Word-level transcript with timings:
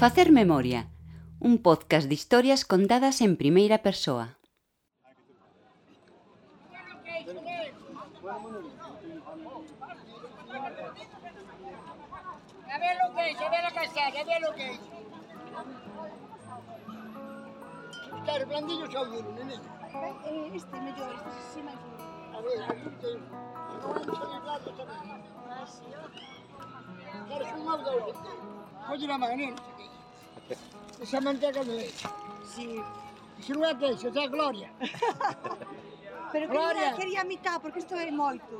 Facer 0.00 0.32
Memoria, 0.32 0.88
un 1.40 1.58
podcast 1.58 2.08
de 2.08 2.14
historias 2.14 2.64
contadas 2.64 3.20
en 3.20 3.36
primera 3.36 3.82
persona. 3.82 4.38
Claro, 18.24 18.46
blandillo. 18.46 18.86
Este 18.86 18.96
este. 20.54 20.78
A 22.32 22.40
ver, 22.40 22.58
aquí 27.42 27.66
Esa 31.00 31.20
manteca 31.20 31.64
de 31.64 31.90
Sí. 32.50 32.82
Se 33.40 33.52
non 33.54 33.64
é 33.64 33.74
queixo, 33.74 34.12
é 34.12 34.28
gloria. 34.28 34.68
Pero 36.32 36.44
que 36.46 36.52
Gloria. 36.52 36.92
quería 36.94 37.20
a 37.22 37.24
mitad, 37.24 37.56
porque 37.62 37.78
isto 37.80 37.94
é 37.94 38.10
moito. 38.10 38.54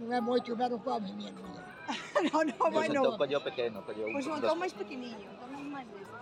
Non 0.00 0.10
é 0.10 0.20
moito, 0.20 0.56
pero 0.58 0.76
come, 0.82 1.06
miña 1.14 1.30
non. 1.38 1.54
no, 2.32 2.38
no, 2.42 2.64
bueno. 2.72 3.00
Entón 3.04 3.20
colleu 3.20 3.40
pequeno, 3.44 3.76
colleu 3.86 4.10
Pois 4.10 4.14
pues 4.14 4.26
un 4.26 4.32
montón 4.34 4.56
máis 4.58 4.74
pequeniño, 4.74 5.28
un 5.30 5.70
máis 5.70 5.86
deste. 5.94 6.18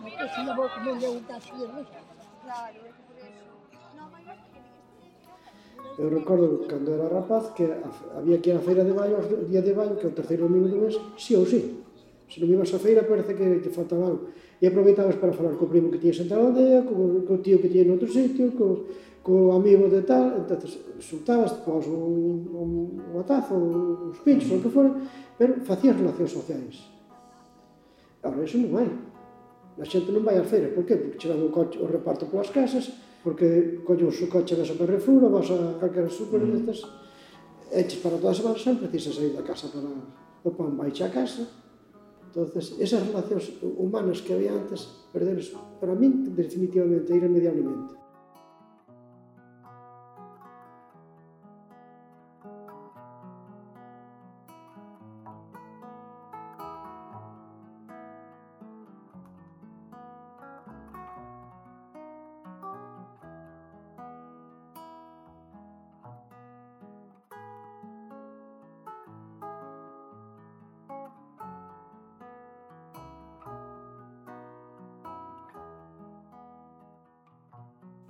Non 0.00 0.10
que 0.14 0.26
se 0.30 0.40
vou 0.54 0.68
comer 0.70 0.94
eu 1.02 1.12
un 1.18 1.24
cachillo, 1.26 1.66
non? 1.74 1.84
Claro, 2.44 2.78
é 2.86 2.90
que 2.94 3.02
por 3.08 3.16
eso. 3.18 3.50
Non, 3.98 4.06
máis 4.14 4.26
Eu 5.98 6.08
recordo 6.08 6.46
cando 6.70 6.88
era 6.94 7.08
rapaz 7.10 7.50
que 7.56 7.66
había 8.14 8.38
que 8.38 8.54
ir 8.54 8.56
á 8.56 8.62
feira 8.62 8.86
de 8.86 8.94
maio, 8.94 9.18
o 9.18 9.44
día 9.50 9.60
de 9.60 9.74
maio, 9.74 9.98
que 9.98 10.06
o 10.06 10.14
terceiro 10.14 10.46
domingo 10.46 10.70
do 10.70 10.78
mes, 10.86 10.94
si 11.18 11.34
sí 11.34 11.34
ou 11.34 11.44
si. 11.44 11.60
Sí. 11.60 11.89
Se 12.30 12.38
non 12.38 12.46
ibas 12.46 12.70
á 12.70 12.78
feira 12.78 13.02
parece 13.02 13.34
que 13.34 13.58
te 13.58 13.74
faltaba 13.74 14.06
algo. 14.06 14.30
E 14.62 14.64
aproveitabas 14.70 15.18
para 15.18 15.34
falar 15.34 15.58
co 15.58 15.66
primo 15.66 15.90
que 15.90 15.98
tiñes 15.98 16.22
en 16.22 16.30
tal 16.30 16.54
aldea, 16.54 16.86
co, 16.86 17.26
co 17.26 17.42
tío 17.42 17.58
que 17.58 17.66
tiñes 17.66 17.90
noutro 17.90 18.06
sitio, 18.06 18.54
co, 18.54 18.86
co 19.26 19.50
amigo 19.50 19.90
de 19.90 20.06
tal, 20.06 20.38
entonces 20.38 20.78
soltabas 21.02 21.58
pois, 21.66 21.90
un, 21.90 22.46
un, 22.54 22.70
un 23.02 23.16
atazo, 23.18 23.58
uns 23.58 24.22
pinchos, 24.22 24.46
mm. 24.46 24.56
o 24.56 24.62
que 24.62 24.70
fora, 24.70 24.90
pero 25.34 25.58
facías 25.66 25.98
relacións 25.98 26.30
sociais. 26.30 26.76
Ahora, 28.22 28.46
iso 28.46 28.62
non 28.62 28.78
hai. 28.78 28.88
A 29.80 29.86
xente 29.90 30.14
non 30.14 30.22
vai 30.22 30.38
á 30.38 30.44
feira, 30.46 30.70
por 30.70 30.86
qué? 30.86 30.94
Porque 30.94 31.18
chegan 31.18 31.42
o, 31.42 31.50
coche, 31.50 31.82
o 31.82 31.90
reparto 31.90 32.30
polas 32.30 32.54
casas, 32.54 32.94
porque 33.26 33.82
colle 33.82 34.06
o 34.06 34.14
seu 34.14 34.30
coche 34.30 34.54
vas 34.54 34.70
a 34.70 34.78
Carrefour, 34.78 35.26
vas 35.26 35.50
a 35.50 35.82
calquera 35.82 36.06
super 36.06 36.38
mm. 36.38 36.62
destas, 36.62 36.86
eches 37.74 37.98
para 37.98 38.22
todas 38.22 38.38
as 38.38 38.40
semana, 38.40 38.58
sempre 38.62 38.86
precisas 38.86 39.18
sair 39.18 39.34
da 39.34 39.42
casa 39.42 39.66
para 39.66 39.82
o 40.44 40.50
pan 40.54 40.72
vai 40.78 40.94
a 40.94 41.08
casa, 41.10 41.44
Entonces, 42.30 42.78
esas 42.78 43.02
relacións 43.10 43.58
humanas 43.60 44.22
que 44.22 44.38
había 44.38 44.54
antes, 44.54 44.86
perderse 45.10 45.58
para 45.82 45.98
min 45.98 46.30
definitivamente, 46.30 47.10
irremediablemente. 47.10 47.99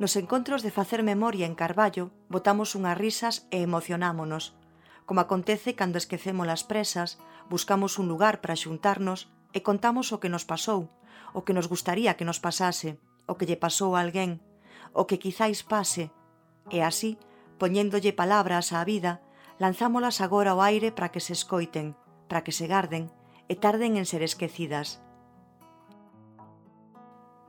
Nos 0.01 0.17
encontros 0.17 0.63
de 0.63 0.71
facer 0.71 1.03
memoria 1.03 1.45
en 1.45 1.53
Carballo 1.53 2.09
botamos 2.33 2.73
unhas 2.73 2.97
risas 2.97 3.45
e 3.53 3.61
emocionámonos, 3.61 4.57
como 5.05 5.21
acontece 5.21 5.77
cando 5.77 6.01
esquecemos 6.01 6.49
as 6.49 6.65
presas, 6.65 7.21
buscamos 7.53 8.01
un 8.01 8.09
lugar 8.09 8.41
para 8.41 8.57
xuntarnos 8.57 9.29
e 9.53 9.61
contamos 9.61 10.09
o 10.17 10.17
que 10.17 10.33
nos 10.33 10.49
pasou, 10.49 10.89
o 11.37 11.45
que 11.45 11.53
nos 11.53 11.69
gustaría 11.69 12.17
que 12.17 12.25
nos 12.25 12.41
pasase, 12.41 12.97
o 13.29 13.37
que 13.37 13.45
lle 13.45 13.61
pasou 13.61 13.93
a 13.93 14.01
alguén, 14.01 14.41
o 14.97 15.05
que 15.05 15.21
quizáis 15.21 15.61
pase, 15.69 16.09
e 16.73 16.81
así, 16.81 17.21
poñéndolle 17.61 18.17
palabras 18.17 18.73
á 18.73 18.81
vida, 18.89 19.21
lanzámolas 19.61 20.25
agora 20.25 20.57
ao 20.57 20.65
aire 20.65 20.97
para 20.97 21.13
que 21.13 21.21
se 21.21 21.37
escoiten, 21.37 21.93
para 22.25 22.41
que 22.41 22.57
se 22.57 22.65
garden 22.65 23.13
e 23.53 23.55
tarden 23.61 24.01
en 24.01 24.09
ser 24.09 24.25
esquecidas. 24.25 25.05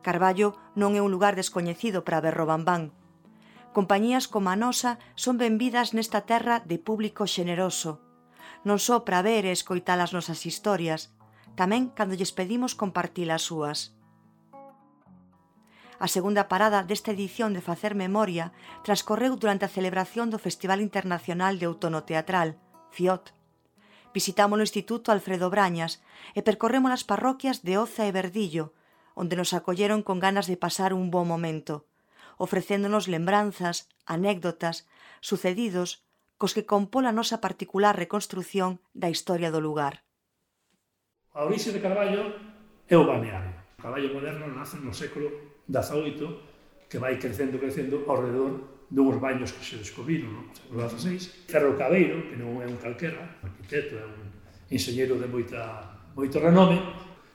Carballo 0.01 0.57
non 0.75 0.97
é 0.97 1.01
un 1.01 1.13
lugar 1.13 1.38
descoñecido 1.38 2.03
para 2.06 2.22
Berrobambán. 2.22 2.91
Compañías 3.72 4.28
como 4.28 4.51
a 4.51 4.59
nosa 4.59 5.00
son 5.16 5.39
benvidas 5.39 5.94
nesta 5.95 6.28
terra 6.28 6.59
de 6.66 6.78
público 6.81 7.23
xeneroso, 7.23 8.03
non 8.67 8.78
só 8.78 9.06
para 9.06 9.23
ver 9.23 9.47
e 9.47 9.56
escoitar 9.56 9.97
as 10.03 10.11
nosas 10.11 10.44
historias, 10.44 11.16
tamén 11.56 11.94
cando 11.95 12.17
lles 12.19 12.35
pedimos 12.35 12.75
compartir 12.75 13.31
as 13.31 13.45
súas. 13.47 13.95
A 16.01 16.09
segunda 16.09 16.50
parada 16.50 16.81
desta 16.81 17.13
edición 17.13 17.53
de 17.53 17.61
Facer 17.61 17.94
Memoria 17.94 18.50
transcorreu 18.81 19.38
durante 19.38 19.69
a 19.69 19.73
celebración 19.78 20.34
do 20.34 20.41
Festival 20.41 20.81
Internacional 20.81 21.61
de 21.61 21.69
Outono 21.69 22.01
Teatral, 22.09 22.57
FIOT. 22.90 23.38
Visitámos 24.09 24.57
o 24.57 24.66
Instituto 24.66 25.13
Alfredo 25.13 25.47
Brañas 25.53 26.01
e 26.34 26.41
percorremos 26.41 26.91
as 26.91 27.06
parroquias 27.06 27.61
de 27.61 27.78
Oza 27.78 28.03
e 28.09 28.11
Verdillo, 28.11 28.73
onde 29.16 29.35
nos 29.35 29.53
acolleron 29.53 30.03
con 30.03 30.19
ganas 30.19 30.47
de 30.47 30.57
pasar 30.57 30.94
un 30.94 31.11
bo 31.11 31.25
momento, 31.25 31.85
ofrecéndonos 32.38 33.07
lembranzas, 33.07 33.89
anécdotas, 34.05 34.88
sucedidos, 35.19 36.03
cos 36.41 36.57
que 36.57 36.66
compón 36.66 37.05
a 37.05 37.13
nosa 37.13 37.38
particular 37.38 37.94
reconstrución 37.94 38.81
da 38.97 39.13
historia 39.13 39.53
do 39.53 39.61
lugar. 39.61 40.01
A 41.38 41.45
orixe 41.45 41.69
de 41.69 41.79
Carballo 41.79 42.33
é 42.89 42.97
o 42.97 43.05
balneario. 43.05 43.53
O 43.77 43.81
Carballo 43.85 44.09
moderno 44.09 44.49
nace 44.49 44.81
no 44.81 44.89
século 44.89 45.29
XVIII, 45.69 46.89
que 46.89 46.97
vai 46.97 47.22
crecendo, 47.22 47.61
crecendo 47.61 48.03
ao 48.09 48.19
redor 48.19 48.57
dunhos 48.91 49.22
baños 49.22 49.53
que 49.53 49.63
se 49.63 49.78
descubriron 49.78 50.33
no 50.33 50.51
século 50.51 50.83
XVI. 50.89 51.47
Ferro 51.47 51.78
Cabeiro, 51.78 52.19
que 52.28 52.35
non 52.35 52.59
é 52.59 52.67
un 52.67 52.75
calquera, 52.81 53.39
arquitecto, 53.39 53.95
é 53.95 54.03
un 54.03 54.33
enxeñero 54.67 55.16
de 55.22 55.29
moita, 55.31 55.61
moito 56.17 56.41
renome, 56.41 56.81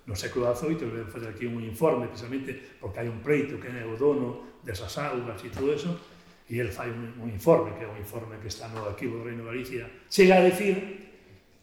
no 0.06 0.14
século 0.14 0.54
XVIII 0.54 0.86
ven 0.86 1.10
fazer 1.10 1.34
aquí 1.34 1.46
un 1.46 1.62
informe 1.66 2.06
precisamente 2.06 2.54
porque 2.78 3.02
hai 3.02 3.10
un 3.10 3.18
pleito 3.18 3.58
que 3.58 3.66
é 3.66 3.82
o 3.82 3.98
dono 3.98 4.62
desas 4.62 4.94
augas 5.02 5.42
e 5.42 5.50
todo 5.50 5.74
eso 5.74 5.90
e 6.46 6.62
el 6.62 6.70
fai 6.70 6.94
un, 6.94 7.10
un 7.18 7.28
informe 7.28 7.74
que 7.74 7.82
é 7.82 7.88
un 7.90 7.98
informe 7.98 8.38
que 8.38 8.46
está 8.46 8.70
no 8.70 8.86
arquivo 8.86 9.18
do 9.18 9.26
Reino 9.26 9.42
de 9.42 9.50
Galicia 9.50 9.84
chega 10.06 10.38
a 10.38 10.46
decir 10.46 10.78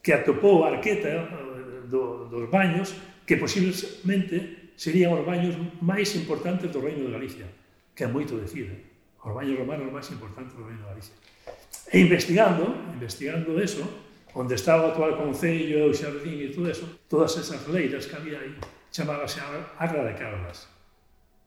que 0.03 0.11
atopou 0.11 0.67
a 0.67 0.75
arqueta 0.75 1.07
eh, 1.07 1.87
do, 1.87 2.27
dos 2.27 2.51
baños 2.51 2.91
que 3.23 3.39
posiblemente 3.39 4.75
serían 4.75 5.15
os 5.15 5.23
baños 5.23 5.55
máis 5.79 6.11
importantes 6.19 6.67
do 6.67 6.83
Reino 6.83 7.07
de 7.07 7.15
Galicia 7.15 7.47
que 7.95 8.03
é 8.03 8.09
moito 8.11 8.35
decir 8.35 8.67
eh? 8.67 8.79
os 9.23 9.31
baños 9.31 9.55
romanos 9.55 9.87
máis 9.87 10.11
importantes 10.11 10.51
do 10.51 10.67
Reino 10.67 10.83
de 10.83 10.91
Galicia 10.91 11.15
e 11.95 12.03
investigando 12.03 12.67
investigando 12.91 13.55
eso 13.55 13.87
onde 14.33 14.55
estaba 14.55 14.85
o 14.85 14.89
actual 14.89 15.17
Concello, 15.17 15.89
o 15.89 15.93
Xardín 15.93 16.41
e 16.41 16.49
todo 16.49 16.69
eso, 16.69 16.85
todas 17.05 17.37
esas 17.37 17.61
leiras 17.69 18.09
que 18.09 18.17
había 18.17 18.41
aí, 18.41 18.57
chamábase 18.89 19.39
Agra 19.77 20.03
de 20.05 20.13
Caldas. 20.17 20.69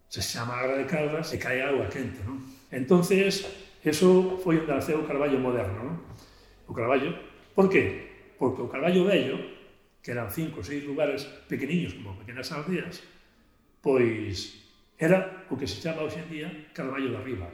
Se 0.08 0.22
chama 0.22 0.54
Agra 0.54 0.78
de 0.78 0.86
Caldas 0.86 1.34
e 1.34 1.38
cae 1.38 1.62
agua 1.62 1.90
quente, 1.90 2.22
non? 2.22 2.38
Entonces, 2.70 3.42
eso 3.82 4.38
foi 4.38 4.62
onde 4.62 4.70
naceu 4.70 5.02
o 5.02 5.06
Carballo 5.06 5.38
moderno, 5.42 5.78
non? 5.82 5.94
O 6.66 6.72
Carballo. 6.74 7.10
Por 7.54 7.66
qué? 7.66 8.34
Porque 8.38 8.62
o 8.62 8.70
Carballo 8.70 9.02
vello, 9.02 9.38
que 10.02 10.14
eran 10.14 10.30
cinco 10.30 10.62
ou 10.62 10.66
seis 10.66 10.86
lugares 10.86 11.26
pequeniños 11.50 11.98
como 11.98 12.14
pequenas 12.22 12.50
aldeas, 12.54 13.02
pois 13.82 14.62
era 14.94 15.46
o 15.50 15.58
que 15.58 15.66
se 15.66 15.82
chama 15.82 16.06
hoxe 16.06 16.22
en 16.22 16.30
día 16.30 16.48
Carballo 16.70 17.10
de 17.10 17.18
Arriba. 17.18 17.50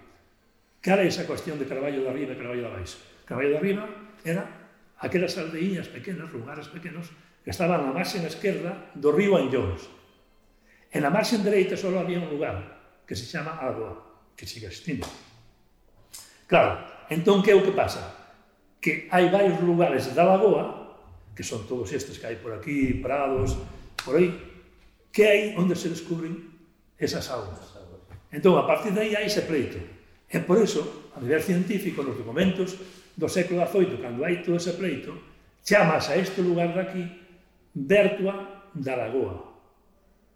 Cal 0.85 1.01
é 1.01 1.09
esa 1.09 1.25
cuestión 1.25 1.57
de 1.57 1.65
Carballo 1.65 2.05
de 2.05 2.09
Arriba 2.13 2.37
e 2.37 2.41
Carballo 2.41 2.69
de 2.69 2.73
Baixo? 2.73 3.01
Carballo 3.25 3.57
de 3.57 3.59
Arriba 3.61 3.85
era 4.25 4.62
aquelas 5.03 5.35
aldeiñas 5.37 5.91
pequenas, 5.91 6.31
lugares 6.31 6.71
pequenos, 6.71 7.11
que 7.43 7.51
estaban 7.51 7.83
na 7.83 7.91
marxen 7.91 8.23
esquerda 8.23 8.95
do 8.95 9.11
río 9.11 9.35
Anllóns. 9.35 9.91
En 10.95 11.03
a 11.03 11.11
marxen 11.11 11.43
dereita 11.43 11.75
só 11.75 11.91
había 11.99 12.23
un 12.23 12.31
lugar 12.31 13.03
que 13.03 13.19
se 13.19 13.27
chama 13.27 13.59
Alboa, 13.59 13.99
que 14.39 14.47
sigue 14.47 14.71
existindo. 14.71 15.05
Claro, 16.47 16.87
entón 17.11 17.43
que 17.43 17.51
é 17.51 17.59
o 17.59 17.67
que 17.67 17.75
pasa? 17.75 18.15
Que 18.79 19.11
hai 19.11 19.27
varios 19.27 19.59
lugares 19.59 20.07
da 20.15 20.23
Lagoa, 20.23 20.95
que 21.35 21.43
son 21.43 21.67
todos 21.67 21.91
estes 21.91 22.23
que 22.23 22.27
hai 22.31 22.39
por 22.39 22.55
aquí, 22.55 22.95
prados, 23.03 23.59
por 24.07 24.15
aí, 24.15 24.31
que 25.11 25.27
hai 25.27 25.41
onde 25.59 25.75
se 25.75 25.91
descubren 25.91 26.39
esas 26.95 27.27
augas. 27.35 27.75
Entón, 28.31 28.55
a 28.55 28.65
partir 28.65 28.95
de 28.95 29.03
aí 29.03 29.13
hai 29.19 29.27
ese 29.27 29.43
pleito. 29.43 29.83
E 30.33 30.39
por 30.41 30.57
eso, 30.57 31.13
a 31.13 31.21
nivel 31.21 31.43
científico, 31.43 32.01
nos 32.01 32.17
documentos, 32.17 32.79
do 33.17 33.29
século 33.29 33.65
XVIII, 33.67 34.01
cando 34.01 34.25
hai 34.25 34.41
todo 34.41 34.57
ese 34.57 34.73
pleito, 34.77 35.13
chamas 35.63 36.09
a 36.11 36.17
este 36.17 36.41
lugar 36.43 36.73
daqui 36.75 37.05
Bertua 37.75 38.69
da 38.75 38.97
Lagoa. 38.97 39.53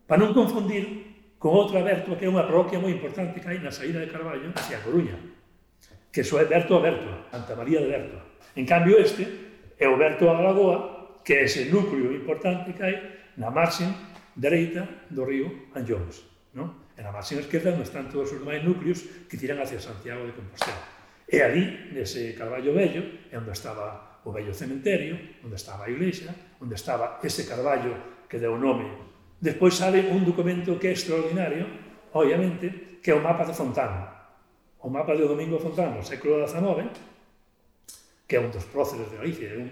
Para 0.06 0.23
non 0.23 0.32
confundir 0.32 1.37
con 1.37 1.52
outra 1.52 1.82
Bertua 1.82 2.17
que 2.17 2.25
é 2.25 2.32
unha 2.32 2.46
parroquia 2.46 2.81
moi 2.81 2.93
importante 2.93 3.40
que 3.40 3.49
hai 3.49 3.58
na 3.61 3.75
saída 3.75 4.00
de 4.00 4.08
Carballo 4.08 4.52
hacia 4.56 4.81
Coruña, 4.81 5.17
que 6.12 6.25
só 6.25 6.40
é 6.40 6.46
Bertua 6.49 6.81
Bertua, 6.81 7.28
Santa 7.28 7.56
María 7.56 7.82
de 7.82 7.90
Bertua. 7.93 8.23
En 8.56 8.64
cambio 8.64 8.96
este 8.96 9.25
é 9.76 9.87
o 9.88 10.00
Bertua 10.00 10.32
da 10.32 10.46
Lagoa, 10.52 11.20
que 11.20 11.37
é 11.37 11.44
ese 11.44 11.69
núcleo 11.69 12.14
importante 12.14 12.73
que 12.73 12.84
hai 12.84 12.96
na 13.37 13.52
marxen 13.52 13.93
dereita 14.32 14.88
do 15.12 15.28
río 15.28 15.73
Anllóns. 15.76 16.25
No? 16.56 16.88
E 16.96 17.05
na 17.05 17.12
marxen 17.12 17.37
esquerda 17.37 17.76
non 17.76 17.84
están 17.84 18.08
todos 18.08 18.32
os 18.32 18.40
máis 18.40 18.64
núcleos 18.64 19.28
que 19.28 19.37
tiran 19.37 19.61
hacia 19.61 19.76
Santiago 19.76 20.25
de 20.25 20.32
Compostela. 20.32 20.95
E 21.26 21.43
ali, 21.43 21.90
nese 21.90 22.38
Carballo 22.38 22.70
Vello, 22.70 23.02
é 23.31 23.37
onde 23.38 23.50
estaba 23.50 24.23
o 24.23 24.31
vello 24.31 24.55
cementerio, 24.55 25.19
onde 25.43 25.58
estaba 25.58 25.87
a 25.87 25.90
iglesia, 25.90 26.31
onde 26.62 26.75
estaba 26.75 27.19
ese 27.23 27.46
Carballo 27.46 28.23
que 28.31 28.38
deu 28.38 28.55
o 28.55 28.62
nome. 28.62 28.87
Despois 29.43 29.75
sale 29.75 30.06
un 30.06 30.23
documento 30.23 30.78
que 30.78 30.87
é 30.87 30.94
extraordinario, 30.94 31.67
obviamente, 32.14 32.99
que 33.02 33.11
é 33.11 33.14
o 33.14 33.23
mapa 33.23 33.43
de 33.43 33.55
Fontano. 33.55 34.06
O 34.82 34.88
mapa 34.90 35.19
de 35.19 35.26
Domingo 35.26 35.58
Fontano, 35.58 35.99
século 36.06 36.46
XIX, 36.46 36.94
que 38.26 38.38
é 38.38 38.40
un 38.40 38.55
dos 38.55 38.70
próceres 38.70 39.11
de 39.11 39.19
Galicia, 39.19 39.50
é 39.50 39.58
un, 39.58 39.70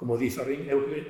como 0.00 0.16
diz 0.16 0.40
Arrín, 0.40 0.64
é 0.68 0.72
o 0.72 0.88
que 0.88 1.04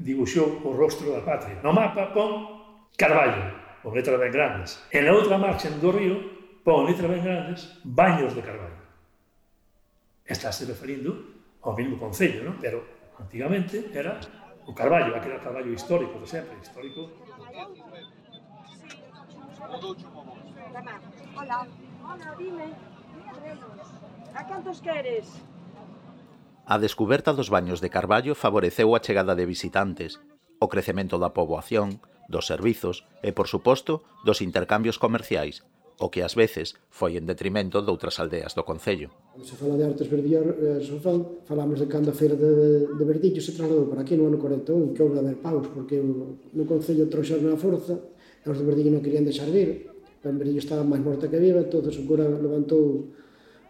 dibuixou 0.00 0.64
o 0.64 0.72
rostro 0.72 1.12
da 1.12 1.20
patria. 1.20 1.60
No 1.60 1.76
mapa 1.76 2.16
pon 2.16 2.88
Carballo, 2.96 3.44
con 3.84 3.92
letras 3.92 4.16
ben 4.16 4.32
grandes. 4.32 4.80
E 4.88 5.04
na 5.04 5.12
outra 5.12 5.36
marxen 5.36 5.76
do 5.84 5.92
río 5.92 6.16
pon 6.64 6.88
letras 6.88 7.12
ben 7.12 7.20
grandes, 7.20 7.60
baños 7.84 8.32
de 8.32 8.40
Carballo 8.40 8.77
estáse 10.28 10.68
referindo 10.68 11.40
ao 11.64 11.74
mesmo 11.74 11.96
Concello, 11.98 12.44
non? 12.44 12.60
pero 12.60 12.84
antigamente 13.18 13.90
era 13.96 14.20
o 14.68 14.76
Carballo, 14.76 15.16
aquele 15.16 15.40
Carballo 15.40 15.72
histórico 15.72 16.20
de 16.20 16.28
sempre, 16.28 16.60
histórico. 16.60 17.08
Hola, 21.34 21.66
hola, 22.04 22.28
dime. 22.36 22.68
A 24.34 24.44
cantos 24.44 24.78
queres? 24.84 25.26
A 26.68 26.76
descuberta 26.76 27.32
dos 27.32 27.48
baños 27.48 27.80
de 27.80 27.88
Carballo 27.88 28.36
favoreceu 28.36 28.92
a 28.92 29.00
chegada 29.00 29.32
de 29.32 29.48
visitantes, 29.48 30.20
o 30.60 30.68
crecemento 30.68 31.16
da 31.16 31.32
poboación, 31.32 32.04
dos 32.28 32.44
servizos 32.44 33.08
e, 33.24 33.32
por 33.32 33.48
suposto, 33.48 34.04
dos 34.20 34.44
intercambios 34.44 35.00
comerciais, 35.00 35.64
o 35.98 36.06
que 36.10 36.22
ás 36.22 36.38
veces 36.38 36.78
foi 36.94 37.18
en 37.18 37.26
detrimento 37.26 37.82
doutras 37.82 38.22
aldeas 38.22 38.54
do 38.54 38.62
Concello. 38.62 39.10
Cando 39.34 39.42
se 39.42 39.58
fala 39.58 39.74
de 39.74 39.84
artes 39.84 40.06
verdillas, 40.06 40.46
eh, 40.46 40.78
Sofán, 40.78 41.42
falamos 41.42 41.82
de 41.82 41.90
cando 41.90 42.14
a 42.14 42.16
feira 42.16 42.38
de, 42.38 42.86
de 42.94 43.04
Verdillo 43.04 43.42
se 43.42 43.50
trasladou 43.50 43.90
para 43.90 44.06
aquí 44.06 44.14
no 44.14 44.30
ano 44.30 44.38
41, 44.38 44.94
que 44.94 45.02
houve 45.02 45.18
de 45.18 45.22
haber 45.26 45.38
paus, 45.42 45.66
porque 45.74 45.98
no 45.98 46.64
Concello 46.70 47.10
trouxeron 47.10 47.50
a 47.50 47.58
forza, 47.58 47.98
e 47.98 48.46
os 48.46 48.58
de 48.58 48.64
Verdillo 48.64 48.94
non 48.94 49.02
querían 49.02 49.26
deixar 49.26 49.50
vir, 49.50 49.90
pero 50.22 50.38
Verdillo 50.38 50.62
estaba 50.62 50.86
máis 50.86 51.02
morta 51.02 51.26
que 51.26 51.42
viva, 51.42 51.66
entonces 51.66 51.98
o 51.98 52.06
cura 52.06 52.30
levantou 52.30 53.10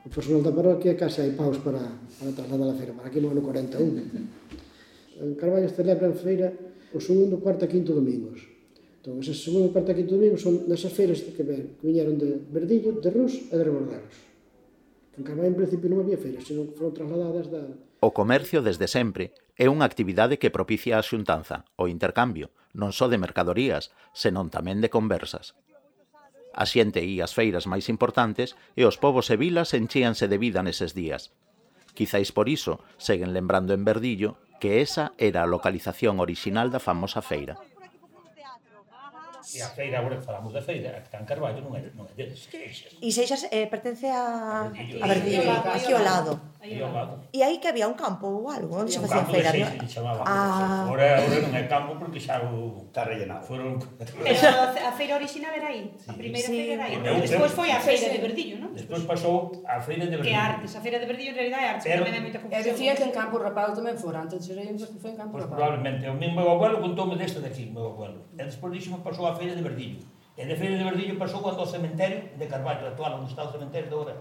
o 0.05 0.09
personal 0.13 0.45
da 0.45 0.53
parroquia 0.53 0.93
e 0.93 1.01
case 1.01 1.25
hai 1.25 1.33
paus 1.33 1.57
para, 1.65 1.81
para 2.21 2.37
trasladar 2.37 2.69
a 2.69 2.77
feira 2.77 2.93
para 2.93 3.09
aquí 3.09 3.25
no 3.25 3.33
ano 3.33 3.41
41. 3.41 5.25
En 5.25 5.35
Carballo 5.35 5.65
a 5.65 6.13
feira 6.13 6.53
o 6.93 7.01
segundo, 7.01 7.41
cuarto 7.41 7.65
e 7.65 7.69
quinto 7.73 7.97
domingos 7.97 8.58
Entón, 8.99 9.23
esas 9.23 9.39
segunda 9.39 9.71
parte 9.71 9.95
que 9.95 10.03
do 10.03 10.19
domingo 10.19 10.35
son 10.35 10.67
desas 10.67 10.91
feiras 10.91 11.23
que, 11.23 11.47
ven, 11.47 11.79
que 11.79 11.87
viñeron 11.87 12.19
de 12.19 12.43
Verdillo, 12.51 12.99
de 12.99 13.11
Rus 13.15 13.47
e 13.47 13.55
de 13.55 13.63
Rebordelos. 13.63 14.15
En 15.15 15.23
Carballo, 15.23 15.55
en 15.55 15.59
principio, 15.59 15.87
non 15.87 16.03
había 16.03 16.19
feiras, 16.19 16.43
sino 16.43 16.67
foron 16.75 16.99
trasladadas 16.99 17.47
da... 17.47 17.63
O 18.03 18.11
comercio, 18.11 18.59
desde 18.59 18.91
sempre, 18.91 19.31
é 19.55 19.71
unha 19.71 19.87
actividade 19.87 20.43
que 20.43 20.51
propicia 20.51 20.99
a 20.99 21.07
xuntanza, 21.07 21.63
o 21.79 21.87
intercambio, 21.87 22.51
non 22.75 22.91
só 22.91 23.07
de 23.07 23.23
mercadorías, 23.23 23.95
senón 24.15 24.51
tamén 24.51 24.83
de 24.83 24.91
conversas. 24.91 25.55
A 26.59 26.67
xente 26.67 26.99
e 26.99 27.23
as 27.23 27.31
feiras 27.39 27.71
máis 27.71 27.87
importantes 27.87 28.59
e 28.75 28.83
os 28.83 28.99
povos 28.99 29.31
e 29.31 29.39
vilas 29.39 29.79
enchíanse 29.79 30.27
de 30.27 30.43
vida 30.43 30.63
neses 30.67 30.91
días. 30.91 31.31
Quizáis 31.95 32.35
por 32.35 32.51
iso 32.51 32.83
seguen 32.99 33.31
lembrando 33.31 33.75
en 33.75 33.87
Verdillo 33.87 34.43
que 34.59 34.83
esa 34.83 35.15
era 35.23 35.47
a 35.47 35.51
localización 35.51 36.19
orixinal 36.19 36.71
da 36.75 36.83
famosa 36.83 37.23
feira. 37.23 37.59
E 39.49 39.63
a 39.63 39.69
feira, 39.69 40.01
agora 40.01 40.21
falamos 40.21 40.53
da 40.53 40.61
feira, 40.61 40.99
a 40.99 41.01
Can 41.09 41.25
Carballo 41.25 41.65
non 41.65 41.73
é, 41.73 41.89
non 41.97 42.05
é 42.05 42.13
deles. 42.13 42.45
E 43.01 43.09
Seixas 43.09 43.49
eh, 43.49 43.65
pertence 43.65 44.05
a, 44.05 44.69
a 44.69 45.07
Verdillo, 45.09 45.49
aquí 45.49 45.89
ao 45.89 46.05
lado. 46.05 46.33
Aí 46.61 46.77
ao 46.83 46.93
lado. 46.93 47.17
E 47.33 47.41
aí 47.41 47.57
que 47.57 47.73
había 47.73 47.89
un 47.89 47.97
campo 47.97 48.29
ou 48.29 48.45
algo, 48.53 48.77
onde 48.77 48.93
se 48.93 49.01
facía 49.01 49.25
feira. 49.25 49.49
Un 49.49 49.65
campo 49.65 49.73
de 49.73 49.89
Seixas, 49.89 49.93
chamaba. 49.97 50.23
Ah. 50.29 50.85
Ora, 50.93 51.25
ora 51.25 51.39
non 51.41 51.53
é 51.57 51.65
campo 51.65 51.97
porque 51.97 52.21
xa 52.21 52.45
o... 52.45 52.85
Está 52.93 53.09
rellenado. 53.09 53.41
Foron... 53.49 53.81
Pero 53.81 54.49
a 54.85 54.93
feira 54.93 55.17
original 55.17 55.53
era 55.57 55.73
aí, 55.73 55.97
a 56.05 56.13
primeira 56.13 56.45
sí. 56.45 56.53
feira 56.53 56.73
era 56.77 56.85
aí. 56.85 57.21
Despois 57.25 57.53
foi 57.57 57.73
a 57.73 57.81
feira 57.81 58.13
de 58.13 58.19
Verdillo, 58.21 58.57
non? 58.61 58.77
Despois 58.77 59.01
pasou 59.09 59.65
a 59.65 59.81
feira 59.81 60.05
de 60.05 60.21
Verdillo. 60.21 60.29
Que 60.29 60.37
artes, 60.37 60.77
a 60.77 60.81
feira 60.85 61.01
de 61.01 61.09
Verdillo 61.09 61.33
en 61.33 61.39
realidad 61.41 61.61
é 61.65 61.69
artes, 61.73 61.89
pero, 61.89 62.05
me 62.05 62.13
dá 62.13 62.21
moita 62.21 62.37
confusión. 62.37 62.61
E 62.61 62.69
dicía 62.69 62.93
que 62.93 63.05
en 63.09 63.13
Campo 63.17 63.41
Rapado 63.41 63.73
tamén 63.73 63.97
fora, 63.97 64.29
antes 64.29 64.45
de 64.45 64.61
que 64.61 65.01
foi 65.01 65.17
en 65.17 65.19
Campo 65.19 65.41
Rapado. 65.41 65.57
Pois 65.57 65.81
probablemente, 65.81 66.05
o 66.05 66.17
meu 66.21 66.49
abuelo 66.53 66.85
contoume 66.85 67.17
desta 67.17 67.41
daqui, 67.41 67.71
meu 67.73 67.97
abuelo. 67.97 68.29
E 68.37 68.45
despois 68.45 68.77
dixo 68.77 68.93
pasou 69.01 69.25
a 69.25 69.38
Feira 69.39 69.55
de 69.55 69.63
Verdillo. 69.63 70.01
E 70.37 70.43
de 70.45 70.55
Feira 70.61 70.77
de 70.79 70.85
Verdillo 70.85 71.15
pasou 71.17 71.47
ao 71.47 71.67
cementerio 71.67 72.21
de 72.39 72.47
Carballo, 72.47 72.87
actual, 72.87 73.21
onde 73.21 73.31
está 73.31 73.43
o 73.45 73.51
cementerio 73.51 73.89
de 73.89 73.95
agora. 73.95 74.15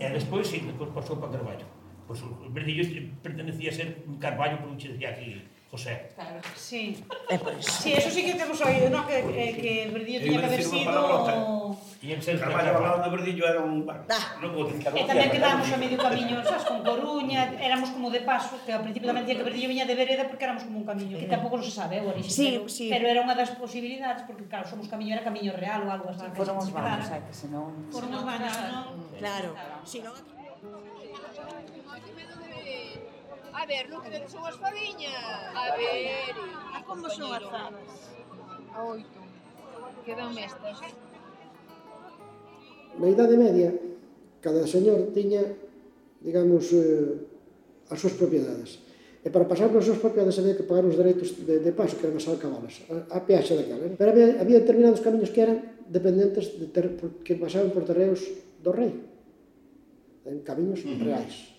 E 0.00 0.06
despois, 0.08 0.46
sí, 0.46 0.58
despois 0.60 0.90
pasou 0.90 1.16
para 1.18 1.34
Carballo. 1.34 1.66
Pois 2.06 2.22
o 2.22 2.50
Verdillo 2.50 2.84
pertenecía 3.22 3.70
a 3.70 3.74
ser 3.74 3.88
Carballo, 4.18 4.58
provincia 4.58 4.92
de 4.92 5.06
aquí 5.06 5.42
José. 5.74 6.08
Claro, 6.14 6.38
sí. 6.54 7.02
É 7.28 7.36
pois. 7.36 7.58
iso. 7.58 7.82
Sí, 7.82 7.92
eso 7.98 8.08
sí 8.08 8.22
que 8.22 8.34
temos 8.34 8.60
oído, 8.62 8.90
no? 8.90 9.04
Que, 9.08 9.18
eh, 9.18 9.52
que 9.58 9.90
Verdillo 9.90 10.20
tiña 10.22 10.38
que 10.38 10.46
haber 10.46 10.62
sido... 10.62 11.76
E 12.00 12.14
en 12.14 12.22
Celta. 12.22 12.46
Carballo 12.46 12.76
hablaba 12.76 13.02
de 13.02 13.10
Verdillo 13.10 13.42
era 13.48 13.60
un... 13.60 13.82
Bah, 13.82 14.06
ah. 14.06 14.38
non 14.38 14.54
vou 14.54 14.70
dicir 14.70 14.86
E 14.94 15.02
tamén 15.02 15.34
quedábamos 15.34 15.66
a 15.66 15.78
medio 15.80 15.98
camiño, 15.98 16.38
sabes, 16.46 16.62
con 16.68 16.78
Coruña, 16.86 17.58
éramos 17.58 17.90
como 17.90 18.06
de 18.14 18.22
paso, 18.22 18.54
que 18.62 18.70
ao 18.70 18.86
principio 18.86 19.10
tamén 19.10 19.26
dicía 19.26 19.42
que 19.42 19.46
Verdillo 19.50 19.66
viña 19.66 19.82
de 19.88 19.98
vereda 19.98 20.30
porque 20.30 20.46
éramos 20.46 20.62
como 20.62 20.78
un 20.78 20.86
camiño, 20.86 21.18
que 21.18 21.26
tampouco 21.26 21.58
non 21.58 21.66
se 21.66 21.74
sabe 21.74 21.98
o 22.04 22.14
orixe. 22.14 22.30
Sí, 22.30 22.48
pero, 22.54 22.70
sí. 22.70 22.86
pero 22.86 23.10
era 23.10 23.18
unha 23.24 23.34
das 23.34 23.50
posibilidades, 23.58 24.22
porque 24.30 24.46
claro, 24.46 24.70
somos 24.70 24.86
camiño, 24.86 25.18
era 25.18 25.26
camiño 25.26 25.50
real 25.58 25.82
ou 25.82 25.90
algo 25.90 26.12
así. 26.12 26.22
Sí, 26.22 26.38
Foron 26.38 26.62
os 26.62 26.70
vanas, 26.70 27.10
hai 27.10 27.24
que 27.26 27.34
senón... 27.34 27.90
Fóramos 27.90 28.22
vanas, 28.22 28.54
non? 28.70 29.10
Claro, 29.18 29.50
si 29.82 29.98
non... 30.04 30.14
Claro. 30.14 30.22
Sí, 30.22 30.30
no... 30.30 30.34
A 33.54 33.62
ver, 33.66 33.86
non 33.86 34.02
creo 34.02 34.18
que 34.18 34.30
son 34.34 34.42
as 34.42 34.58
fadiñas. 34.58 35.14
A 35.54 35.78
ver... 35.78 36.34
A 36.34 36.74
ah, 36.74 36.82
como 36.82 37.06
son 37.06 37.30
as 37.30 37.46
fadas? 37.46 37.90
A 38.74 38.78
oito. 38.82 39.20
Quedan 40.02 40.34
estas. 40.34 40.78
Na 42.98 43.06
idade 43.06 43.38
media, 43.38 43.70
cada 44.42 44.66
señor 44.66 45.14
tiña, 45.14 45.46
digamos, 46.18 46.66
eh, 46.74 47.94
as 47.94 47.98
súas 48.02 48.18
propiedades. 48.18 48.82
E 49.22 49.30
para 49.30 49.46
pasar 49.46 49.70
por 49.70 49.78
as 49.78 49.86
súas 49.86 50.02
propiedades 50.02 50.34
había 50.42 50.58
que 50.58 50.66
pagar 50.66 50.84
os 50.90 50.98
dereitos 50.98 51.38
de, 51.46 51.62
de 51.62 51.72
paso, 51.72 51.94
que 51.94 52.10
eran 52.10 52.18
as 52.18 52.26
alcabalas, 52.26 52.82
a, 52.90 53.06
a 53.16 53.18
peaxe 53.22 53.54
daquela. 53.54 53.86
Pero 53.94 54.10
había, 54.10 54.28
había 54.42 54.58
determinados 54.66 54.98
camiños 54.98 55.30
que 55.30 55.46
eran 55.46 55.78
dependentes 55.86 56.58
de 56.58 56.66
ter, 56.74 56.98
que 57.22 57.38
pasaban 57.38 57.70
por 57.70 57.86
terreos 57.86 58.18
do 58.58 58.74
rei. 58.74 58.98
En 60.26 60.42
camiños 60.42 60.82
uh 60.82 60.90
-huh. 60.90 61.06
reais 61.06 61.53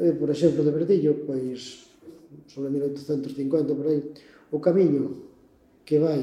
eh, 0.00 0.12
por 0.12 0.30
exemplo, 0.30 0.64
de 0.64 0.72
Verdillo, 0.72 1.24
pois 1.26 1.86
sobre 2.46 2.70
1850 2.70 3.74
por 3.74 3.86
aí, 3.86 4.00
o 4.52 4.58
camiño 4.60 5.04
que 5.84 5.98
vai 5.98 6.20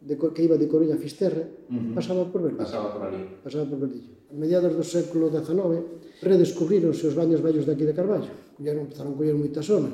de, 0.00 0.14
que 0.16 0.42
iba 0.42 0.56
de 0.56 0.68
Coruña 0.68 0.94
a 0.94 1.00
Fisterra 1.00 1.42
uh 1.42 1.74
-huh. 1.74 1.94
pasaba 1.94 2.24
por 2.30 2.42
Verdillo. 2.42 2.64
Pasaba 2.64 2.88
por 2.94 3.02
ali. 3.08 3.22
Pasaba 3.42 3.64
por 3.66 3.78
Verdillo. 3.82 4.14
A 4.30 4.34
mediados 4.36 4.72
do 4.76 4.84
século 4.84 5.32
XIX 5.32 6.22
redescubríronse 6.22 7.08
os 7.08 7.14
baños 7.16 7.40
vellos 7.42 7.66
aquí 7.66 7.84
de 7.84 7.96
Carballo. 7.96 8.30
Ya 8.62 8.72
non 8.74 8.86
empezaron 8.86 9.12
a 9.14 9.18
coller 9.18 9.34
moita 9.34 9.62
zona. 9.64 9.90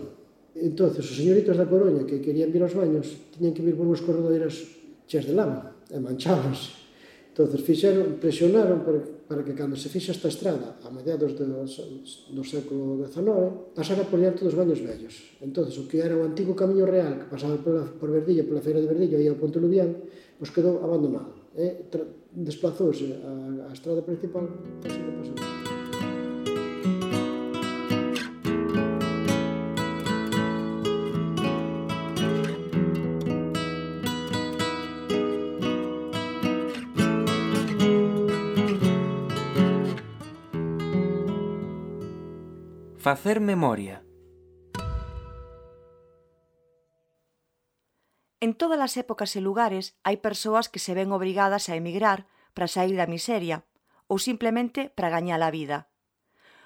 Entonces, 0.54 1.02
os 1.02 1.16
señoritos 1.16 1.56
da 1.56 1.66
Coruña 1.66 2.06
que 2.06 2.22
querían 2.22 2.52
vir 2.52 2.62
aos 2.62 2.76
baños 2.76 3.08
tiñan 3.34 3.54
que 3.56 3.64
vir 3.64 3.74
por 3.74 3.88
unhas 3.88 4.04
corredoiras 4.04 4.54
cheas 5.08 5.26
de 5.26 5.34
lama 5.34 5.74
e 5.90 5.98
manchábanse 5.98 6.83
Entonces 7.34 7.66
fixeron, 7.66 8.22
presionaron 8.22 8.86
para, 8.86 9.02
para 9.26 9.42
que 9.42 9.58
cando 9.58 9.74
se 9.74 9.90
fixa 9.90 10.14
esta 10.14 10.30
estrada 10.30 10.78
a 10.78 10.88
mediados 10.94 11.34
do, 11.34 11.66
do 11.66 12.44
século 12.46 13.02
XIX, 13.02 13.74
pasara 13.74 14.06
por 14.06 14.22
diante 14.22 14.46
dos 14.46 14.54
baños 14.54 14.78
vellos. 14.78 15.34
Entonces, 15.42 15.74
o 15.82 15.90
que 15.90 15.98
era 15.98 16.14
o 16.14 16.22
antigo 16.22 16.54
camiño 16.54 16.86
real 16.86 17.18
que 17.18 17.26
pasaba 17.26 17.58
por, 17.58 17.98
por 17.98 18.14
Verdillo, 18.14 18.46
pola 18.46 18.62
feira 18.62 18.78
de 18.78 18.86
Verdillo 18.86 19.18
e 19.18 19.26
ao 19.26 19.34
Ponte 19.34 19.58
Lubián, 19.58 19.98
pois 20.38 20.54
quedou 20.54 20.78
abandonado. 20.78 21.50
Eh? 21.58 21.90
Tra, 21.90 22.06
desplazouse 22.30 23.18
a, 23.18 23.66
a 23.66 23.72
estrada 23.74 24.06
principal 24.06 24.46
e 24.86 24.88
se 24.94 25.02
pasou. 25.02 25.53
Facer 43.04 43.38
memoria. 43.38 44.02
En 48.40 48.56
todas 48.56 48.80
as 48.80 48.96
épocas 48.96 49.37
e 49.37 49.44
lugares 49.44 49.92
hai 50.08 50.16
persoas 50.16 50.73
que 50.73 50.80
se 50.80 50.96
ven 50.96 51.12
obrigadas 51.12 51.68
a 51.68 51.76
emigrar 51.76 52.25
para 52.56 52.64
sair 52.64 52.96
da 52.96 53.04
miseria 53.04 53.68
ou 54.08 54.16
simplemente 54.16 54.88
para 54.88 55.12
gañar 55.12 55.44
a 55.44 55.52
vida. 55.52 55.92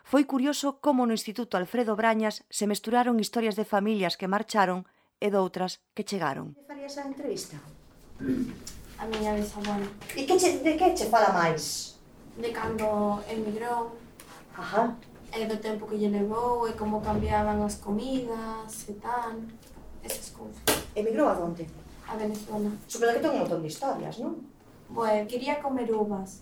Foi 0.06 0.30
curioso 0.30 0.78
como 0.78 1.10
no 1.10 1.16
Instituto 1.18 1.58
Alfredo 1.58 1.98
Brañas 1.98 2.46
se 2.46 2.70
mesturaron 2.70 3.18
historias 3.18 3.58
de 3.58 3.66
familias 3.66 4.14
que 4.14 4.30
marcharon 4.30 4.86
e 5.18 5.34
doutras 5.34 5.82
que 5.90 6.06
chegaron. 6.06 6.54
Que 6.54 6.70
farías 6.70 6.94
a 7.02 7.10
entrevista? 7.10 7.58
A 9.02 9.04
miña 9.10 9.34
bisabuela. 9.34 9.90
E 10.14 10.22
que 10.22 10.38
che, 10.38 10.62
de 10.62 10.78
que 10.78 10.94
che 10.94 11.10
fala 11.10 11.34
máis? 11.34 11.98
De 12.38 12.54
cando 12.54 13.26
emigrou. 13.26 13.98
Ajá 14.54 14.94
e 15.34 15.44
do 15.46 15.56
tempo 15.58 15.86
que 15.86 15.96
lle 15.96 16.08
levou 16.08 16.66
e 16.68 16.72
como 16.72 17.00
cambiaban 17.00 17.60
as 17.60 17.76
comidas 17.76 18.88
e 18.88 18.94
tal, 18.96 19.36
esas 20.02 20.30
cousas. 20.32 20.62
Emigrou 20.96 21.28
a 21.28 21.34
donde? 21.34 21.66
A 22.08 22.16
Venezuela. 22.16 22.70
Supoño 22.88 23.12
que 23.12 23.20
ten 23.20 23.32
un 23.36 23.40
montón 23.44 23.60
de 23.60 23.68
historias, 23.68 24.16
non? 24.18 24.40
Bueno, 24.88 25.28
quería 25.28 25.60
comer 25.60 25.92
uvas. 25.92 26.40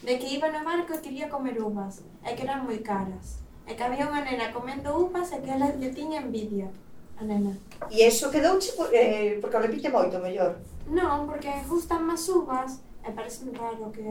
De 0.00 0.16
que 0.16 0.32
iba 0.32 0.48
no 0.48 0.64
barco 0.64 0.96
e 0.96 1.04
quería 1.04 1.28
comer 1.28 1.60
uvas, 1.60 2.00
e 2.24 2.32
que 2.32 2.44
eran 2.48 2.64
moi 2.64 2.80
caras. 2.80 3.44
E 3.68 3.76
que 3.76 3.84
había 3.84 4.08
unha 4.08 4.24
nena 4.24 4.48
comendo 4.48 4.96
uvas 4.96 5.28
e 5.32 5.44
que 5.44 5.52
ela 5.52 5.68
lle 5.76 5.92
tiña 5.92 6.24
envidia 6.24 6.72
a 7.20 7.22
nena. 7.24 7.52
E 7.92 8.08
iso 8.08 8.32
quedouche 8.32 8.72
por, 8.72 8.88
eh, 8.92 9.36
porque 9.40 9.56
o 9.56 9.64
repite 9.64 9.92
moito, 9.92 10.16
mellor? 10.16 10.56
Non, 10.88 11.28
porque 11.28 11.52
gustan 11.68 12.08
máis 12.08 12.24
uvas 12.32 12.80
e 13.04 13.12
parece 13.12 13.44
raro 13.52 13.92
que 13.92 14.04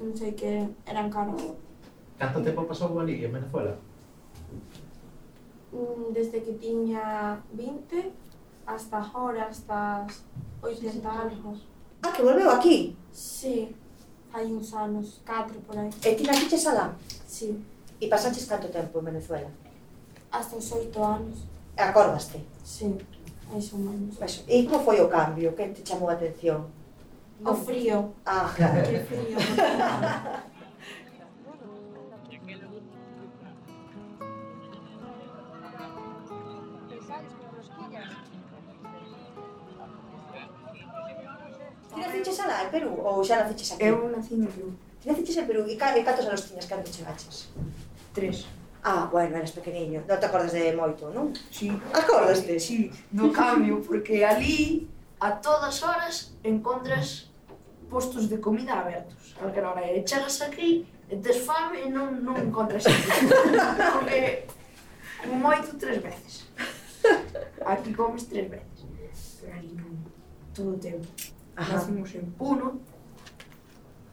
non 0.00 0.12
sei 0.16 0.32
que 0.32 0.64
eran 0.88 1.12
caras. 1.12 1.36
Canto 2.18 2.42
tempo 2.42 2.64
pasou 2.64 2.98
ali 3.00 3.24
en 3.24 3.32
Venezuela? 3.32 3.76
Mm, 5.72 6.12
desde 6.12 6.42
que 6.42 6.52
tiña 6.54 7.40
20 7.52 8.12
hasta 8.66 8.98
agora, 8.98 9.48
hasta 9.50 10.06
80 10.62 11.10
anos. 11.10 11.66
Ah, 12.02 12.12
que 12.12 12.22
volveu 12.22 12.50
aquí? 12.50 12.96
Sí, 13.10 13.74
hai 14.32 14.46
uns 14.46 14.72
anos, 14.72 15.20
4 15.26 15.58
por 15.66 15.76
aí. 15.76 15.90
E 16.04 16.14
ti 16.14 16.22
naciches 16.22 16.66
alá? 16.66 16.94
Sí. 17.26 17.58
E 18.00 18.06
pasaches 18.06 18.46
canto 18.46 18.68
tempo 18.68 18.98
en 19.00 19.04
Venezuela? 19.04 19.50
Hasta 20.30 20.56
os 20.56 20.70
8 20.70 21.02
anos. 21.02 21.36
E 21.76 21.82
acordaste? 21.82 22.38
Sí, 22.62 22.94
máis 23.50 23.72
ou 23.72 23.80
menos. 23.80 24.14
Pues, 24.16 24.44
e 24.46 24.62
como 24.64 24.84
foi 24.84 25.00
o 25.02 25.08
cambio? 25.08 25.52
Que 25.52 25.68
te 25.74 25.82
chamou 25.82 26.08
a 26.08 26.14
atención? 26.14 26.70
O 27.44 27.54
frío. 27.54 28.14
Ah, 28.24 28.46
claro. 28.54 28.86
Que 28.86 29.00
frío. 29.02 29.36
naciches 42.14 42.40
alá 42.40 42.64
en 42.64 42.70
Perú 42.70 42.94
ou 43.02 43.24
xa 43.24 43.42
naciches 43.42 43.72
aquí? 43.72 43.84
Eu 43.84 44.08
nací 44.08 44.38
no 44.38 44.46
Perú. 44.46 44.70
Ti 45.02 45.10
naciches 45.10 45.36
en 45.36 45.46
Perú 45.46 45.66
e, 45.66 45.74
ca, 45.76 45.98
e 45.98 46.04
cantos 46.06 46.26
anos 46.26 46.46
tiñas 46.46 46.66
cando 46.66 46.86
chegaches? 46.86 47.50
Tres. 48.14 48.46
Ah, 48.84 49.08
bueno, 49.10 49.36
eras 49.36 49.50
pequeniño. 49.50 50.04
Non 50.06 50.20
te 50.20 50.26
acordas 50.28 50.52
de 50.52 50.70
moito, 50.76 51.10
non? 51.10 51.34
Sí. 51.50 51.72
Acordaste? 51.90 52.60
Sí, 52.60 52.92
do 53.10 53.32
cambio, 53.32 53.82
porque 53.82 54.22
ali 54.22 54.86
a 55.18 55.32
todas 55.40 55.82
horas 55.82 56.36
encontras 56.44 57.32
postos 57.90 58.28
de 58.28 58.38
comida 58.38 58.78
abertos. 58.78 59.34
A 59.40 59.48
calquera 59.48 59.72
hora 59.72 59.82
e 59.90 60.04
chegas 60.04 60.38
aquí, 60.44 60.86
e 61.10 61.16
tes 61.18 61.42
fame 61.42 61.82
e 61.82 61.88
non, 61.90 62.22
non 62.22 62.36
encontras 62.38 62.84
porque 63.98 64.46
moito 65.32 65.74
tres 65.80 65.98
veces. 65.98 66.46
Aquí 67.64 67.90
comes 67.96 68.28
tres 68.28 68.46
veces. 68.52 68.78
Pero 69.40 69.52
ali 69.56 69.72
non. 69.72 69.96
Todo 70.54 70.76
o 70.76 70.78
tempo. 70.78 71.08
Nacimos 71.56 72.14
en 72.14 72.30
Puno, 72.32 72.80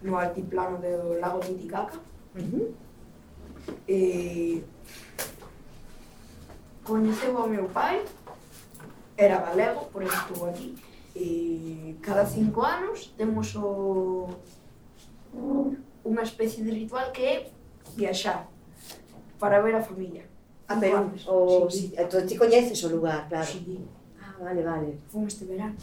no 0.01 0.17
altiplano 0.17 0.77
do 0.77 1.19
lago 1.19 1.39
Titicaca. 1.39 1.97
Uh 2.35 2.39
-huh. 2.39 2.73
E 3.87 4.63
coñeceu 6.83 7.37
ao 7.37 7.47
meu 7.47 7.65
pai, 7.69 8.05
era 9.17 9.37
galego, 9.37 9.85
por 9.91 10.03
eso 10.03 10.13
estuvo 10.13 10.45
aquí. 10.45 10.75
E 11.15 11.95
cada 12.01 12.25
cinco 12.25 12.61
anos 12.63 13.13
temos 13.17 13.55
o 13.55 14.29
unha 16.03 16.23
especie 16.23 16.63
de 16.63 16.71
ritual 16.71 17.11
que 17.11 17.23
é 17.23 17.51
viaxar 17.95 18.47
para 19.39 19.61
ver 19.61 19.75
a 19.75 19.81
familia. 19.81 20.25
Ah, 20.67 20.75
a 20.75 20.79
Perú. 20.79 21.11
O, 21.27 21.69
sí, 21.69 21.89
sí. 21.89 21.93
Entón, 21.97 22.25
ti 22.25 22.35
coñeces 22.37 22.83
o 22.83 22.89
lugar, 22.89 23.27
claro. 23.27 23.45
Sí. 23.45 23.79
Ah, 24.21 24.35
vale, 24.39 24.63
vale. 24.63 24.97
Fun 25.09 25.27
este 25.27 25.45
verano. 25.45 25.75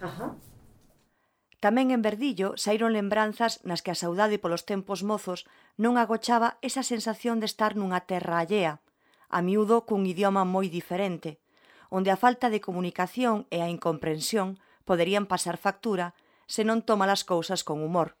Ajá. 0.00 0.34
Tamén 1.62 1.94
en 1.94 2.02
Verdillo 2.02 2.58
saíron 2.58 2.90
lembranzas 2.90 3.62
nas 3.62 3.86
que 3.86 3.94
a 3.94 4.00
saudade 4.02 4.42
polos 4.42 4.66
tempos 4.66 5.06
mozos 5.06 5.46
non 5.78 5.94
agochaba 5.94 6.58
esa 6.58 6.82
sensación 6.82 7.38
de 7.38 7.46
estar 7.46 7.78
nunha 7.78 8.02
terra 8.10 8.42
allea, 8.42 8.82
a 9.30 9.38
miúdo 9.46 9.86
cun 9.86 10.02
idioma 10.02 10.42
moi 10.42 10.66
diferente, 10.66 11.38
onde 11.86 12.10
a 12.10 12.18
falta 12.18 12.50
de 12.50 12.58
comunicación 12.58 13.46
e 13.54 13.62
a 13.62 13.70
incomprensión 13.70 14.58
poderían 14.82 15.30
pasar 15.30 15.54
factura 15.54 16.18
se 16.50 16.66
non 16.66 16.82
toma 16.82 17.06
as 17.06 17.22
cousas 17.22 17.62
con 17.62 17.78
humor. 17.86 18.18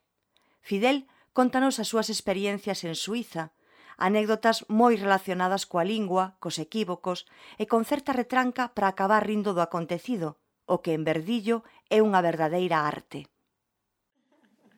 Fidel 0.62 1.10
contanos 1.34 1.82
as 1.82 1.90
súas 1.90 2.14
experiencias 2.14 2.86
en 2.86 2.94
Suiza, 2.94 3.50
anécdotas 3.98 4.62
moi 4.70 4.94
relacionadas 4.94 5.66
coa 5.66 5.82
lingua, 5.82 6.38
cos 6.38 6.62
equívocos 6.62 7.26
e 7.58 7.66
con 7.66 7.82
certa 7.82 8.14
retranca 8.14 8.70
para 8.70 8.86
acabar 8.86 9.26
rindo 9.26 9.50
do 9.50 9.66
acontecido, 9.66 10.38
o 10.70 10.78
que 10.78 10.94
en 10.94 11.02
Verdillo 11.02 11.66
é 11.90 11.98
unha 11.98 12.22
verdadeira 12.22 12.86
arte. 12.86 13.31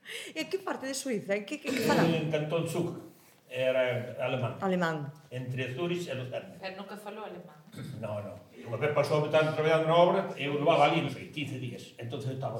e 0.37 0.38
a 0.40 0.46
que 0.49 0.58
parte 0.61 0.87
de 0.87 0.94
Suiza? 0.94 1.34
En 1.34 1.44
que, 1.44 1.58
que, 1.58 1.73
que 1.73 1.82
falan? 1.84 2.08
En 2.12 2.28
cantón 2.30 2.68
Zug. 2.68 3.14
era 3.54 4.16
alemán. 4.18 4.58
Alemán. 4.61 5.12
Entre 5.30 5.75
Zurich 5.75 6.08
e 6.11 6.14
Lucerna. 6.14 6.58
Pero 6.58 6.75
nunca 6.76 6.96
falou 6.96 7.23
alemán. 7.23 7.54
No, 8.02 8.18
no. 8.18 8.34
Unha 8.50 8.78
vez 8.82 8.90
pasou 8.90 9.23
a 9.23 9.30
estar 9.30 9.46
traballando 9.54 9.87
na 9.87 9.94
obra 9.94 10.20
e 10.34 10.50
eu 10.50 10.58
levaba 10.58 10.90
ali, 10.90 10.99
non 10.99 11.12
sei, 11.14 11.30
15 11.30 11.62
días. 11.62 11.94
Entón 11.94 12.18
estaba, 12.18 12.58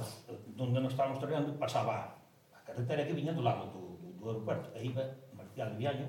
onde 0.55 0.79
nos 0.79 0.95
estábamos 0.95 1.19
traballando, 1.19 1.59
pasaba 1.59 2.15
a 2.55 2.61
carretera 2.63 3.03
que 3.03 3.17
viña 3.17 3.35
do 3.35 3.43
lado 3.43 3.75
do, 3.75 3.99
do, 3.99 4.09
do 4.15 4.25
aeropuerto. 4.31 4.71
E 4.79 4.87
iba 4.87 5.03
Marcial 5.35 5.75
Viaño, 5.75 6.07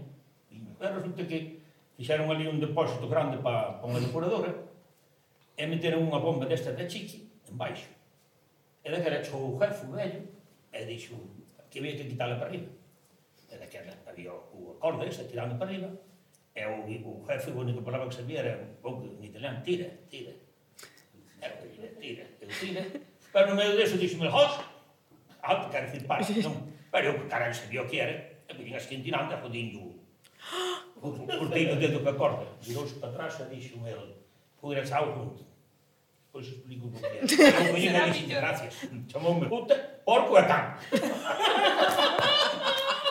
viño. 0.53 0.77
E 0.77 0.85
resulta 0.85 1.25
que 1.25 1.65
fixeron 1.97 2.29
ali 2.29 2.45
un 2.45 2.61
depósito 2.61 3.09
grande 3.09 3.41
para 3.41 3.81
pa 3.81 3.89
unha 3.89 3.97
depuradora 3.97 4.53
e 5.57 5.63
meteron 5.65 6.05
unha 6.05 6.21
bomba 6.21 6.45
desta 6.45 6.77
da 6.77 6.85
chiqui 6.85 7.25
en 7.49 7.57
baixo. 7.57 7.89
E 8.85 8.87
daquela 8.93 9.17
chegou 9.25 9.55
o 9.55 9.57
jefe, 9.57 9.89
velho, 9.89 10.34
e 10.75 10.83
dixo 10.83 11.15
que 11.71 11.79
había 11.79 11.95
que 11.95 12.11
quitarla 12.11 12.35
para 12.35 12.51
arriba. 12.51 12.67
E 13.47 13.55
daquela 13.55 13.95
había 14.03 14.35
o 14.35 14.75
acorde, 14.75 15.07
ese 15.07 15.23
tirando 15.31 15.55
para 15.55 15.71
arriba, 15.71 15.89
e 16.51 16.63
o, 16.67 16.83
o 16.83 17.23
jefe 17.23 17.51
o 17.51 17.63
único 17.63 17.79
palabra 17.79 18.11
que 18.11 18.19
sabía 18.19 18.43
era 18.43 18.59
un 18.59 18.75
pouco 18.83 19.07
en 19.07 19.23
italiano, 19.23 19.63
tira, 19.63 19.87
tira. 20.11 20.35
Era 21.39 21.55
que 21.63 21.67
tira, 21.71 21.89
tira, 21.95 22.23
eu 22.43 22.49
tira. 22.51 22.83
Pero 23.31 23.45
no 23.49 23.55
medio 23.55 23.79
deso 23.79 23.95
dixo, 23.95 24.19
jos, 24.19 24.53
ah, 25.39 25.55
te 25.63 25.67
quero 25.71 25.85
decir 25.87 26.03
para, 26.03 26.23
non. 26.43 26.55
Pero 26.91 27.05
eu, 27.11 27.15
caralho, 27.31 27.55
sabía 27.55 27.83
o 27.83 27.87
que 27.87 27.99
era, 28.03 28.15
e 28.47 28.51
me 28.55 28.63
digas 28.67 28.87
que 28.87 28.99
tirando, 28.99 29.31
e 29.31 29.39
jodindo 29.39 29.95
o 30.99 31.07
cortei 31.39 31.71
o 31.71 31.79
dedo 31.79 32.03
que 32.03 32.11
acorda. 32.11 32.47
Virou-se 32.61 32.99
para 32.99 33.15
trás 33.15 33.39
e 33.39 33.45
dixo 33.51 33.79
ele, 33.87 34.15
poderás 34.59 34.91
ao 34.91 35.11
junto 35.15 35.54
pois 36.35 36.47
explico 36.47 36.87
o 36.87 36.91
que 36.91 36.99
é. 37.05 37.21
Não 37.93 38.03
a 38.03 38.07
isto, 38.09 38.27
gracias. 38.27 38.73
Chamou-me 39.07 39.47
puta, 39.47 39.73
porco 40.03 40.37
e 40.37 40.43
cão. 40.43 40.73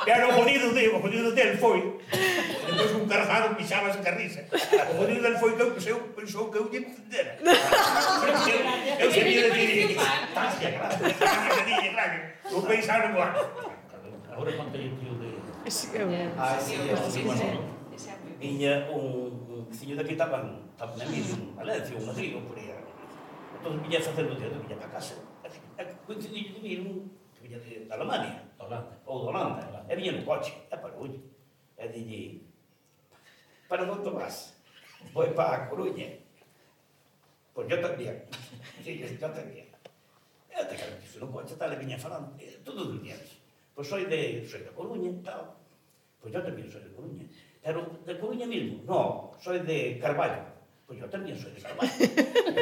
Pero 0.05 0.29
o 0.29 0.35
podido 0.35 0.75
dele, 0.75 0.89
o 0.89 1.01
podido 1.01 1.33
dele 1.33 1.57
foi. 1.57 1.99
Depois 2.67 2.93
un 2.93 3.09
cargado 3.09 3.57
pixabas 3.57 3.97
a 3.97 4.11
risa. 4.11 4.45
O 4.93 4.95
podido 4.99 5.23
dele 5.23 5.39
foi 5.39 5.57
que 5.57 5.63
eu 5.63 5.73
pensou, 5.73 6.01
pensou 6.13 6.51
que 6.51 6.59
eu 6.59 6.69
lle 6.69 6.81
entendera. 6.81 7.39
Eu 9.01 9.11
sabia 9.11 9.51
de 9.51 9.67
ti. 9.73 9.97
Estás 10.29 10.59
que 10.59 10.69
graças. 10.69 11.01
Eu 12.53 12.61
pensava 12.61 13.09
no 13.09 13.23
Agora 14.35 14.53
contei 14.53 14.89
o 14.93 14.97
tio 15.01 15.15
de... 15.15 15.33
Ah, 16.37 16.59
sí, 16.61 16.77
sí, 17.11 17.23
bueno. 17.23 17.73
Viña 18.39 18.91
un 18.93 19.65
veciño 19.71 19.97
daqui 19.97 20.13
estaban 20.13 20.69
na 20.77 21.05
mí, 21.09 21.25
en 21.25 21.57
Valencia, 21.57 21.97
un 21.97 22.05
Madrid, 22.05 22.35
ou 22.35 22.43
por 22.43 22.59
aí 22.59 22.84
entón 23.65 23.81
viña 23.81 23.97
facendo 23.97 24.37
teatro, 24.37 24.61
viña 24.61 24.77
para 24.77 24.93
casa. 24.93 25.17
Coincidiu 26.05 26.53
de 26.53 26.61
vir 26.61 26.81
un 26.85 27.09
que 27.33 27.41
viña 27.49 27.57
de, 27.65 27.89
de 27.89 27.93
Alemania, 27.97 28.45
de 28.45 28.61
Holanda, 28.61 28.93
ou 29.09 29.25
de 29.25 29.27
Holanda, 29.33 29.61
Holanda. 29.65 29.89
e 29.89 29.97
viña 29.97 30.13
no 30.13 30.23
coche, 30.29 30.53
e 30.69 30.77
parou 30.77 31.09
E 31.81 31.89
dille, 31.89 32.45
para 33.67 33.89
onde 33.89 34.11
vas? 34.13 34.61
Voy 35.17 35.33
para 35.33 35.65
a 35.65 35.69
Coruña. 35.73 36.13
Pois 37.57 37.65
yo 37.65 37.81
tamén. 37.81 38.29
Sí, 38.85 39.01
yo, 39.01 39.09
yo 39.09 39.29
tamén. 39.33 39.73
E 40.53 40.55
até 40.61 40.77
que 40.77 41.09
fui 41.09 41.25
no 41.25 41.33
coche, 41.33 41.57
tal, 41.57 41.73
e 41.73 41.81
viña 41.81 41.97
falando, 41.97 42.37
eh, 42.37 42.61
todo 42.61 42.85
todos 42.85 43.01
os 43.01 43.03
días. 43.03 43.25
Pois 43.73 43.89
soy 43.89 44.05
de, 44.05 44.45
soy 44.45 44.61
de 44.61 44.77
Coruña, 44.77 45.09
tal. 45.25 45.57
Pois 46.21 46.37
yo 46.37 46.45
tamén 46.45 46.69
soy 46.69 46.85
de 46.85 46.93
Coruña. 46.93 47.25
Pero 47.65 47.81
de 48.05 48.13
Coruña 48.21 48.45
mismo, 48.45 48.85
no, 48.85 49.33
soy 49.41 49.65
de 49.65 49.97
Carballo. 49.97 50.53
Pois 50.85 51.01
yo 51.01 51.09
tamén 51.09 51.33
soy 51.33 51.57
de 51.57 51.65
Carballo. 51.65 51.97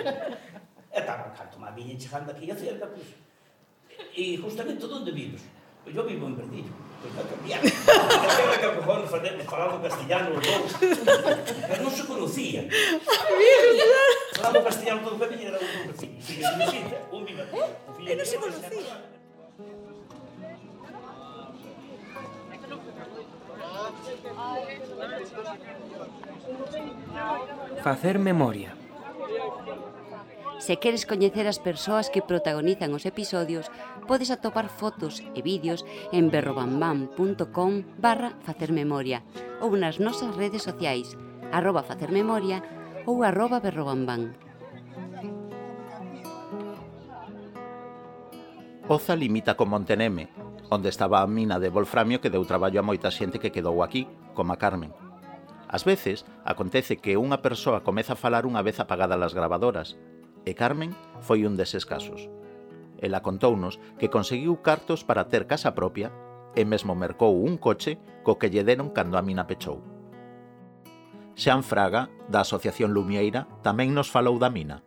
viñen 1.83 1.99
chegando 1.99 2.31
aquí 2.31 2.47
a 2.51 2.57
cerca, 2.57 2.87
pois, 2.87 3.11
e 4.15 4.39
justamente 4.39 4.87
onde 4.87 5.11
vives? 5.11 5.43
Pois 5.83 5.97
eu 5.97 6.07
vivo 6.07 6.27
en 6.31 6.37
Brendillo. 6.39 6.73
Pois 7.03 7.15
vai 7.15 7.27
cambiar. 7.27 7.59
A 7.59 8.37
terra 8.39 8.57
que 8.59 8.67
acojou 8.67 9.07
Fernández 9.11 9.47
falando 9.51 9.83
castellano 9.83 10.39
os 10.39 10.43
dous. 10.47 10.73
Pero 10.79 11.83
non 11.83 11.91
se 11.91 12.07
conocían. 12.07 12.71
Falando 14.39 14.62
castellano 14.62 15.03
todo 15.03 15.19
o 15.19 15.23
caminho 15.27 15.51
era 15.51 15.59
un 15.59 15.91
vecino. 15.91 16.15
Un 17.11 17.23
viva. 17.27 17.43
E 18.07 18.15
non 18.15 18.27
se 18.27 18.37
conocía. 18.39 18.95
Facer 27.83 28.23
memoria. 28.23 28.82
Se 30.62 30.78
queres 30.78 31.11
coñecer 31.11 31.50
as 31.50 31.59
persoas 31.59 32.07
que 32.07 32.23
protagonizan 32.23 32.95
os 32.95 33.02
episodios, 33.02 33.66
podes 34.07 34.31
atopar 34.31 34.71
fotos 34.71 35.19
e 35.35 35.42
vídeos 35.42 35.83
en 36.14 36.31
berrobambam.com 36.31 37.83
barra 37.99 38.38
facermemoria 38.47 39.26
ou 39.59 39.75
nas 39.75 39.99
nosas 39.99 40.31
redes 40.38 40.62
sociais 40.62 41.19
arroba 41.50 41.83
facermemoria 41.83 42.62
ou 43.11 43.26
arroba 43.26 43.59
berrobambam. 43.59 44.38
Oza 48.87 49.19
limita 49.19 49.59
con 49.59 49.66
Monteneme, 49.66 50.31
onde 50.71 50.95
estaba 50.95 51.26
a 51.26 51.26
mina 51.26 51.59
de 51.59 51.75
Volframio 51.75 52.23
que 52.23 52.31
deu 52.31 52.47
traballo 52.47 52.78
a 52.78 52.87
moita 52.87 53.11
xente 53.11 53.42
que 53.42 53.50
quedou 53.50 53.83
aquí, 53.83 54.07
como 54.31 54.54
a 54.54 54.61
Carmen. 54.62 54.95
Ás 55.66 55.83
veces, 55.83 56.23
acontece 56.47 57.02
que 57.02 57.19
unha 57.19 57.42
persoa 57.42 57.83
comeza 57.83 58.14
a 58.14 58.21
falar 58.23 58.47
unha 58.47 58.62
vez 58.62 58.78
apagadas 58.78 59.19
as 59.19 59.35
gravadoras, 59.35 59.99
e 60.44 60.52
Carmen 60.54 60.90
foi 61.22 61.46
un 61.46 61.54
deses 61.54 61.87
casos. 61.87 62.26
Ela 63.02 63.22
contounos 63.22 63.82
que 63.99 64.11
conseguiu 64.11 64.62
cartos 64.62 65.02
para 65.02 65.26
ter 65.26 65.50
casa 65.50 65.75
propia 65.75 66.14
e 66.54 66.62
mesmo 66.62 66.94
mercou 66.94 67.42
un 67.42 67.58
coche 67.58 67.99
co 68.22 68.38
que 68.38 68.50
lle 68.50 68.62
deron 68.62 68.94
cando 68.94 69.18
a 69.18 69.22
mina 69.22 69.46
pechou. 69.46 69.82
Xan 71.34 71.64
Fraga, 71.64 72.12
da 72.28 72.44
Asociación 72.44 72.92
Lumieira, 72.92 73.49
tamén 73.64 73.90
nos 73.96 74.12
falou 74.12 74.37
da 74.37 74.52
mina. 74.52 74.84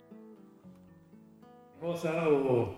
Goza 1.81 2.13
o, 2.29 2.71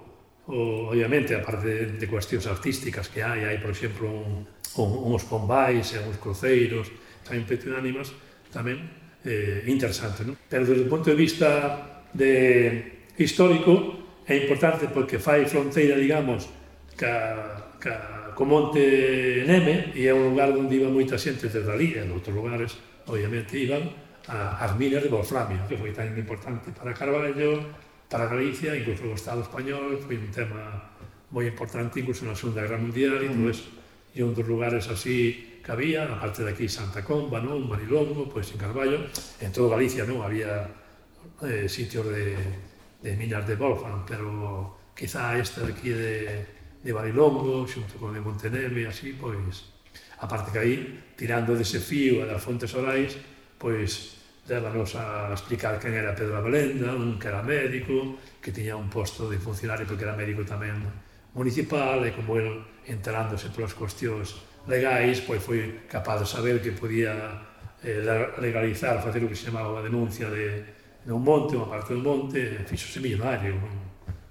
o, 0.47 0.57
obviamente, 0.89 1.35
a 1.35 1.43
parte 1.43 1.67
de, 1.67 1.77
de 1.99 2.07
cuestións 2.07 2.47
artísticas 2.47 3.11
que 3.11 3.21
hai, 3.21 3.43
hai, 3.43 3.59
por 3.59 3.75
exemplo, 3.75 4.07
un, 4.07 4.47
un, 4.79 4.89
uns 5.11 5.27
combais 5.27 5.91
e 5.93 5.99
uns 5.99 6.17
cruceiros, 6.17 6.89
tamén 7.27 7.43
petronánimas, 7.43 8.15
tamén 8.49 8.79
eh, 9.27 9.67
interesante, 9.67 10.23
non? 10.23 10.39
Pero 10.47 10.63
desde 10.63 10.87
o 10.87 10.91
punto 10.91 11.11
de 11.11 11.19
vista 11.19 11.96
de 12.13 13.11
histórico 13.17 13.97
é 14.27 14.35
importante 14.35 14.87
porque 14.91 15.19
fai 15.19 15.47
fronteira, 15.47 15.95
digamos, 15.95 16.47
ca, 16.95 17.75
ca, 17.79 18.35
co 18.35 18.45
Monte 18.45 19.43
Neme 19.47 19.95
e 19.97 20.05
é 20.05 20.13
un 20.13 20.35
lugar 20.35 20.53
onde 20.53 20.77
iba 20.77 20.91
moita 20.91 21.17
xente 21.17 21.49
desde 21.49 21.71
ali, 21.71 21.97
en 21.97 22.11
outros 22.13 22.35
lugares, 22.35 22.77
obviamente, 23.09 23.57
iban 23.57 23.87
a, 24.27 24.61
as 24.61 24.75
minas 24.75 25.01
de 25.01 25.09
Wolframio, 25.09 25.63
que 25.65 25.79
foi 25.79 25.95
tan 25.95 26.11
importante 26.13 26.69
para 26.75 26.93
Carballo, 26.93 27.65
para 28.11 28.27
Galicia, 28.27 28.75
incluso 28.75 29.07
o 29.07 29.15
Estado 29.15 29.41
español, 29.41 29.97
foi 29.97 30.19
un 30.19 30.29
tema 30.29 30.93
moi 31.31 31.47
importante 31.47 31.99
incluso 31.99 32.23
na 32.23 32.35
Segunda 32.35 32.63
Guerra 32.63 32.79
Mundial 32.79 33.19
e 33.23 33.27
todo 33.27 33.35
entón 33.35 33.51
eso. 33.51 33.67
E 34.15 34.21
un 34.23 34.37
dos 34.37 34.47
lugares 34.47 34.87
así 34.91 35.59
que 35.63 35.71
había, 35.71 36.07
aparte 36.07 36.43
de 36.43 36.51
aquí 36.51 36.67
Santa 36.71 37.03
Comba, 37.03 37.43
non, 37.43 37.63
Marilongo, 37.67 38.27
pois 38.31 38.47
pues, 38.47 38.55
en 38.55 38.59
Carballo, 38.59 38.99
en 39.43 39.49
todo 39.51 39.71
Galicia 39.71 40.07
non 40.07 40.23
había 40.23 40.67
eh, 41.41 41.67
sitios 41.69 42.07
de, 42.07 42.35
de 43.01 43.15
minas 43.15 43.47
de 43.47 43.55
Wolfram, 43.55 44.05
pero 44.05 44.77
quizá 44.95 45.37
esta 45.37 45.61
de 45.61 45.71
aquí 45.73 45.89
de, 45.89 46.45
de 46.83 46.91
Barilongo, 46.93 47.67
xunto 47.67 47.97
con 47.99 48.13
de 48.13 48.21
Monteneve, 48.21 48.87
así, 48.87 49.13
pois, 49.13 49.73
aparte 50.19 50.51
que 50.51 50.59
aí, 50.59 50.75
tirando 51.15 51.53
dese 51.53 51.79
fío 51.79 52.25
das 52.25 52.41
fontes 52.41 52.73
orais, 52.73 53.17
pois, 53.57 54.17
débanos 54.47 54.95
a 54.95 55.33
explicar 55.35 55.77
quen 55.77 55.93
era 55.93 56.15
Pedro 56.15 56.39
Abelenda, 56.39 56.95
un 56.95 57.19
que 57.19 57.27
era 57.27 57.43
médico, 57.43 58.17
que 58.41 58.51
tiña 58.51 58.79
un 58.79 58.89
posto 58.89 59.29
de 59.29 59.37
funcionario 59.37 59.85
porque 59.85 60.07
era 60.07 60.15
médico 60.15 60.47
tamén 60.47 60.79
municipal, 61.35 62.01
e 62.01 62.15
como 62.15 62.39
el 62.39 62.63
enterándose 62.87 63.51
polas 63.51 63.75
cuestións 63.75 64.39
legais, 64.65 65.19
pois 65.21 65.43
foi 65.43 65.85
capaz 65.91 66.23
de 66.23 66.27
saber 66.27 66.63
que 66.63 66.71
podía 66.71 67.13
eh, 67.83 68.01
legalizar, 68.39 69.03
facer 69.03 69.21
o 69.21 69.29
que 69.29 69.35
se 69.35 69.51
chamaba 69.51 69.79
a 69.79 69.85
denuncia 69.85 70.31
de, 70.31 70.76
un 71.13 71.23
monte, 71.23 71.55
unha 71.55 71.69
parte 71.71 71.95
do 71.95 72.03
monte, 72.03 72.67
fixose 72.67 72.99
millonario, 72.99 73.55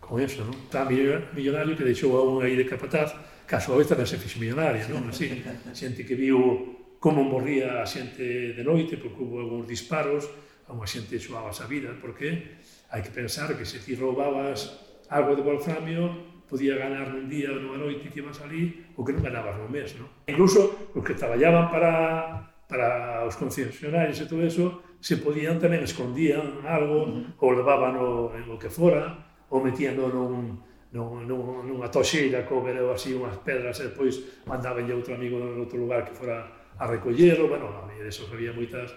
con 0.00 0.20
eso, 0.20 0.44
non? 0.44 0.54
Tan 0.68 0.86
millonario 0.86 1.74
que 1.74 1.88
deixou 1.88 2.14
a 2.16 2.22
un 2.22 2.44
aí 2.44 2.54
de 2.54 2.68
capataz, 2.68 3.16
caso 3.48 3.72
a 3.72 3.78
vez 3.80 3.88
tamén 3.88 4.04
se 4.04 4.20
fixe 4.20 4.36
millonaria, 4.36 4.84
non? 4.92 5.08
Así, 5.08 5.40
xente 5.72 6.04
que 6.04 6.14
viu 6.14 6.98
como 7.00 7.24
morría 7.24 7.82
a 7.82 7.86
xente 7.88 8.52
de 8.52 8.64
noite, 8.64 9.00
porque 9.00 9.20
hubo 9.22 9.40
algúns 9.40 9.66
disparos, 9.66 10.28
a 10.66 10.74
unha 10.74 10.86
xente 10.86 11.16
xoaba 11.16 11.50
a 11.50 11.66
vida, 11.66 11.94
porque 11.96 12.60
hai 12.92 13.00
que 13.02 13.10
pensar 13.10 13.54
que 13.56 13.66
se 13.66 13.82
ti 13.82 13.96
roubabas 13.96 14.78
algo 15.10 15.34
de 15.34 15.42
Wolframio, 15.42 16.36
podía 16.46 16.78
ganar 16.78 17.10
nun 17.10 17.26
día 17.26 17.50
ou 17.50 17.58
nunha 17.58 17.82
noite 17.82 18.06
que 18.06 18.22
ibas 18.22 18.38
ali 18.38 18.86
o 18.94 19.02
que 19.02 19.10
non 19.10 19.26
ganabas 19.26 19.58
no 19.58 19.66
mes, 19.66 19.98
non? 19.98 20.06
Incluso 20.30 20.94
os 20.94 21.02
que 21.02 21.18
traballaban 21.18 21.66
para, 21.66 22.54
para 22.70 23.26
os 23.26 23.34
concesionarios 23.34 24.22
e 24.22 24.30
todo 24.30 24.46
eso 24.46 24.85
se 25.00 25.20
podían 25.20 25.60
tamén 25.60 25.84
escondían 25.84 26.64
algo 26.66 27.04
uh 27.04 27.10
-huh. 27.10 27.44
ou 27.44 27.50
levábano 27.52 28.32
en 28.34 28.44
o 28.48 28.56
que 28.56 28.70
fora 28.72 29.12
ou 29.52 29.62
metían 29.62 29.96
nun, 29.96 30.60
nun, 30.90 31.24
nun, 31.28 31.64
nunha 31.66 31.88
toxeira 31.92 32.42
co 32.48 32.64
vereu 32.64 32.90
así 32.90 33.14
unhas 33.14 33.38
pedras 33.44 33.78
e 33.80 33.92
depois 33.92 34.42
mandaban 34.48 34.88
outro 34.90 35.14
amigo 35.14 35.38
en 35.38 35.60
outro 35.60 35.78
lugar 35.78 36.02
que 36.02 36.16
fora 36.16 36.66
a 36.76 36.84
recollerlo, 36.86 37.48
bueno, 37.48 37.72
a 37.72 37.88
mí 37.88 37.96
eso 38.04 38.28
había 38.32 38.52
moitas 38.52 38.92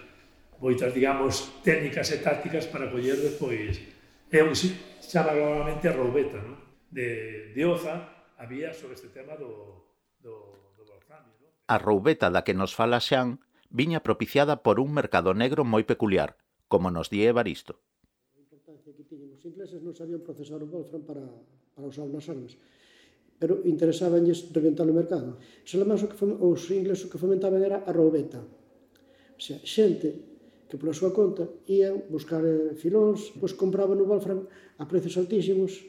moitas, 0.60 0.92
digamos, 0.92 1.48
técnicas 1.64 2.12
e 2.12 2.20
tácticas 2.20 2.68
para 2.68 2.92
coller 2.92 3.16
despois. 3.16 3.80
É 4.28 4.44
un 4.44 4.52
chama 4.52 5.32
normalmente 5.32 5.88
a 5.88 5.96
roubeta, 5.96 6.38
non? 6.38 6.60
De, 6.92 7.50
de 7.56 7.62
Oza 7.64 8.28
había 8.36 8.70
sobre 8.76 8.94
este 8.94 9.08
tema 9.08 9.34
do, 9.40 9.88
do, 10.20 10.76
do 10.76 10.84
Balcán. 10.84 11.24
No? 11.40 11.48
A 11.66 11.76
roubeta 11.80 12.28
da 12.28 12.44
que 12.44 12.52
nos 12.52 12.76
fala 12.76 13.00
Xan 13.00 13.40
viña 13.70 14.02
propiciada 14.02 14.66
por 14.66 14.82
un 14.82 14.90
mercado 14.92 15.32
negro 15.32 15.62
moi 15.64 15.86
peculiar, 15.86 16.36
como 16.68 16.90
nos 16.90 17.08
di 17.08 17.22
Evaristo. 17.24 17.78
A 18.34 18.42
importancia 18.42 18.92
que 18.92 19.06
tiñen 19.06 19.32
os 19.32 19.42
ingleses 19.46 19.80
non 19.80 19.94
sabían 19.94 20.26
procesar 20.26 20.60
o 20.60 20.66
wolfram 20.66 21.06
para, 21.06 21.24
para 21.72 21.86
usar 21.86 22.10
nas 22.10 22.26
armas 22.28 22.58
pero 23.40 23.64
interesábanlles 23.64 24.52
reventar 24.52 24.84
o 24.84 24.92
mercado. 24.92 25.40
Salamás 25.64 26.04
o 26.04 26.12
que 26.12 26.20
os 26.20 26.62
ingleses 26.68 27.08
o 27.08 27.10
que 27.10 27.16
fomentaban 27.16 27.64
era 27.64 27.88
a 27.88 27.90
roubeta. 27.90 28.44
O 28.44 29.40
sea, 29.40 29.56
xente 29.64 30.28
que 30.68 30.76
pola 30.76 30.92
súa 30.92 31.10
conta 31.10 31.48
ían 31.66 32.04
buscar 32.12 32.44
eh, 32.44 32.76
filóns, 32.76 33.32
pois 33.40 33.56
compraban 33.56 33.98
o 33.98 34.06
wolfram 34.06 34.44
a 34.76 34.84
prezos 34.84 35.16
altísimos 35.16 35.82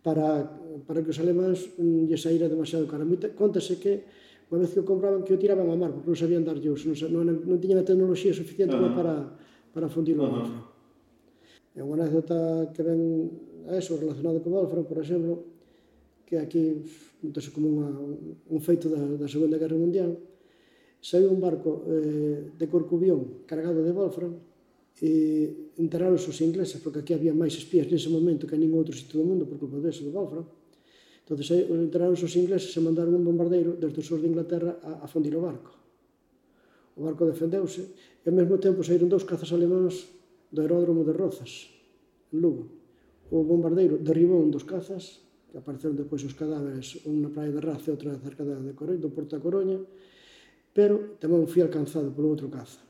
para, 0.00 0.48
para 0.88 1.04
que 1.04 1.12
os 1.12 1.20
alemáns 1.20 1.68
mm, 1.76 2.08
lle 2.08 2.16
saíra 2.16 2.48
demasiado 2.48 2.88
cara. 2.88 3.04
Moita, 3.04 3.36
contase 3.36 3.76
que 3.76 4.08
Unha 4.50 4.66
vez 4.66 4.74
que 4.74 4.82
o 4.82 4.86
compraban 4.86 5.22
que 5.22 5.30
o 5.30 5.38
tiraban 5.38 5.70
ao 5.70 5.78
mar, 5.78 5.94
porque 5.94 6.10
non 6.10 6.18
sabían 6.18 6.42
dar 6.42 6.58
uso, 6.58 6.90
non, 6.90 7.22
non, 7.22 7.36
non 7.46 7.58
tiñan 7.62 7.78
a 7.78 7.86
tecnoloxía 7.86 8.34
suficiente 8.34 8.74
uh 8.74 8.82
-huh. 8.82 8.98
para, 8.98 9.14
para 9.70 9.86
fundirlo 9.86 10.26
uh 10.26 10.30
-huh. 10.30 10.34
Wolfram. 10.42 10.64
É 11.78 11.80
unha 11.86 12.02
anécdota 12.02 12.66
que 12.74 12.82
ven 12.82 13.00
a 13.70 13.78
eso, 13.78 13.94
relacionado 13.94 14.42
co 14.42 14.50
Wolfram, 14.50 14.84
por 14.90 14.98
exemplo, 14.98 15.32
que 16.26 16.34
aquí 16.42 16.82
entón, 17.22 17.42
como 17.54 17.66
unha, 17.78 17.88
un 18.50 18.60
feito 18.62 18.90
da, 18.90 18.98
da 18.98 19.30
Segunda 19.30 19.54
Guerra 19.54 19.78
Mundial, 19.78 20.18
saiu 20.98 21.30
un 21.30 21.40
barco 21.40 21.86
eh, 21.86 22.50
de 22.58 22.66
Corcubión 22.66 23.46
cargado 23.46 23.86
de 23.86 23.92
Wolfram 23.94 24.34
e 25.00 25.72
enterraron 25.80 26.20
os 26.20 26.40
ingleses, 26.42 26.82
porque 26.82 27.00
aquí 27.00 27.12
había 27.14 27.32
máis 27.32 27.56
espías 27.56 27.88
nese 27.88 28.12
momento 28.12 28.44
que 28.44 28.58
en 28.58 28.66
ningún 28.66 28.84
outro 28.84 28.92
sitio 28.92 29.22
do 29.22 29.28
mundo 29.30 29.48
por 29.48 29.56
culpa 29.62 29.80
deso 29.80 30.04
do 30.04 30.12
Wolfram, 30.12 30.44
Entón, 31.30 31.46
eh, 31.46 31.62
enteraron 31.86 32.18
os 32.18 32.34
ingleses 32.34 32.74
e 32.74 32.82
mandaron 32.82 33.14
un 33.14 33.22
bombardeiro 33.22 33.78
desde 33.78 34.02
o 34.02 34.06
sur 34.06 34.18
de 34.18 34.26
Inglaterra 34.26 34.82
a, 34.82 35.06
a 35.06 35.06
fundir 35.06 35.30
o 35.38 35.44
barco. 35.46 35.70
O 36.98 37.06
barco 37.06 37.22
defendeuse 37.22 37.86
e 38.18 38.26
ao 38.26 38.34
mesmo 38.34 38.58
tempo 38.58 38.82
saíron 38.82 39.06
dous 39.06 39.22
cazas 39.22 39.54
alemáns 39.54 40.10
do 40.50 40.58
aeródromo 40.58 41.06
de 41.06 41.14
Rozas, 41.14 41.70
en 42.34 42.42
Lugo. 42.42 42.66
O 43.30 43.46
bombardeiro 43.46 44.02
derribou 44.02 44.42
un 44.42 44.50
dos 44.50 44.66
cazas, 44.66 45.22
que 45.46 45.62
apareceron 45.62 45.94
depois 45.94 46.26
os 46.26 46.34
cadáveres, 46.34 46.98
un 47.06 47.22
na 47.22 47.30
praia 47.30 47.54
de 47.54 47.62
Raza 47.62 47.86
e 47.86 47.94
outra 47.94 48.18
cerca 48.18 48.42
de 48.42 48.74
Coruña, 48.74 48.98
do 48.98 49.14
Porto 49.14 49.38
da 49.38 49.44
Coruña, 49.44 49.78
pero 50.74 51.14
tamén 51.22 51.46
foi 51.46 51.62
alcanzado 51.62 52.10
polo 52.10 52.34
outro 52.34 52.50
caza. 52.50 52.82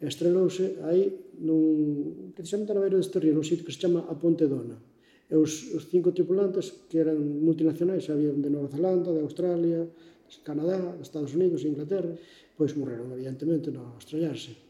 Estrelouse 0.00 0.80
aí, 0.88 1.12
nun, 1.44 2.32
precisamente 2.32 2.72
na 2.72 2.80
beira 2.80 2.96
deste 2.96 3.20
río, 3.20 3.36
nun 3.36 3.44
sitio 3.44 3.68
que 3.68 3.72
se 3.76 3.84
chama 3.84 4.08
A 4.08 4.16
Ponte 4.16 4.48
Dona, 4.48 4.80
E 5.26 5.34
os, 5.34 5.74
os 5.74 5.90
cinco 5.90 6.14
tripulantes 6.14 6.86
que 6.86 7.02
eran 7.02 7.18
multinacionais, 7.18 8.06
habían 8.10 8.38
de 8.38 8.50
Nova 8.50 8.70
Zelanda, 8.70 9.10
de 9.10 9.22
Australia, 9.26 9.82
de 9.82 10.38
Canadá, 10.46 10.94
de 10.94 11.02
Estados 11.02 11.34
Unidos, 11.34 11.62
e 11.62 11.70
Inglaterra, 11.70 12.14
pois 12.54 12.78
morreron, 12.78 13.10
evidentemente, 13.10 13.74
no 13.74 13.98
estrellarse. 13.98 14.66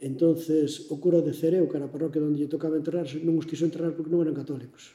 entonces 0.00 0.90
o 0.90 1.00
cura 1.00 1.22
de 1.22 1.32
Cereo, 1.32 1.68
que 1.68 1.76
era 1.76 1.88
a 1.88 1.92
parroquia 1.92 2.20
onde 2.20 2.44
lle 2.44 2.52
tocaba 2.52 2.76
enterrarse, 2.76 3.16
non 3.24 3.40
os 3.40 3.48
quiso 3.48 3.64
enterrar 3.64 3.96
porque 3.96 4.12
non 4.12 4.20
eran 4.20 4.36
católicos. 4.36 4.92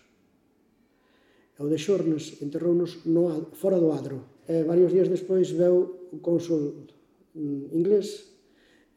E 1.57 1.59
o 1.61 1.69
de 1.69 1.77
Xornes 1.81 2.37
enterrounos 2.45 3.01
no, 3.09 3.49
fora 3.57 3.81
do 3.81 3.89
adro. 3.89 4.45
E 4.45 4.61
varios 4.61 4.93
días 4.93 5.09
despois 5.09 5.49
veu 5.49 6.09
o 6.13 6.17
cónsul 6.21 6.85
mm, 7.33 7.73
inglés 7.73 8.29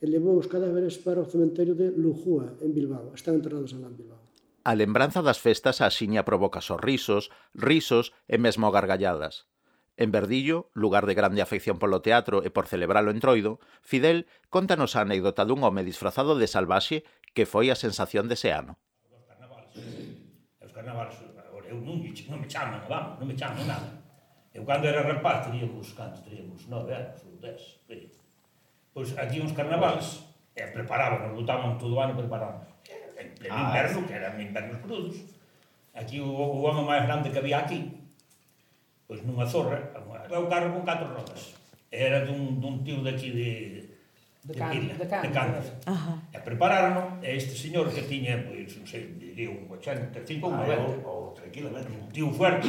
e 0.01 0.05
levou 0.05 0.37
os 0.37 0.51
cadáveres 0.51 1.01
para 1.01 1.25
o 1.25 1.31
cementerio 1.31 1.73
de 1.73 1.89
Lujúa, 1.97 2.61
en 2.61 2.77
Bilbao. 2.77 3.17
Están 3.17 3.41
enterrados 3.41 3.73
en 3.73 3.81
Bilbao. 3.97 4.24
A 4.65 4.73
lembranza 4.75 5.21
das 5.21 5.37
festas 5.45 5.85
axiña 5.85 6.25
provoca 6.25 6.65
sorrisos, 6.65 7.29
risos 7.53 8.17
e 8.25 8.41
mesmo 8.41 8.73
gargalladas. 8.73 9.45
En 10.01 10.09
Verdillo, 10.09 10.73
lugar 10.73 11.05
de 11.05 11.13
grande 11.13 11.45
afección 11.45 11.77
polo 11.77 12.01
teatro 12.01 12.41
e 12.41 12.49
por 12.49 12.65
celebralo 12.65 13.13
en 13.13 13.21
entroido, 13.21 13.61
Fidel 13.85 14.25
contanos 14.49 14.97
a 14.97 15.05
anécdota 15.05 15.45
dun 15.45 15.61
home 15.61 15.85
disfrazado 15.85 16.41
de 16.41 16.49
salvaxe 16.49 17.05
que 17.37 17.45
foi 17.45 17.69
a 17.69 17.77
sensación 17.77 18.25
dese 18.25 18.57
ano. 18.57 18.81
Os 20.65 20.73
carnavales, 20.73 21.21
os 21.21 21.65
eu 21.69 21.79
non, 21.85 22.01
non 22.01 22.39
me 22.41 22.49
chaman, 22.49 22.81
vamos, 22.89 23.21
non 23.21 23.29
me 23.29 23.37
chaman 23.37 23.69
nada. 23.69 24.01
Eu 24.57 24.65
cando 24.65 24.89
era 24.89 25.05
rapaz 25.05 25.45
teríamos, 25.45 25.93
cando 25.93 26.25
teríamos, 26.25 26.65
nove 26.73 26.97
anos 26.97 27.21
ou 27.29 27.37
dez, 27.37 27.85
pois 28.97 29.13
aquí 29.21 29.45
uns 29.45 29.53
carnavales, 29.53 30.25
e 30.57 30.65
preparaban, 30.73 31.37
botaban 31.37 31.77
todo 31.77 31.93
o 31.95 32.01
ano, 32.01 32.17
preparando 32.17 32.74
en 33.19 33.35
pleno 33.35 33.55
ah, 33.55 33.67
invierno, 33.69 34.07
que 34.07 34.15
eran 34.15 34.41
invernos 34.41 34.79
crudos. 34.83 35.17
Aquí 35.95 36.19
o, 36.19 36.27
o 36.27 36.63
home 36.67 36.83
máis 36.83 37.07
grande 37.07 37.31
que 37.31 37.39
había 37.39 37.63
aquí, 37.63 37.87
pois 39.07 39.23
nunha 39.23 39.47
zorra, 39.47 39.79
era 40.27 40.39
un 40.41 40.51
carro 40.51 40.75
con 40.75 40.83
catro 40.83 41.09
rodas. 41.15 41.55
Era 41.91 42.27
dun, 42.27 42.59
dun 42.59 42.83
tío 42.83 42.99
daqui 43.07 43.31
de, 43.31 43.51
de, 44.43 44.55
de, 44.55 44.65
Pila, 44.67 44.95
de, 44.99 45.07
Cangas. 45.07 45.23
de 45.23 45.31
Cándor. 45.31 45.65
Ajá. 45.87 46.13
E 46.35 46.39
prepararon, 46.43 47.23
e 47.23 47.39
este 47.39 47.55
señor 47.55 47.87
que 47.95 48.03
tiña, 48.03 48.43
pois, 48.43 48.75
non 48.75 48.87
sei, 48.91 49.15
diría 49.15 49.55
un 49.55 49.71
85 49.71 50.43
ah, 50.43 50.51
ou 50.51 50.55
90, 50.99 51.07
ou 51.07 51.23
tranquilamente, 51.31 51.95
un 51.95 52.11
tío 52.11 52.29
fuerte, 52.35 52.67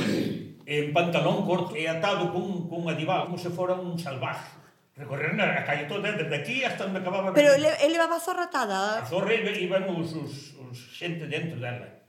en 0.62 0.86
pantalón 0.93 1.41
corto 1.49 1.73
e 1.73 1.89
atado 1.89 2.29
con, 2.29 2.69
con 2.69 2.86
adival, 2.86 3.25
como 3.25 3.41
se 3.41 3.49
fora 3.49 3.73
un 3.73 3.97
salvaje 3.97 4.64
Recorreron 4.95 5.36
a 5.43 5.67
calle 5.67 5.91
toda, 5.91 6.08
desde 6.15 6.31
aquí 6.31 6.63
hasta 6.63 6.88
onde 6.88 7.03
acababa... 7.03 7.36
Pero 7.36 7.51
ele, 7.51 7.67
ele 7.84 7.99
levaba 7.99 8.15
a 8.15 8.23
zorra 8.23 8.47
atada? 8.47 9.03
A 9.03 9.05
zorra 9.05 9.36
iban 9.36 9.91
os, 9.91 10.15
os, 10.15 10.55
os 10.55 10.77
xente 10.95 11.27
dentro 11.27 11.60
dela. 11.60 12.08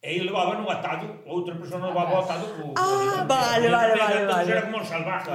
E 0.00 0.16
ele 0.16 0.32
levaba 0.32 0.56
no 0.56 0.64
atado, 0.64 1.20
outra 1.28 1.52
persona 1.54 1.92
levaba 1.92 2.24
atado 2.24 2.48
o... 2.64 2.72
Ah, 2.72 3.28
vale, 3.28 3.68
vale, 3.68 3.94
vale, 4.00 4.24
vale. 4.24 4.48
Era 4.48 4.62
como 4.64 4.80
un 4.80 4.86
salvaje. 4.88 5.28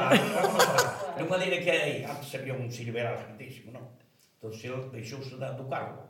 De 1.17 1.23
maneira 1.23 1.61
que 1.61 1.69
aí, 1.69 2.03
antes 2.03 2.33
había 2.33 2.57
un 2.57 2.65
silvera 2.73 3.13
argentísimo, 3.13 3.71
non? 3.71 3.93
Entón, 4.41 4.57
ele 4.57 4.89
deixouse 4.89 5.37
da 5.37 5.53
do 5.53 5.69
cargo. 5.69 6.01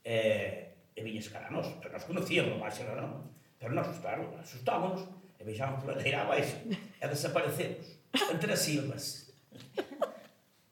E, 0.00 0.96
e 0.96 1.00
viñes 1.04 1.28
cara 1.28 1.48
a 1.48 1.52
nós, 1.52 1.68
pero 1.76 1.92
nós 1.92 2.08
conocíamos 2.08 2.56
máis, 2.56 2.80
non? 2.80 3.36
Pero 3.60 3.76
nós, 3.76 3.92
claro, 4.00 4.32
asustámonos, 4.40 5.04
e 5.36 5.44
veixámonos 5.44 5.84
pola 5.84 6.00
leira 6.00 6.24
abaixo, 6.24 6.56
e 6.72 7.04
desaparecemos, 7.04 8.00
entre 8.32 8.52
as 8.56 8.64
silvas. 8.64 9.25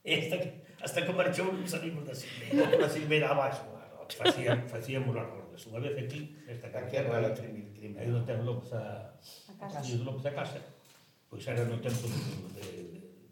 Esta, 0.05 0.37
hasta 0.81 1.05
conmarchou, 1.05 1.49
salimos 1.65 2.05
da 2.05 2.13
Silveira, 2.13 2.77
da 2.77 2.89
Silveira 2.89 3.27
abaixo, 3.33 3.65
facían, 4.13 4.69
facíamos 4.69 5.17
as 5.17 5.25
rodas. 5.25 5.61
Unha 5.65 5.81
vez 5.81 5.97
aquí, 5.97 6.37
nesta 6.45 6.69
casa, 6.69 6.85
aquí 6.85 6.95
era 7.01 7.09
a 7.09 7.33
Trinidad. 7.33 7.73
Aí 7.97 8.09
do 8.11 8.21
Tempo 8.21 8.43
López 8.45 8.69
a, 8.73 9.17
a 9.49 9.53
casa. 9.57 9.81
Aí 9.81 9.97
do 9.97 10.05
López 10.05 10.25
a 10.29 10.33
casa, 10.37 10.59
pois 11.25 11.41
era 11.47 11.65
no 11.65 11.81
tempo 11.81 12.05
do, 12.05 12.19
de, 12.53 12.65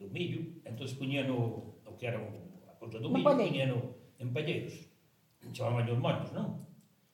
do 0.01 0.07
millo, 0.09 0.41
entón 0.65 0.89
poñían 0.97 1.29
o, 1.29 1.77
o 1.85 1.93
que 1.93 2.09
era 2.09 2.17
a 2.17 2.73
ponta 2.81 2.97
do 2.97 3.13
millo, 3.13 3.29
poñían 3.37 3.69
en 4.17 4.29
palleiros. 4.33 4.89
Chamaban 5.53 5.85
os 5.85 5.99
moños, 5.99 6.31
non? 6.33 6.63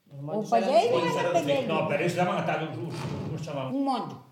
O 0.09 0.45
palleiro 0.45 1.03
era 1.03 1.33
palleiro. 1.33 1.67
Non, 1.67 1.83
pero 1.89 1.99
eles 1.99 2.15
daban 2.15 2.37
atados 2.39 2.71
uns, 2.77 2.95
uns 3.27 3.41
chamaban. 3.43 3.73
Un 3.75 3.83
moño. 3.83 4.28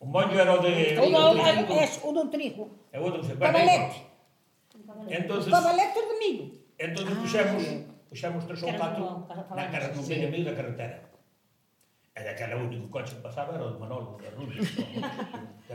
Un 0.00 0.08
moño 0.08 0.32
era 0.32 0.56
o 0.56 0.60
de... 0.64 0.96
O, 0.96 1.04
o, 1.04 1.36
trigo. 1.36 1.74
Es, 1.76 2.00
o 2.02 2.10
do 2.16 2.24
trigo. 2.32 2.64
E 2.88 2.96
o 2.96 3.04
outro, 3.04 3.20
se 3.20 3.36
cabalete. 3.36 4.00
Entonces, 5.12 5.52
cabaletes 5.52 6.04
de 6.08 6.16
millo. 6.16 6.46
Entón, 6.80 7.04
ah, 7.04 7.20
puxemos, 7.20 7.62
puxemos 8.08 8.42
tres 8.48 8.62
ou 8.64 8.72
catro 8.80 9.28
na 9.28 9.68
cara, 9.68 9.92
no 9.92 10.00
medio, 10.00 10.32
medio 10.32 10.48
da 10.48 10.56
carretera. 10.56 10.96
E 12.16 12.20
daquela 12.24 12.56
o 12.56 12.64
único 12.64 12.88
coche 12.88 13.12
que 13.16 13.20
pasaba 13.20 13.54
era 13.60 13.68
o 13.68 13.72
de 13.76 13.78
Manolo, 13.78 14.16
de 14.16 14.32
Rubio. 14.32 14.64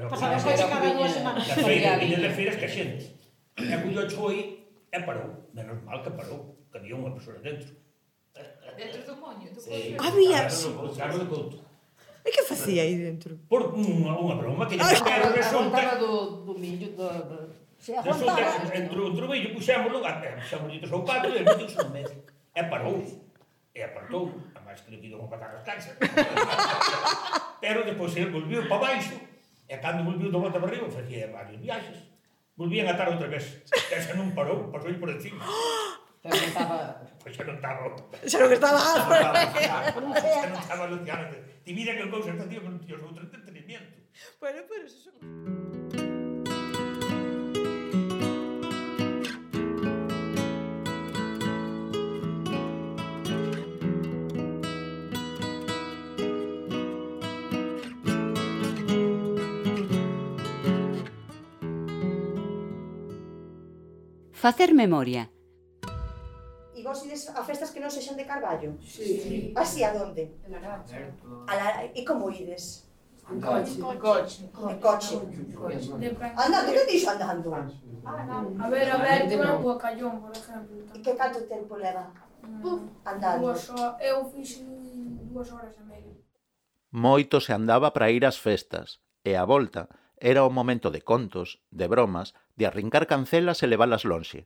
Pasaba 0.09 0.41
coche 0.41 0.65
cada 0.73 0.89
dúas 0.89 1.11
semanas. 1.13 1.45
Da 1.45 1.55
feira, 1.61 1.97
viña 2.01 2.17
das 2.17 2.33
feiras 2.33 2.57
que 2.57 2.65
a 2.65 2.71
xente. 2.73 3.05
E 3.61 3.75
cullou 3.77 4.09
chegou 4.09 4.29
aí 4.33 4.65
e 4.89 4.99
parou. 5.05 5.29
Menos 5.53 5.77
mal 5.85 6.01
que 6.01 6.09
parou, 6.09 6.65
que 6.73 6.77
había 6.81 6.97
unha 6.97 7.13
persoa 7.13 7.37
dentro. 7.45 7.69
Dentro 8.75 9.01
do 9.05 9.15
moño? 9.21 9.47
Do 9.53 9.61
sí. 9.61 9.95
Había, 10.01 10.49
sí. 10.49 10.73
Claro, 10.97 11.21
de 11.21 11.25
couto. 11.29 11.64
E 12.25 12.29
que 12.33 12.41
facía 12.41 12.81
aí 12.81 12.97
dentro? 12.97 13.37
Por 13.45 13.69
unha, 13.77 14.17
unha 14.17 14.35
broma 14.41 14.65
que 14.65 14.81
lle 14.81 14.81
puxeron 14.81 15.29
resulta... 15.29 15.77
A 15.77 15.95
do, 16.01 16.41
do 16.41 16.53
millo, 16.57 16.89
da... 16.97 17.21
da... 17.21 17.37
Se 17.77 17.93
aguantaba. 17.93 18.65
Entre 18.73 18.97
o 18.97 19.13
trubillo, 19.13 19.53
puxémoslo, 19.53 20.01
puxémoslo 20.01 20.73
o 20.73 20.95
ou 20.97 21.05
pato 21.05 21.29
e 21.29 21.37
ele 21.37 21.53
dixo 21.61 21.77
no 21.85 21.93
medio. 21.93 22.17
E 22.49 22.61
parou. 22.65 22.97
E 23.75 23.79
apartou. 23.85 24.33
A 24.57 24.59
máis 24.65 24.81
que 24.81 24.89
le 24.89 24.97
pido 24.97 25.21
con 25.21 25.29
patas 25.29 25.61
cansa. 25.61 25.93
Pero 27.61 27.85
depois 27.85 28.15
ele 28.17 28.33
volviu 28.33 28.65
para 28.65 28.89
baixo 28.89 29.21
e 29.69 29.77
cando 29.77 30.01
volviu 30.01 30.33
do 30.33 30.39
bota 30.41 30.57
para 30.57 30.69
arriba 30.73 30.89
facía 30.89 31.29
varios 31.29 31.61
viaxes. 31.61 32.09
Volvían 32.57 32.87
a 32.87 32.97
tarde 32.97 33.21
outra 33.21 33.29
vez. 33.29 33.61
E 33.69 33.97
xa 34.01 34.17
non 34.17 34.33
parou, 34.33 34.71
pasou 34.73 34.89
por 34.97 35.13
encima. 35.13 35.43
Pero 36.25 36.41
non 36.41 36.49
estaba... 36.49 37.05
Pois 37.21 37.37
xa 37.37 37.43
non 37.45 37.55
estaba... 37.61 37.85
Xa 38.25 38.37
non 38.41 38.49
estaba... 38.49 38.81
Xa 38.81 40.01
non 40.01 40.09
estaba. 40.17 40.57
Ah, 40.73 40.89
Luciano. 40.89 41.29
Ti 41.61 41.71
mira 41.77 41.93
que 41.93 42.09
cousa 42.09 42.33
está 42.33 42.49
tío 42.49 42.65
con 42.65 42.81
os 42.81 43.01
outros 43.05 43.29
entretenimiento. 43.29 44.09
Bueno, 44.41 44.65
pero 44.65 44.89
eso 44.89 44.97
son... 45.05 45.13
Facer 64.33 64.73
memoria 64.73 65.34
vos 66.95 67.03
ides 67.03 67.27
a 67.35 67.43
festas 67.43 67.71
que 67.75 67.83
non 67.83 67.91
sexan 67.91 68.15
de 68.15 68.23
Carballo? 68.23 68.71
Sí. 68.87 69.51
Así, 69.61 69.83
a 69.83 69.91
donde? 69.91 70.23
A 71.51 71.53
la, 71.59 71.67
e 71.99 72.01
como 72.07 72.31
ides? 72.31 72.63
En 73.35 73.41
coche. 73.43 73.83
En 73.91 73.97
coche. 73.99 74.37
En 74.69 74.79
coche. 74.79 75.15
Anda, 76.43 76.59
que 76.75 76.83
dixo 76.91 77.09
andando? 77.11 77.51
Ah, 78.07 78.27
a 78.63 78.67
ver, 78.73 78.87
a 78.95 78.97
ver, 79.05 79.19
tú 79.27 79.35
era 79.43 79.55
a 79.59 79.77
Callón, 79.83 80.15
por 80.23 80.35
exemplo. 80.39 80.71
E 80.95 80.97
que 81.03 81.13
canto 81.19 81.39
tempo 81.53 81.73
leva? 81.85 82.05
Mm, 82.63 82.87
andando. 83.11 83.41
Duas, 83.43 83.63
eu 84.09 84.17
fixe 84.31 84.57
dúas 85.27 85.47
horas 85.53 85.75
e 85.81 85.83
media. 85.91 86.15
Moito 87.05 87.35
se 87.45 87.51
andaba 87.59 87.89
para 87.95 88.11
ir 88.17 88.23
ás 88.29 88.37
festas, 88.47 88.87
e 89.29 89.31
a 89.35 89.43
volta 89.53 89.83
era 90.31 90.47
o 90.49 90.55
momento 90.57 90.87
de 90.95 91.01
contos, 91.11 91.49
de 91.79 91.85
bromas, 91.93 92.27
de 92.57 92.63
arrincar 92.69 93.03
cancelas 93.13 93.59
e 93.63 93.67
levalas 93.73 94.03
lonxe. 94.11 94.41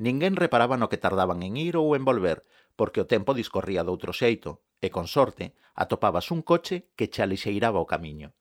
Ninguén 0.00 0.32
reparaba 0.32 0.80
no 0.80 0.88
que 0.88 0.96
tardaban 0.96 1.44
en 1.44 1.60
ir 1.60 1.76
ou 1.76 1.92
en 1.92 2.08
volver, 2.08 2.48
porque 2.72 3.04
o 3.04 3.08
tempo 3.14 3.36
discorría 3.36 3.84
doutro 3.84 4.16
xeito, 4.16 4.64
e 4.80 4.88
con 4.88 5.04
sorte 5.04 5.52
atopabas 5.76 6.32
un 6.32 6.40
coche 6.40 6.88
que 6.96 7.12
che 7.12 7.20
alixeiraba 7.20 7.84
o 7.84 7.90
camiño. 7.92 8.32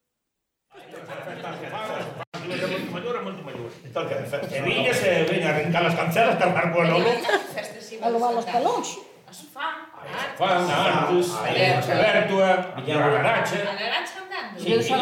E 4.56 4.60
viñas 4.64 5.04
e 5.04 5.12
eh, 5.12 5.28
veña 5.28 5.52
arrancar 5.52 5.84
as 5.84 5.96
cancelas, 6.00 6.40
cargar 6.40 6.72
con 6.72 6.88
o 6.88 6.96
lobo. 6.96 7.12
Alobar 8.08 8.40
os 8.40 8.48
longe. 8.64 9.04
A 9.28 9.34
sofá, 9.36 9.84
a 10.40 10.48
Artus, 11.12 11.36
a 11.36 11.44
Bertua, 12.00 12.72
a 12.72 12.82
Garacha. 12.88 13.60
A 13.68 13.76
Garacha 13.76 14.16
andando. 14.24 14.56
Sí, 14.64 14.80
sí, 14.80 14.96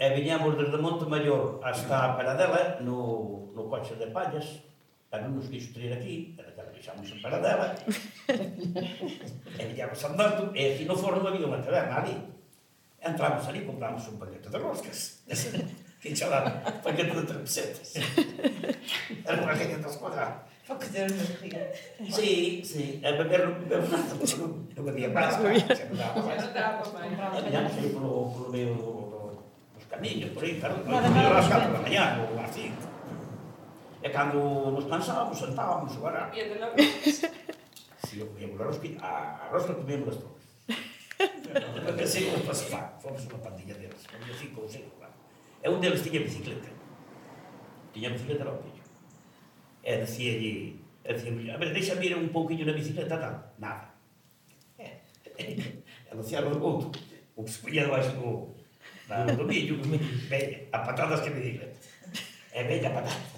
e 0.00 0.06
viñamos 0.16 0.56
desde 0.56 0.80
Monte 0.80 1.04
Mayor 1.04 1.60
hasta 1.60 2.08
a 2.08 2.16
Paradela 2.16 2.80
no, 2.80 3.52
no 3.52 3.68
coche 3.68 4.00
de 4.00 4.08
Pallas 4.08 4.72
para 5.14 5.30
non 5.30 5.38
nos 5.38 5.46
quixo 5.46 5.70
traer 5.70 5.94
aquí, 5.94 6.34
que 6.34 6.42
la 6.42 6.66
deixamos 6.74 7.06
en 7.06 7.22
Paradela, 7.22 7.70
e 8.26 9.62
viñamos 9.62 10.02
andando, 10.02 10.50
e 10.50 10.74
aquí 10.74 10.82
no 10.90 10.98
forno 10.98 11.22
había 11.22 11.46
unha 11.46 11.62
taberna 11.62 12.02
ali. 12.02 12.18
Entramos 12.98 13.46
ali, 13.46 13.62
compramos 13.62 14.02
un 14.10 14.18
paquete 14.18 14.50
de 14.50 14.58
roscas, 14.58 15.22
que 16.02 16.10
chalada, 16.18 16.66
un 16.66 16.82
paquete 16.82 17.14
de 17.14 17.30
trampesetas. 17.30 17.94
Era 19.30 19.38
unha 19.38 19.54
gente 19.54 19.86
cuadradas. 19.86 20.50
Fa 20.66 20.74
que 20.82 20.90
ter 20.90 21.06
unha 21.06 21.26
giga. 21.38 21.62
Sí, 22.10 22.58
sí, 22.66 22.98
a 23.06 23.14
beber 23.14 23.46
non 23.46 23.54
bebemos 23.62 23.94
nada, 23.94 24.18
porque 24.18 24.34
non 24.34 24.82
había 24.90 25.14
máis, 25.14 25.38
non 25.38 25.46
había 25.46 25.62
máis. 25.94 26.18
Polo 27.94 28.50
medio 28.50 28.74
dos 29.78 29.86
camiños, 29.86 30.34
por 30.34 30.42
aí, 30.42 30.58
para 30.58 30.74
as 30.74 31.46
4 31.46 31.70
da 31.70 31.78
mañá, 31.86 32.18
ou 32.18 32.34
as 32.42 32.50
5. 32.50 32.93
E 34.04 34.10
cando 34.12 34.70
nos 34.70 34.84
cansábamos, 34.84 35.38
sentábamos, 35.38 35.96
agora... 35.96 36.28
E 36.36 36.44
de 36.44 36.60
la 36.60 36.68
Si, 38.04 38.20
eu 38.20 38.28
comíamos 38.28 38.60
a 38.60 38.64
rosca, 38.64 38.88
a, 39.00 39.10
a 39.42 39.48
rosca 39.48 39.72
comíamos 39.72 40.08
as 40.12 40.20
todos. 40.20 40.44
Porque 41.88 42.04
se 42.04 42.28
non 42.28 42.44
pasaba, 42.44 43.00
fomos 43.00 43.24
unha 43.24 43.40
pandilla 43.40 43.72
deles, 43.80 44.04
comía 44.04 44.36
cinco 44.36 44.60
ou 44.60 44.68
seis, 44.68 44.84
claro. 45.00 45.16
E 45.64 45.66
un 45.72 45.80
deles 45.80 46.04
tiña 46.04 46.20
bicicleta. 46.20 46.68
Tiña 47.96 48.12
bicicleta 48.12 48.44
ao 48.44 48.60
pillo. 48.60 48.84
E 49.80 49.92
dicía 50.04 50.36
allí, 50.36 50.84
e 51.00 51.10
dicía, 51.16 51.56
a 51.56 51.56
ver, 51.56 51.72
deixa 51.72 51.96
ir 52.04 52.12
un 52.12 52.28
pouquinho 52.28 52.68
na 52.68 52.76
bicicleta, 52.76 53.16
tal. 53.16 53.56
Nada. 53.56 53.88
Eh. 54.76 55.00
E 56.04 56.12
dicía 56.12 56.44
o 56.44 56.52
outro, 56.60 56.92
o 57.34 57.40
que 57.40 57.50
se 57.50 57.58
poñía 57.64 57.88
debaixo 57.88 58.12
do, 58.20 58.52
do 59.32 59.44
millo, 59.48 59.80
a 60.76 60.78
patadas 60.84 61.24
que 61.24 61.32
me 61.32 61.40
dicen. 61.40 61.72
E 62.52 62.60
veña 62.68 62.92
patadas 62.92 63.33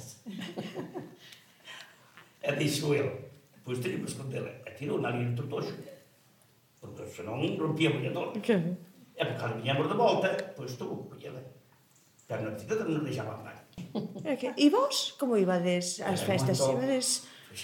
e 2.42 2.50
dixo 2.58 2.94
el, 2.94 3.08
pois 3.64 3.78
teño 3.80 4.02
que 4.02 4.10
escondela. 4.10 4.50
E 4.66 4.70
tirou 4.78 4.98
na 4.98 5.10
linha 5.10 5.34
do 5.34 5.46
toxo, 5.46 5.74
porque 6.80 7.06
senón 7.06 7.42
rompíamos 7.58 8.02
a 8.06 8.10
dor. 8.10 8.28
Okay. 8.36 8.76
E 9.16 9.22
por 9.24 9.36
cando 9.40 9.56
viñamos 9.58 9.88
de 9.88 9.96
volta, 9.96 10.28
pois 10.54 10.76
tuvo 10.76 11.08
que 11.08 11.16
collela. 11.16 11.42
Pero 12.26 12.42
na 12.42 12.58
cidade 12.58 12.84
non 12.84 13.06
andar. 13.06 13.56
É 13.56 14.34
Okay. 14.36 14.52
E 14.58 14.66
vos, 14.70 15.14
como 15.18 15.38
ibades 15.38 16.00
ás 16.02 16.20
festas? 16.26 16.58
Quanto... 16.58 16.82
Ibades... 16.82 17.22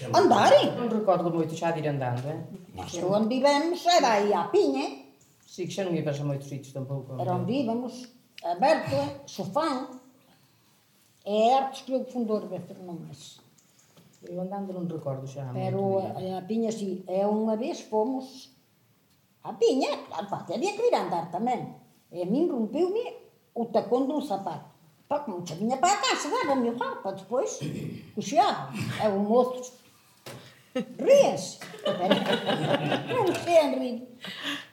Andare? 0.09 0.73
Non 0.73 0.89
recordo 0.89 1.29
moito 1.29 1.53
xa 1.53 1.69
de 1.75 1.85
ir 1.85 1.87
andando, 1.91 2.25
eh? 2.25 2.41
Mas 2.73 2.95
eu 2.97 3.11
onde 3.13 3.37
vivemos 3.37 3.85
era 3.85 4.17
aí 4.17 4.33
a 4.33 4.49
Piñe. 4.49 5.13
Si, 5.45 5.61
sí, 5.61 5.69
que 5.69 5.73
xa 5.75 5.85
non 5.85 5.93
ibas 5.93 6.17
a 6.17 6.25
moitos 6.25 6.49
sitios 6.49 6.73
tampouco. 6.73 7.19
Era 7.21 7.37
onde 7.37 7.53
íbamos, 7.53 8.09
aberto, 8.41 8.97
sofán 9.29 10.01
é 11.25 11.55
artes 11.55 11.81
que 11.81 11.93
eu 11.93 12.03
fundou 12.05 12.43
veces 12.47 12.77
non 12.83 12.99
máis. 12.99 13.39
Eu 14.23 14.39
andando 14.39 14.71
non 14.71 14.87
recordo 14.87 15.27
xa. 15.27 15.51
Pero 15.51 15.99
a, 15.99 16.39
a 16.39 16.43
Piña 16.47 16.71
si, 16.71 17.03
sí, 17.03 17.07
e 17.07 17.23
unha 17.27 17.55
vez 17.59 17.83
fomos 17.87 18.51
a 19.43 19.51
Piña, 19.55 19.91
claro 20.07 20.27
que 20.47 20.55
había 20.55 20.75
que 20.75 20.87
ir 20.87 20.95
a 20.95 21.03
andar 21.03 21.27
tamén. 21.31 21.75
E 22.11 22.23
a 22.23 22.27
min 22.27 22.47
rompeu-me 22.47 23.03
o 23.55 23.67
tacón 23.67 24.07
dun 24.07 24.23
zapato. 24.23 24.71
Pa 25.07 25.23
como 25.23 25.43
xa 25.43 25.59
viña 25.59 25.77
para 25.79 25.95
a 25.95 26.01
casa, 26.01 26.31
daba-me 26.31 26.71
o 26.71 26.77
rapa, 26.79 27.11
despois 27.11 27.59
coxeaba. 28.15 28.71
E 29.03 29.07
o 29.11 29.19
mozo 29.19 29.83
Rías. 30.73 31.59
non 33.13 33.29
se 33.29 33.57
rir. 33.77 34.09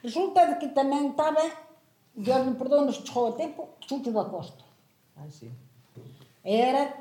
Resulta 0.01 0.57
que 0.57 0.73
tamén 0.73 1.13
estaba, 1.13 1.45
Dios 2.17 2.41
me 2.41 2.57
perdona 2.57 2.89
se 2.89 3.05
chegou 3.05 3.29
a 3.29 3.37
tempo, 3.37 3.77
Chucho 3.85 4.09
da 4.09 4.25
Costa. 4.25 4.65
Ah, 5.13 5.29
sí. 5.29 5.53
Era 6.43 6.93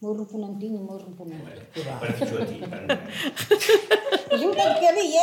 Morro 0.00 0.26
Pulantinho, 0.26 0.80
Morro 0.80 1.10
Pulantinho. 1.16 1.66
Para 1.98 2.26
Juati, 2.26 2.60
E 4.30 4.46
o 4.46 4.50
que 4.78 4.86
havia, 4.86 5.22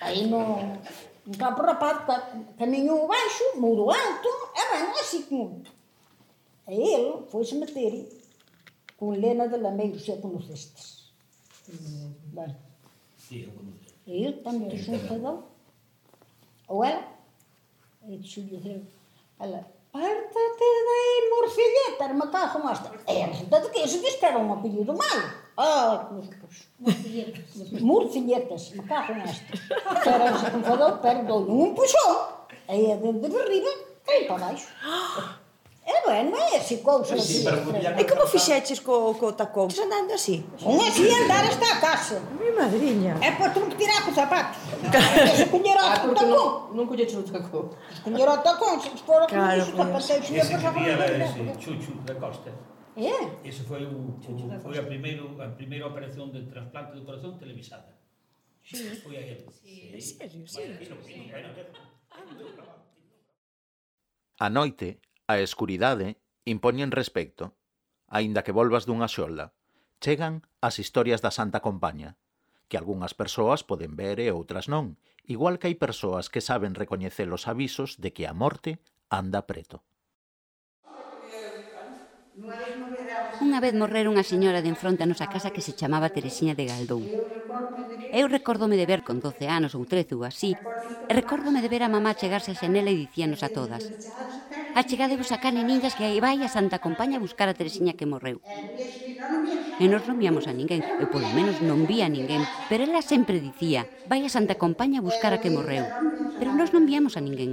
aí 0.00 0.26
não 0.26 0.78
no 1.26 1.36
campo 1.36 1.62
rapaz 1.62 2.04
caminhou 2.56 3.08
baixo, 3.08 3.58
muro 3.58 3.90
alto, 3.90 4.28
é 4.54 4.76
era 4.76 4.96
é 4.96 5.00
assim 5.00 5.22
como. 5.22 5.62
Aí 6.68 6.80
ele 6.94 7.26
foi-se 7.26 7.56
meter 7.56 8.08
com 8.96 9.10
Lena 9.10 9.48
de 9.48 9.56
Lameiro, 9.56 9.98
se 9.98 10.12
a 10.12 10.18
conheceste. 10.18 11.12
Bem. 12.32 12.56
Eu 14.06 14.40
também, 14.44 14.76
junto 14.76 15.26
a 15.26 15.42
Ou 16.68 16.84
ela, 16.84 17.12
Ele 18.04 18.18
disse-lhe, 18.18 18.86
ela, 19.40 19.66
parta-te 19.96 21.30
morcilheta, 21.30 22.04
armacarro, 22.04 22.62
mostra. 22.62 22.92
É, 23.06 23.22
é 23.22 23.26
de 23.28 23.70
que 23.70 23.78
eles 23.78 23.92
diz 23.92 24.16
que 24.16 24.26
era 24.26 24.38
um 24.38 24.52
apelido 24.52 24.94
mal, 24.94 25.30
Ah, 25.56 26.08
oh, 26.10 26.14
uma 28.74 28.82
carro 28.84 29.14
mostra. 29.14 29.46
Era 30.04 30.34
um 30.34 30.38
circunfador, 30.38 30.98
perdoe 30.98 31.50
um 31.50 31.74
puxão. 31.74 32.28
Aí 32.68 32.90
é 32.90 32.96
dentro 32.96 33.30
de 33.30 33.38
arriba, 33.38 33.68
aí 34.08 34.24
para 34.26 34.38
baixo. 34.38 34.68
É, 35.86 36.04
bem, 36.04 36.18
é? 36.18 36.24
não 36.24 36.36
é 36.36 36.56
assim, 36.56 36.78
com 36.78 37.00
os 37.00 37.12
assim. 37.12 37.46
assim. 37.46 38.00
E 38.00 38.04
como 38.04 38.26
fichetes 38.26 38.80
com, 38.80 39.14
com 39.14 39.26
o 39.26 39.32
tacão? 39.32 39.68
Andando 39.80 40.12
assim. 40.12 40.44
Um 40.60 40.84
é 40.84 40.88
assim 40.88 41.08
andar 41.08 41.48
está 41.48 41.72
a 41.74 41.80
caixa. 41.80 42.20
Minha 42.40 42.52
madrinha. 42.54 43.16
É 43.22 43.30
para 43.30 43.50
tu 43.50 43.60
me 43.60 43.72
tirar 43.76 44.02
com 44.02 44.10
os 44.10 44.16
sapatos. 44.16 44.58
Чтобы 45.36 45.58
не 45.58 45.74
porque 46.02 46.24
а 46.24 46.26
таком. 46.26 46.76
Ну, 46.76 46.86
куда 46.86 47.02
o 47.02 47.22
такого? 47.22 47.76
Чтобы 47.94 48.16
не 48.16 48.24
раз 48.24 48.42
таком, 48.42 48.80
se 48.80 48.90
for 49.04 49.26
claro, 49.26 49.60
isso, 49.60 49.72
pois. 49.76 50.10
Esse 50.10 50.58
primeiro, 50.58 51.02
esse 51.02 51.62
Chuchu 51.62 51.92
da 52.04 52.14
Costa. 52.14 52.52
É? 52.96 53.46
Esse 53.46 53.62
foi, 53.62 53.84
o, 53.84 53.90
o, 53.90 54.60
foi 54.62 54.78
a, 54.78 54.82
primeiro, 54.82 55.40
a 55.42 55.48
primeira 55.48 55.86
operação 55.86 56.30
de 56.30 56.46
transplante 56.46 56.92
do 56.94 57.04
coração 57.04 57.36
televisada. 57.36 57.94
Sim. 58.64 58.96
Foi 58.96 59.16
a 59.16 59.20
ele. 59.20 59.46
Sim. 59.50 60.00
Sério, 60.00 60.48
sério. 60.48 60.78
A 64.38 64.50
noite, 64.50 65.00
a 65.28 65.38
escuridade, 65.40 66.16
impoñen 66.44 66.90
respecto. 66.90 67.52
Aínda 68.08 68.42
que 68.42 68.52
volvas 68.52 68.86
dunha 68.86 69.08
xolda, 69.08 69.52
chegan 70.00 70.40
as 70.62 70.78
historias 70.78 71.20
da 71.20 71.34
Santa 71.34 71.60
Compaña 71.60 72.16
que 72.68 72.76
algunhas 72.76 73.14
persoas 73.14 73.62
poden 73.62 73.94
ver 73.94 74.18
e 74.18 74.30
outras 74.30 74.66
non, 74.66 74.98
igual 75.24 75.58
que 75.58 75.70
hai 75.70 75.76
persoas 75.78 76.26
que 76.32 76.44
saben 76.44 76.74
recoñecer 76.74 77.28
os 77.30 77.46
avisos 77.46 77.98
de 78.02 78.10
que 78.14 78.24
a 78.26 78.34
morte 78.34 78.82
anda 79.10 79.46
preto. 79.46 79.82
Unha 82.36 82.56
vez 82.60 82.74
Unha 83.44 83.58
vez 83.64 83.74
morrer 83.80 84.06
unha 84.12 84.24
señora 84.32 84.62
de 84.64 84.72
enfronte 84.74 85.02
a 85.04 85.10
nosa 85.10 85.26
casa 85.34 85.52
que 85.54 85.64
se 85.66 85.76
chamaba 85.78 86.14
Teresiña 86.16 86.54
de 86.56 86.64
Galdón. 86.70 87.04
Eu 88.20 88.26
recordome 88.36 88.76
de 88.80 88.88
ver 88.92 89.00
con 89.06 89.16
12 89.24 89.44
anos 89.58 89.72
ou 89.76 89.84
13 89.92 90.16
ou 90.16 90.22
así, 90.30 90.52
e 91.08 91.12
recordome 91.20 91.60
de 91.60 91.68
ver 91.74 91.82
a 91.84 91.92
mamá 91.94 92.10
chegarse 92.20 92.50
a 92.52 92.58
xanela 92.60 92.90
e 92.92 93.00
dicíanos 93.04 93.40
a 93.46 93.52
todas 93.58 93.84
Achegádevos 94.80 95.30
acá, 95.36 95.48
neniñas, 95.52 95.94
que 95.96 96.04
aí 96.08 96.18
vai 96.26 96.38
a 96.42 96.52
Santa 96.56 96.78
Compaña 96.86 97.16
a 97.16 97.24
buscar 97.26 97.48
a 97.48 97.56
Teresiña 97.58 97.96
que 97.98 98.10
morreu. 98.12 98.38
E 99.82 99.84
nos 99.92 100.02
non 100.08 100.20
víamos 100.22 100.44
a 100.50 100.52
ninguén, 100.58 100.82
eu 101.00 101.06
polo 101.12 101.28
menos 101.38 101.56
non 101.68 101.80
vi 101.90 101.98
a 102.02 102.08
ninguén, 102.16 102.42
pero 102.68 102.80
ela 102.88 103.02
sempre 103.12 103.44
dicía, 103.48 103.82
vai 104.10 104.20
a 104.24 104.34
Santa 104.36 104.54
Compaña 104.64 104.98
a 105.00 105.06
buscar 105.08 105.32
a 105.34 105.40
que 105.42 105.54
morreu. 105.56 105.86
Pero 106.38 106.50
nós 106.58 106.70
non 106.74 106.88
víamos 106.90 107.14
a 107.16 107.24
ninguén. 107.26 107.52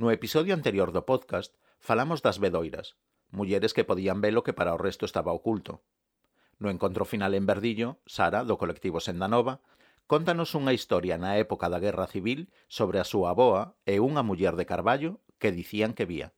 No 0.00 0.08
episodio 0.16 0.52
anterior 0.58 0.88
do 0.96 1.02
podcast 1.10 1.52
Falamos 1.84 2.24
das 2.24 2.40
vedoiras, 2.40 2.96
mulleres 3.28 3.76
que 3.76 3.84
podían 3.84 4.24
ver 4.24 4.32
o 4.40 4.44
que 4.46 4.56
para 4.56 4.72
o 4.72 4.80
resto 4.80 5.04
estaba 5.04 5.36
oculto. 5.36 5.84
No 6.56 6.72
encontro 6.72 7.04
final 7.04 7.36
en 7.36 7.44
Verdillo, 7.44 8.00
Sara, 8.08 8.40
do 8.40 8.56
colectivo 8.56 9.04
Senda 9.04 9.28
Nova, 9.28 9.60
contanos 10.08 10.56
unha 10.56 10.72
historia 10.72 11.20
na 11.20 11.36
época 11.36 11.68
da 11.68 11.76
Guerra 11.76 12.08
Civil 12.08 12.48
sobre 12.72 13.04
a 13.04 13.04
súa 13.04 13.36
aboa 13.36 13.76
e 13.84 14.00
unha 14.00 14.24
muller 14.24 14.56
de 14.56 14.64
Carballo 14.64 15.20
que 15.36 15.52
dicían 15.52 15.92
que 15.92 16.08
vía. 16.08 16.32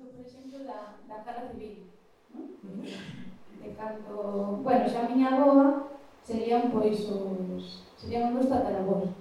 Por 0.00 0.24
exemplo, 0.24 0.64
da, 0.64 0.96
da 1.04 1.20
Guerra 1.28 1.52
Civil. 1.52 1.92
¿no? 2.32 2.88
De 3.60 3.68
canto... 3.76 4.16
Bueno, 4.64 4.88
xa 4.88 5.04
a 5.04 5.08
miña 5.12 5.28
aboa 5.36 5.92
serían, 6.24 6.72
pois, 6.72 7.04
os... 7.04 7.84
serían 8.00 8.32
os 8.40 8.48
tataravós. 8.48 9.12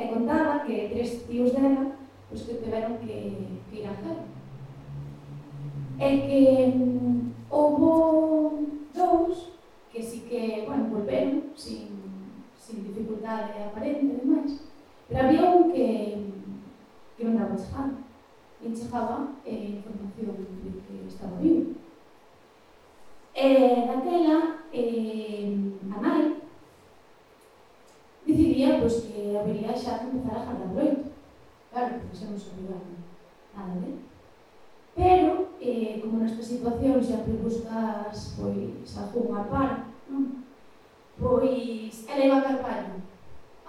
E 0.00 0.02
contaba 0.08 0.64
que 0.64 0.88
tres 0.88 1.28
tíos 1.28 1.52
dela 1.52 1.99
os 2.32 2.42
que 2.42 2.54
tiveron 2.54 2.98
que, 2.98 3.58
que 3.70 3.76
ir 3.80 3.86
á 3.86 3.94
guerra. 3.98 4.26
E 5.98 6.08
que 6.24 6.42
houve 7.50 7.82
houbo 7.82 8.66
dous 8.94 9.50
que 9.92 10.02
sí 10.02 10.20
que, 10.28 10.64
bueno, 10.66 10.84
volveron 10.94 11.42
sin, 11.56 11.88
sin 12.56 12.84
dificultade 12.84 13.64
aparente 13.64 14.14
e 14.14 14.20
demais, 14.22 14.62
pero 15.08 15.26
había 15.26 15.50
un 15.50 15.72
que, 15.72 16.16
que 17.16 17.24
non 17.24 17.36
daba 17.36 17.58
chegada. 17.58 17.98
E 18.62 18.70
chegaba 18.70 19.34
eh, 19.44 19.80
información 19.80 20.36
de 20.36 20.70
que 20.86 20.94
estaba 21.08 21.36
vivo. 21.42 21.74
E 23.34 23.48
daquela, 23.88 24.62
eh, 24.70 25.50
a 25.90 25.96
nai 25.98 26.38
decidía 28.26 28.78
pois, 28.78 29.10
que 29.10 29.34
habería 29.34 29.74
xa 29.74 29.98
que 29.98 30.06
empezar 30.06 30.36
a 30.38 30.44
jarrar 30.46 30.70
o 30.70 31.10
Claro, 31.70 32.00
porque 32.00 32.16
se 32.16 32.24
nos 32.26 32.46
obligaron 32.48 32.98
nada 33.54 33.74
de 33.80 34.10
Pero, 34.94 35.48
eh, 35.60 36.00
como 36.02 36.18
nesta 36.18 36.42
situación 36.42 37.02
sempre 37.02 37.34
buscas 37.38 38.34
pois, 38.36 38.98
algún 38.98 39.30
par, 39.48 39.86
non? 40.10 40.42
pois 41.14 42.04
ela 42.10 42.26
iba 42.26 42.38
a 42.38 42.42
Carballo 42.42 43.00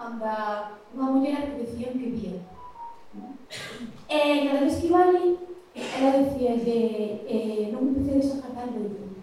anda 0.02 0.82
unha 0.98 1.08
muller 1.14 1.54
que 1.54 1.62
decían 1.62 1.94
que 1.94 2.10
vía. 2.10 2.42
Non? 3.14 3.38
E 4.10 4.20
cada 4.50 4.66
vez 4.66 4.82
que 4.82 4.90
iba 4.90 5.02
ali, 5.06 5.38
ela 5.78 6.18
decía 6.18 6.58
que 6.58 6.78
eh, 7.30 7.70
non 7.70 7.94
empecedes 7.94 8.34
a 8.34 8.42
cantar 8.42 8.74
leito. 8.74 9.14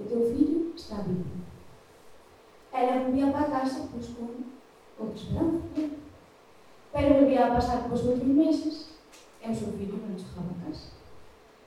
O 0.00 0.02
teu 0.08 0.24
fillo 0.32 0.72
está 0.72 1.04
vivo. 1.04 1.44
Ela 2.72 3.04
volvía 3.04 3.32
para 3.32 3.52
casa 3.52 3.88
pois, 3.92 4.08
con, 4.16 4.56
con 4.96 5.12
esperanza. 5.12 5.60
Non? 5.76 6.05
Pero 6.96 7.14
volvía 7.14 7.46
a 7.46 7.54
pasar 7.54 7.92
os 7.92 8.04
últimos 8.04 8.36
meses 8.46 8.88
e 9.44 9.50
o 9.50 9.54
seu 9.54 9.68
filho 9.76 10.00
non 10.00 10.16
chegaba 10.16 10.48
a 10.48 10.64
casa. 10.64 10.96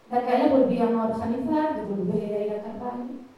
Daquela 0.10 0.50
volvían 0.50 0.98
a 0.98 1.06
organizar 1.06 1.78
de 1.78 1.86
volver 1.86 2.34
a 2.34 2.40
ir 2.50 2.52
a 2.58 2.64
Carvalho 2.66 3.30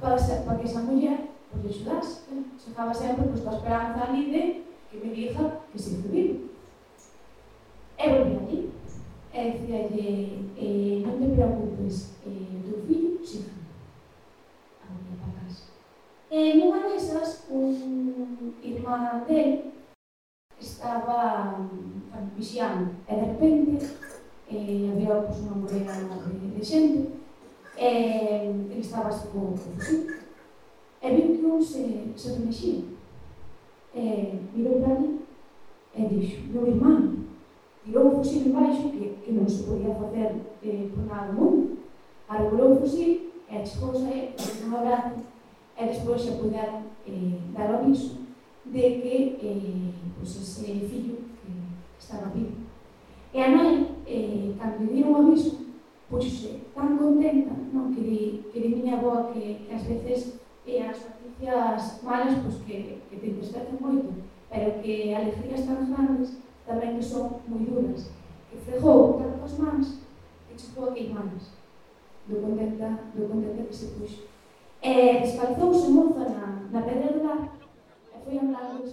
para, 0.00 0.16
ser, 0.16 0.48
para 0.48 0.56
que 0.56 0.64
esa 0.64 0.80
muller 0.80 1.28
pois 1.52 1.76
axudase. 1.76 2.24
Chegaba 2.56 2.94
sempre 2.96 3.28
pues, 3.28 3.44
coa 3.44 3.60
esperanza 3.60 4.00
ali 4.00 4.32
de 4.32 4.64
que 4.88 4.96
me 4.96 5.12
hija 5.12 5.60
que 5.68 5.78
se 5.78 6.00
vivo. 6.08 6.48
E 8.00 8.04
volví 8.08 8.32
allí. 8.40 8.60
E 9.36 9.40
dicía 9.44 9.92
eh, 10.56 11.04
non 11.04 11.20
te 11.20 11.36
preocupes, 11.36 12.16
eh, 12.24 12.48
o 12.48 12.64
teu 12.64 12.80
fillo 12.88 13.20
se 13.20 13.44
si, 13.44 13.52
a 14.80 14.88
volver 14.88 15.20
para 15.20 15.36
casa. 15.36 15.68
E 16.32 16.56
nunha 16.56 16.88
desas, 16.88 17.44
un 17.52 18.56
irmán 18.64 19.28
dele 19.28 19.76
estaba 20.60 21.56
bueno, 21.58 22.30
vixiando. 22.36 22.90
E 23.08 23.14
de 23.14 23.24
repente 23.32 23.86
eh, 24.50 24.90
había 24.92 25.26
pues, 25.26 25.38
unha 25.46 25.56
morena 25.62 25.92
de, 25.94 26.58
de 26.58 26.62
xente 26.64 27.14
e 27.78 27.86
eh, 27.86 28.78
estaba 28.78 29.08
así 29.08 29.28
co 29.28 29.54
fusil. 29.54 30.18
E 31.00 31.06
viu 31.14 31.38
que 31.38 31.46
un 31.46 31.62
se, 31.62 32.12
se 32.16 32.34
remexía. 32.34 32.82
Eh, 33.94 34.38
mirou 34.54 34.82
para 34.82 34.98
mí 35.00 35.20
e 35.94 36.02
dixo, 36.06 36.52
meu 36.52 36.66
irmán 36.66 37.26
tirou 37.84 38.08
o 38.08 38.16
fusil 38.20 38.46
en 38.46 38.52
baixo 38.52 38.92
que, 38.92 39.16
que 39.24 39.32
non 39.32 39.48
se 39.48 39.64
podía 39.64 39.94
facer 39.96 40.36
eh, 40.62 40.92
por 40.92 41.08
nada 41.08 41.32
do 41.32 41.40
mundo 41.40 41.78
arbolou 42.28 42.76
o 42.76 42.80
fusil 42.80 43.32
e 43.48 43.56
achegouse 43.56 44.04
a 44.04 44.66
un 44.66 44.74
abrazo 44.74 45.24
e 45.78 45.86
despois 45.86 46.20
se 46.20 46.32
puderon 46.32 46.84
eh, 47.06 47.40
dar 47.56 47.72
o 47.72 47.76
aviso 47.78 48.27
de 48.72 49.00
que 49.00 49.38
eh, 49.40 49.92
pues 50.18 50.36
ese 50.36 50.80
fillo 50.80 51.16
que 51.16 51.98
estaba 51.98 52.32
vivo. 52.34 52.68
E 53.32 53.42
a 53.42 53.48
nai, 53.48 53.88
eh, 54.06 54.54
cando 54.58 54.92
dieron 54.92 55.14
o 55.14 55.16
aviso, 55.16 55.58
pois 56.08 56.48
tan 56.74 56.96
contenta 56.96 57.52
non? 57.72 57.94
que, 57.94 58.00
di, 58.00 58.44
que 58.52 58.60
di 58.60 58.68
miña 58.68 58.96
boa 58.96 59.32
que, 59.32 59.64
que 59.66 59.74
ás 59.74 59.84
veces 59.84 60.40
eh, 60.66 60.82
as 60.82 61.00
noticias 61.04 62.02
malas 62.02 62.40
pois 62.42 62.56
que, 62.64 63.00
que 63.08 63.16
te 63.16 63.26
entristecen 63.28 63.76
moito, 63.80 64.12
pero 64.50 64.80
que 64.80 65.14
alegrías 65.14 65.64
tan 65.64 65.84
grandes 65.92 66.40
tamén 66.64 66.96
que 66.96 67.04
son 67.04 67.40
moi 67.48 67.64
duras. 67.64 68.12
Que 68.48 68.56
fregou 68.64 69.20
tanto 69.20 69.44
as 69.44 69.56
mans 69.60 70.00
que 70.48 70.56
chupou 70.56 70.88
a 70.88 70.94
queimanas. 70.96 71.52
Do 72.28 72.40
contenta, 72.44 73.08
do 73.16 73.28
contenta 73.28 73.64
que 73.64 73.76
se 73.76 73.92
puxo. 73.96 74.24
E 74.80 75.20
descalzouse 75.20 75.88
moza 75.92 76.28
na, 76.28 76.68
na 76.72 76.80
pedra 76.84 77.12
do 77.12 77.24
lar 77.24 77.57
Voy 78.28 78.36
a 78.36 78.40
hablar 78.40 78.76
de 78.76 78.88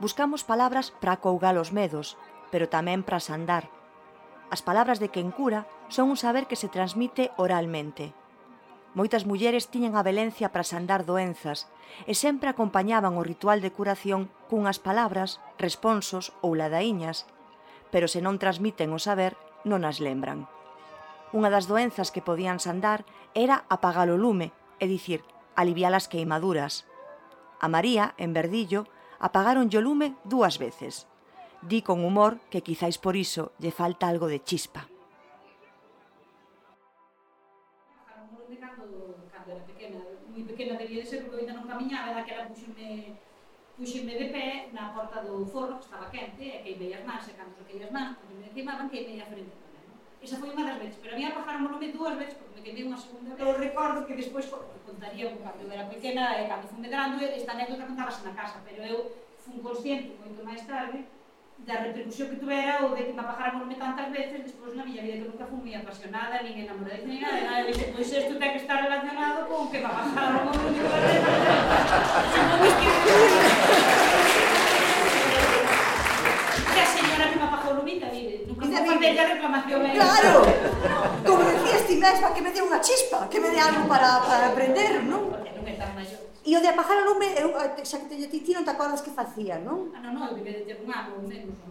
Buscamos 0.00 0.44
palabras 0.44 0.90
para 0.90 1.12
acougar 1.12 1.58
os 1.58 1.76
medos, 1.76 2.16
pero 2.48 2.72
tamén 2.72 3.04
para 3.04 3.20
sandar. 3.20 3.68
As 4.48 4.64
palabras 4.64 4.96
de 4.96 5.12
quen 5.12 5.28
cura 5.28 5.68
son 5.92 6.08
un 6.08 6.16
saber 6.16 6.48
que 6.48 6.56
se 6.56 6.72
transmite 6.72 7.28
oralmente– 7.36 8.16
Moitas 8.92 9.24
mulleres 9.24 9.72
tiñan 9.72 9.96
a 9.96 10.04
velencia 10.04 10.52
para 10.52 10.68
sandar 10.68 11.08
doenzas 11.08 11.64
e 12.04 12.12
sempre 12.12 12.52
acompañaban 12.52 13.16
o 13.16 13.24
ritual 13.24 13.64
de 13.64 13.72
curación 13.72 14.28
cunhas 14.52 14.76
palabras, 14.76 15.40
responsos 15.56 16.36
ou 16.44 16.52
ladaíñas, 16.52 17.24
pero 17.88 18.04
se 18.04 18.20
non 18.20 18.36
transmiten 18.36 18.92
o 18.92 19.00
saber, 19.00 19.32
non 19.64 19.88
as 19.88 19.96
lembran. 19.96 20.44
Unha 21.32 21.48
das 21.48 21.64
doenzas 21.64 22.12
que 22.12 22.20
podían 22.20 22.60
sandar 22.60 23.08
era 23.32 23.64
apagar 23.72 24.12
o 24.12 24.20
lume, 24.20 24.52
é 24.76 24.84
dicir, 24.84 25.24
aliviar 25.56 25.96
as 25.96 26.04
queimaduras. 26.04 26.84
A 27.64 27.72
María, 27.72 28.12
en 28.20 28.36
Verdillo, 28.36 28.84
apagaron 29.16 29.72
o 29.72 29.80
lume 29.80 30.20
dúas 30.28 30.60
veces. 30.60 31.08
Di 31.64 31.80
con 31.80 32.04
humor 32.04 32.44
que 32.52 32.60
quizáis 32.60 33.00
por 33.00 33.16
iso 33.16 33.56
lle 33.56 33.72
falta 33.72 34.04
algo 34.04 34.28
de 34.28 34.44
chispa. 34.44 34.91
miña 41.82 42.14
daquela 42.14 42.46
puxeme 42.46 43.18
puxeme 43.76 44.14
de 44.14 44.26
pé 44.34 44.46
na 44.70 44.94
porta 44.94 45.18
do 45.26 45.42
forno 45.52 45.78
que 45.78 45.86
estaba 45.86 46.12
quente 46.14 46.44
e 46.46 46.62
queimei 46.62 46.94
as 46.94 47.02
mans 47.02 47.26
e 47.26 47.34
cando 47.34 47.58
se 47.58 47.66
queimei 47.66 47.86
as 47.86 47.94
mans 47.96 48.14
porque 48.18 48.34
me 48.38 48.54
queimaban 48.54 48.86
queimei 48.92 49.18
a 49.18 49.26
frente 49.26 49.58
tamén 49.58 49.84
non? 49.90 49.98
esa 50.22 50.38
foi 50.38 50.54
unha 50.54 50.66
das 50.68 50.78
veces 50.78 50.98
pero 51.02 51.12
a 51.12 51.18
mí 51.18 51.24
arrojaron 51.26 51.66
nome 51.66 51.90
dúas 51.90 52.14
veces 52.14 52.38
porque 52.38 52.54
me 52.54 52.62
queimei 52.64 52.86
unha 52.86 53.00
segunda 53.02 53.34
vez 53.34 53.42
Eu 53.42 53.58
recordo 53.58 54.06
que 54.06 54.14
despois 54.14 54.46
contaría 54.86 55.26
cando 55.42 55.60
eu 55.66 55.74
era 55.74 55.90
pequena 55.90 56.24
e 56.38 56.46
cando 56.46 56.70
fui 56.70 56.78
medrando 56.78 57.18
esta 57.18 57.52
anécdota 57.58 57.90
contabase 57.90 58.22
na 58.22 58.36
casa 58.38 58.62
pero 58.62 58.80
eu 58.86 58.98
fun 59.42 59.58
consciente 59.58 60.14
moito 60.22 60.38
máis 60.46 60.62
tarde 60.62 61.02
da 61.58 61.74
repercusión 61.78 62.28
que 62.30 62.36
tuvera 62.36 62.82
ou 62.82 62.90
de 62.96 63.06
que 63.06 63.12
me 63.12 63.20
apagaran 63.20 63.56
o 63.56 63.60
nome 63.62 63.76
tantas 63.78 64.10
veces, 64.10 64.42
despois 64.42 64.74
na 64.74 64.84
miña 64.84 65.02
vida 65.02 65.22
que 65.22 65.30
nunca 65.30 65.46
fui 65.46 65.58
moi 65.62 65.74
apasionada, 65.78 66.42
nin 66.42 66.58
enamoradiza, 66.58 67.06
nin 67.06 67.22
nada, 67.22 67.38
nada, 67.38 67.66
dixe, 67.70 67.94
pois 67.94 68.10
isto 68.10 68.34
ten 68.34 68.50
que 68.50 68.60
estar 68.66 68.82
relacionado 68.82 69.46
con 69.46 69.70
que 69.70 69.78
me 69.78 69.86
apagaran 69.86 70.42
o 70.42 70.50
nome 70.50 70.70
de 70.74 70.82
Barrera, 70.82 71.30
senón 72.34 72.60
es 72.66 72.74
que 72.80 72.88
que 76.72 76.80
a 76.82 76.86
señora 76.86 77.24
que 77.30 77.38
me 77.38 77.46
apagou 77.46 77.70
o 77.72 77.76
nome, 77.78 77.94
David, 78.00 78.30
nunca 78.48 78.64
fui 78.66 78.74
a 78.74 79.22
a 79.22 79.26
reclamación. 79.30 79.80
Eh. 79.86 79.94
Claro, 79.94 80.32
como 81.22 81.42
decías 81.46 81.86
ti 81.86 81.94
mesma, 81.94 82.34
que 82.34 82.42
me 82.42 82.50
dé 82.50 82.60
unha 82.62 82.80
chispa, 82.82 83.30
que 83.30 83.38
me 83.38 83.54
dé 83.54 83.60
algo 83.62 83.86
para, 83.86 84.18
para 84.26 84.50
aprender, 84.50 85.04
non? 85.06 85.41
E 86.42 86.50
o 86.56 86.60
de 86.60 86.68
apagar 86.68 86.98
o 86.98 87.06
lume, 87.06 87.28
eu, 87.38 87.54
xa 87.86 88.02
que 88.02 88.10
teño 88.10 88.26
ti, 88.26 88.42
ti 88.42 88.50
non 88.50 88.66
te 88.66 88.74
acordas 88.74 88.98
que 88.98 89.14
facía, 89.14 89.62
non? 89.62 89.94
Ah, 89.94 90.02
non, 90.02 90.18
non, 90.18 90.34
eu 90.34 90.42
de 90.42 90.74
un 90.82 90.90
ano, 90.90 91.22
menos, 91.22 91.54
non 91.54 91.70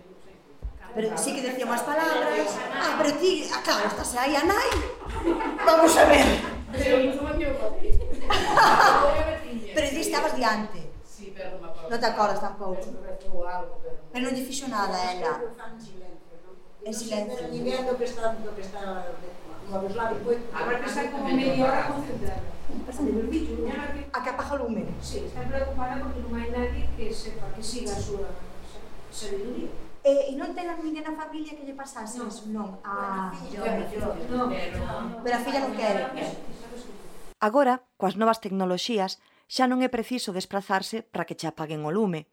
Pero 0.94 1.18
sí 1.18 1.34
que 1.36 1.42
decía 1.42 1.66
máis 1.66 1.84
palabras. 1.88 2.52
Ah, 2.76 3.00
pero 3.00 3.16
ah, 3.16 3.20
ti, 3.20 3.48
ah, 3.48 3.62
claro, 3.64 3.88
estás 3.88 4.12
aí 4.20 4.36
a 4.36 4.44
nai. 4.44 4.72
Vamos 5.64 5.96
a 5.96 6.04
ver. 6.06 6.28
pero 9.76 9.88
ti 9.88 10.00
estabas 10.04 10.36
diante. 10.36 10.92
Sí, 11.08 11.32
pero 11.32 11.56
non 11.56 11.64
me 11.64 11.68
acordo. 11.72 11.88
Non 11.88 12.00
te 12.00 12.08
acordas 12.12 12.44
tampouco. 12.44 12.88
Pero 14.12 14.22
non 14.28 14.36
lle 14.36 14.44
fixo 14.44 14.68
nada, 14.68 14.96
ela 15.16 15.40
en 16.86 16.94
silencio. 16.94 17.38
Non 17.46 17.52
ninguén 17.54 17.86
do 17.86 17.94
que 17.98 18.06
está, 18.10 18.34
do 18.34 18.52
que 18.58 18.64
está 18.66 18.82
Yugoslavi 19.72 20.16
foi... 20.24 20.38
Agora 20.54 20.80
que 20.82 20.90
está 20.90 21.12
como 21.12 21.30
media 21.30 21.66
hora 21.66 21.88
concentrada. 21.88 22.44
A 24.12 24.20
que 24.24 24.30
apaga 24.30 24.54
o 24.56 24.58
lume. 24.68 24.86
Sí, 25.02 25.24
está 25.26 25.42
preocupada 25.48 26.02
porque 26.04 26.20
non 26.20 26.36
hai 26.36 26.50
nadie 26.52 26.90
que 26.98 27.08
sepa 27.14 27.48
que 27.56 27.64
siga 27.64 27.94
eh, 27.94 27.96
a 27.96 28.02
súa 28.02 28.28
sabiduría. 29.12 29.72
E, 30.04 30.34
e 30.34 30.36
non 30.36 30.52
telas 30.58 30.82
ninguén 30.82 31.06
na 31.06 31.16
familia 31.16 31.56
que 31.56 31.64
lle 31.64 31.78
pasase? 31.78 32.20
Non. 32.20 32.32
non. 32.52 32.68
Ah, 32.84 33.32
yo, 33.48 33.62
Pero 33.64 35.36
a 35.38 35.42
filla 35.46 35.62
non 35.64 35.74
quere. 35.78 36.10
Agora, 37.40 37.86
coas 37.96 38.20
novas 38.20 38.44
tecnoloxías, 38.44 39.22
xa 39.48 39.66
non 39.70 39.80
é 39.80 39.88
preciso 39.88 40.36
desplazarse 40.36 41.06
para 41.06 41.24
que 41.24 41.38
che 41.40 41.48
apaguen 41.48 41.88
o 41.88 41.94
lume. 41.94 42.28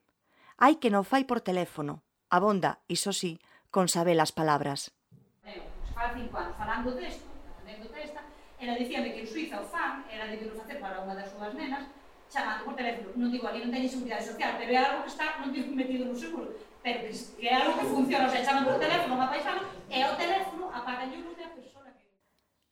Hai 0.59 0.83
que 0.83 0.91
non 0.91 1.07
fai 1.07 1.23
por 1.23 1.39
teléfono, 1.39 2.03
abonda, 2.35 2.83
iso 2.91 3.15
sí, 3.15 3.39
con 3.71 3.87
saber 3.89 4.17
as 4.21 4.33
palabras. 4.33 4.93
Eu, 5.45 5.65
cinco 6.17 6.37
anos, 6.37 6.57
falando 6.57 6.89
desto, 6.97 7.29
aprendendo 7.53 7.89
testa, 7.93 8.21
era 8.57 8.75
dicíame 8.75 9.13
que 9.13 9.23
en 9.25 9.29
Suiza 9.29 9.61
o 9.61 9.67
fan 9.69 10.05
era 10.09 10.27
de 10.27 10.41
que 10.41 10.51
facer 10.57 10.81
para 10.81 11.05
unha 11.05 11.15
das 11.15 11.29
súas 11.29 11.53
nenas, 11.53 11.85
chamando 12.33 12.65
por 12.65 12.75
teléfono. 12.77 13.13
Non 13.17 13.33
digo, 13.33 13.49
aquí 13.49 13.61
non 13.61 13.73
teñen 13.73 13.89
seguridade 13.89 14.25
social, 14.25 14.57
pero 14.57 14.71
é 14.73 14.79
algo 14.81 15.05
que 15.05 15.13
está, 15.13 15.41
non 15.41 15.53
digo 15.53 15.73
metido 15.73 16.05
no 16.09 16.17
seguro, 16.17 16.53
pero 16.85 17.05
que, 17.05 17.13
que 17.13 17.47
é 17.49 17.55
algo 17.57 17.77
que 17.77 17.89
funciona, 17.89 18.29
o 18.29 18.33
sea, 18.33 18.45
chaman 18.45 18.65
por 18.65 18.81
teléfono 18.81 19.17
a 19.21 19.29
paisana, 19.29 19.63
e 19.89 19.99
o 20.05 20.13
teléfono 20.17 20.65
apaga 20.73 21.09
o 21.09 21.33
da 21.37 21.49
persona 21.57 21.89
que... 21.97 22.05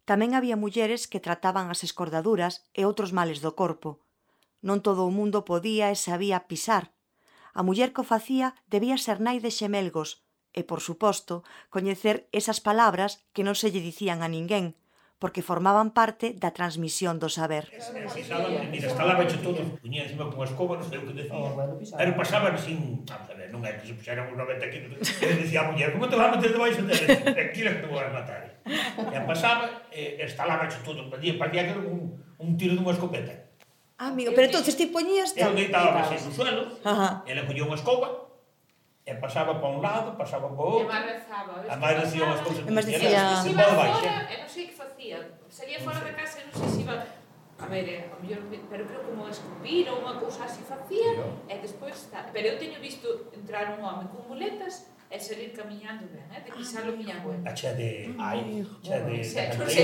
Tamén 0.09 0.33
había 0.37 0.57
mulleres 0.57 1.09
que 1.09 1.23
trataban 1.23 1.69
as 1.73 1.85
escordaduras 1.85 2.65
e 2.77 2.85
outros 2.89 3.13
males 3.13 3.41
do 3.45 3.53
corpo. 3.57 4.01
Non 4.65 4.81
todo 4.81 5.05
o 5.05 5.15
mundo 5.15 5.45
podía 5.45 5.93
e 5.93 5.97
sabía 5.97 6.49
pisar. 6.51 6.93
A 7.57 7.65
muller 7.65 7.97
que 7.97 8.05
o 8.05 8.09
facía 8.09 8.53
debía 8.69 9.01
ser 9.01 9.23
nai 9.23 9.41
de 9.41 9.49
xemelgos, 9.49 10.26
e, 10.57 10.65
por 10.65 10.81
suposto, 10.81 11.45
coñecer 11.69 12.27
esas 12.33 12.65
palabras 12.65 13.21
que 13.37 13.45
non 13.45 13.53
se 13.53 13.69
lle 13.69 13.85
dicían 13.85 14.25
a 14.25 14.29
ninguén, 14.33 14.75
porque 15.21 15.45
formaban 15.45 15.93
parte 15.93 16.33
da 16.33 16.53
transmisión 16.57 17.21
do 17.21 17.29
saber. 17.29 17.69
Mira, 17.73 18.89
todo, 18.93 19.53
todos, 19.53 19.69
encima 19.85 20.29
con 20.33 20.41
a 20.41 20.49
escoba, 20.49 20.81
non 20.81 20.89
sei 20.89 21.01
o 21.01 21.05
que 21.09 21.15
decía. 21.17 21.53
Pero 21.97 22.11
pasaban 22.17 22.57
sin... 22.57 23.05
Vamos 23.05 23.29
a 23.29 23.37
ver, 23.37 23.49
non 23.53 23.61
é 23.65 23.77
que 23.81 23.89
se 23.89 23.95
puxeran 23.97 24.29
uns 24.33 24.37
90 24.37 24.73
kilos. 24.73 24.97
E 25.21 25.29
decía 25.41 25.61
a 25.65 25.69
muller, 25.73 25.93
como 25.93 26.09
te 26.09 26.17
vas 26.17 26.33
a 26.33 26.37
meter 26.37 26.53
debaixo 26.53 26.85
de 26.85 26.97
Tranquila 27.37 27.71
que 27.77 27.81
te 27.85 27.89
vou 27.89 28.01
a 28.01 28.13
matar. 28.13 28.61
E 28.65 29.19
pasaba, 29.25 29.89
e 29.93 30.21
estalábanche 30.25 30.81
todos. 30.85 31.05
Parecía, 31.09 31.37
parecía 31.41 31.63
que 31.69 31.73
era 31.77 31.85
un, 31.85 32.17
un 32.41 32.51
tiro 32.57 32.77
dunha 32.77 32.93
escopeta. 32.93 33.47
Ah, 33.97 34.13
amigo, 34.13 34.33
pero 34.37 34.53
entonces 34.53 34.77
ti 34.77 34.93
poñías... 34.93 35.33
Eu 35.33 35.57
deitábame 35.57 36.05
no 36.05 36.33
suelo, 36.33 36.77
ela 37.25 37.43
collía 37.49 37.65
unha 37.65 37.81
escoba, 37.81 38.26
E 39.07 39.15
pasaba 39.15 39.55
para 39.63 39.71
un 39.71 39.79
lado, 39.79 40.19
pasaba 40.19 40.51
para 40.51 40.67
outro. 40.67 40.91
E 40.91 41.71
A 41.71 41.79
máis 41.79 42.03
amarrazían 42.03 42.27
as 42.35 42.43
cousas. 42.43 42.67
E 42.67 42.73
mas 42.75 42.85
dicía... 42.91 43.39
Se 43.39 43.55
iba 43.55 43.63
fora, 43.71 44.27
e 44.27 44.35
non 44.43 44.51
sei 44.51 44.67
que 44.67 44.75
facían. 44.75 45.23
Sería 45.47 45.79
fora 45.79 46.03
da 46.03 46.11
casa, 46.11 46.43
non 46.43 46.55
sei 46.59 46.69
se 46.75 46.81
iba... 46.83 46.99
A 47.57 47.67
ver, 47.71 47.87
eh, 47.87 48.11
a 48.11 48.19
mellor, 48.19 48.43
pero 48.69 48.83
creo 48.85 49.01
como 49.07 49.31
escupir 49.31 49.87
ou 49.89 50.03
unha 50.03 50.19
cousa 50.19 50.43
así 50.45 50.61
facía, 50.67 51.23
e 51.23 51.55
despois... 51.63 52.11
Pero 52.35 52.47
eu 52.51 52.59
teño 52.59 52.83
visto 52.83 53.31
entrar 53.31 53.79
un 53.79 53.81
home 53.87 54.11
con 54.11 54.27
muletas 54.27 54.91
e 55.11 55.17
seguir 55.21 55.53
camiñando 55.55 56.05
ben, 56.11 56.27
eh? 56.35 56.43
de 56.43 56.51
ah, 56.51 56.57
pisar 56.57 56.83
ah, 56.83 56.91
mm. 56.91 57.07
o 57.07 57.13
abuela. 57.13 57.51
A 57.51 57.55
che 57.55 57.71
de... 57.79 57.91
Ai, 58.19 58.67
che 58.83 58.99
de... 59.07 59.25
Se, 59.25 59.43
se, 59.53 59.83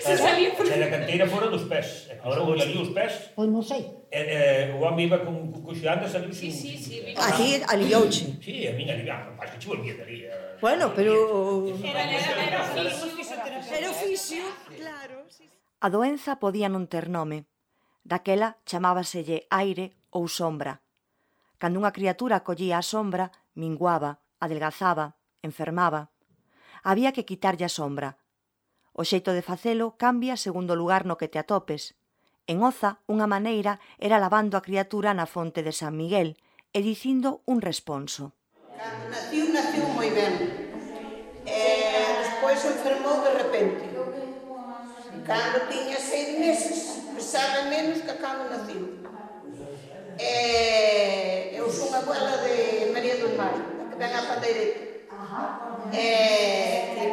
se 0.00 0.14
salía 0.16 0.52
por... 0.52 0.68
Che 0.68 0.76
da 0.76 0.88
canteira 0.88 1.26
fora 1.26 1.48
dos 1.48 1.64
pés. 1.64 2.12
Agora 2.20 2.40
vou 2.44 2.52
ali 2.52 2.76
os 2.76 2.92
pés. 2.92 3.32
Pois 3.34 3.48
non 3.48 3.64
sei. 3.64 3.88
E, 4.12 4.20
eh, 4.20 4.76
o 4.76 4.84
home 4.84 5.08
iba 5.08 5.24
con 5.24 5.48
cuxeando 5.64 6.04
e 6.04 6.10
saliu 6.12 6.32
sin... 6.32 6.52
Sí, 6.52 6.76
sí, 6.76 7.00
sí. 7.00 7.14
Así 7.16 7.62
aliouche. 7.72 8.36
Sí, 8.44 8.68
a 8.68 8.72
miña 8.76 8.92
aliviaba. 8.92 9.32
Mas 9.38 9.48
que 9.50 9.58
che 9.64 9.68
volvía 9.68 9.96
dali. 9.96 10.28
Bueno, 10.60 10.92
pero... 10.92 11.12
Era, 11.80 12.04
era, 12.04 12.60
era 12.76 13.90
oficio, 13.90 14.44
claro. 14.76 15.24
A 15.80 15.88
doenza 15.88 16.36
podía 16.36 16.68
non 16.68 16.84
ter 16.84 17.08
nome. 17.08 17.48
Daquela 18.04 18.60
chamábaselle 18.68 19.48
aire 19.48 19.96
ou 20.12 20.28
sombra. 20.28 20.84
Cando 21.56 21.80
unha 21.80 21.92
criatura 21.96 22.44
collía 22.44 22.76
a 22.76 22.84
sombra, 22.84 23.32
minguaba, 23.56 24.20
adelgazaba, 24.40 25.16
enfermaba. 25.42 26.10
Había 26.82 27.12
que 27.12 27.24
quitarlle 27.28 27.64
a 27.68 27.72
sombra. 27.72 28.16
O 28.92 29.04
xeito 29.04 29.30
de 29.36 29.46
facelo 29.46 29.94
cambia 29.96 30.34
segundo 30.36 30.74
o 30.74 30.80
lugar 30.80 31.06
no 31.06 31.20
que 31.20 31.28
te 31.28 31.38
atopes. 31.38 31.94
En 32.50 32.64
Oza, 32.66 32.98
unha 33.06 33.30
maneira 33.30 33.78
era 34.02 34.18
lavando 34.18 34.58
a 34.58 34.64
criatura 34.66 35.14
na 35.14 35.28
fonte 35.28 35.62
de 35.62 35.70
San 35.70 35.94
Miguel 35.94 36.34
e 36.74 36.82
dicindo 36.82 37.46
un 37.46 37.62
responso. 37.62 38.34
Cando 38.74 39.06
naciu, 39.12 39.46
naciu 39.54 39.86
moi 39.94 40.10
ben. 40.10 40.34
E 41.46 41.60
despois 42.26 42.58
enfermou 42.66 43.22
de 43.22 43.32
repente. 43.38 43.82
Cando 45.22 45.58
tiña 45.70 45.98
seis 46.00 46.34
meses, 46.42 47.06
pesaba 47.14 47.70
menos 47.70 48.02
que 48.02 48.14
cando 48.18 48.50
naciu. 48.50 48.98
E 50.18 51.54
eu 51.54 51.70
son 51.70 51.94
abuela 51.94 52.34
de 52.42 52.90
María 52.90 53.16
do 53.22 53.30
Mar. 53.38 53.69
pegar 54.00 54.22
para 54.22 54.36
a 54.36 54.38
direita. 54.40 54.80
É 55.92 55.96
é, 55.96 56.06
é, 56.96 57.10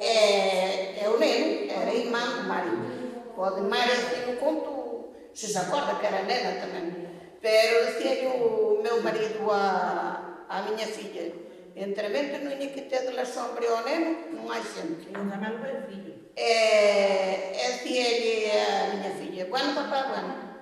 é, 0.00 1.00
é 1.00 1.06
eu 1.06 1.18
lembro, 1.18 1.72
era 1.72 1.94
irmã 1.94 2.42
marido. 2.46 2.92
Pode 3.34 3.62
mais, 3.62 4.28
eu 4.28 4.36
conto, 4.36 5.14
vocês 5.32 5.56
acordam 5.56 5.96
que 5.96 6.06
era 6.06 6.22
nena 6.22 6.60
também. 6.60 7.08
Pero 7.40 7.98
se 7.98 8.26
o 8.26 8.82
meu 8.82 9.02
marido 9.02 9.50
a, 9.50 10.44
a 10.48 10.62
minha 10.62 10.86
filha, 10.86 11.32
entramento 11.74 12.44
não 12.44 12.56
tinha 12.56 12.68
que 12.68 12.82
ter 12.82 13.06
de 13.06 13.12
la 13.14 13.24
Sombra 13.24 13.74
o 13.74 13.82
neno, 13.82 14.16
não 14.32 14.52
há 14.52 14.56
gente. 14.56 15.08
Ainda 15.14 15.36
mais 15.36 15.54
o 15.54 15.90
filho. 15.90 16.12
É, 16.36 17.56
é 17.56 17.78
se 17.78 17.96
ele 17.96 18.44
é 18.44 18.82
a 18.82 18.96
minha 18.96 19.10
filha, 19.10 19.46
bueno 19.46 19.74
papá, 19.74 20.08
bueno. 20.08 20.52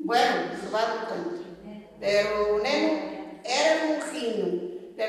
Bueno, 0.00 0.56
se 0.58 0.66
vai 0.68 0.86
do 0.86 1.06
canto. 1.06 1.42
Pero 2.00 2.56
o 2.56 2.58
neno 2.58 3.11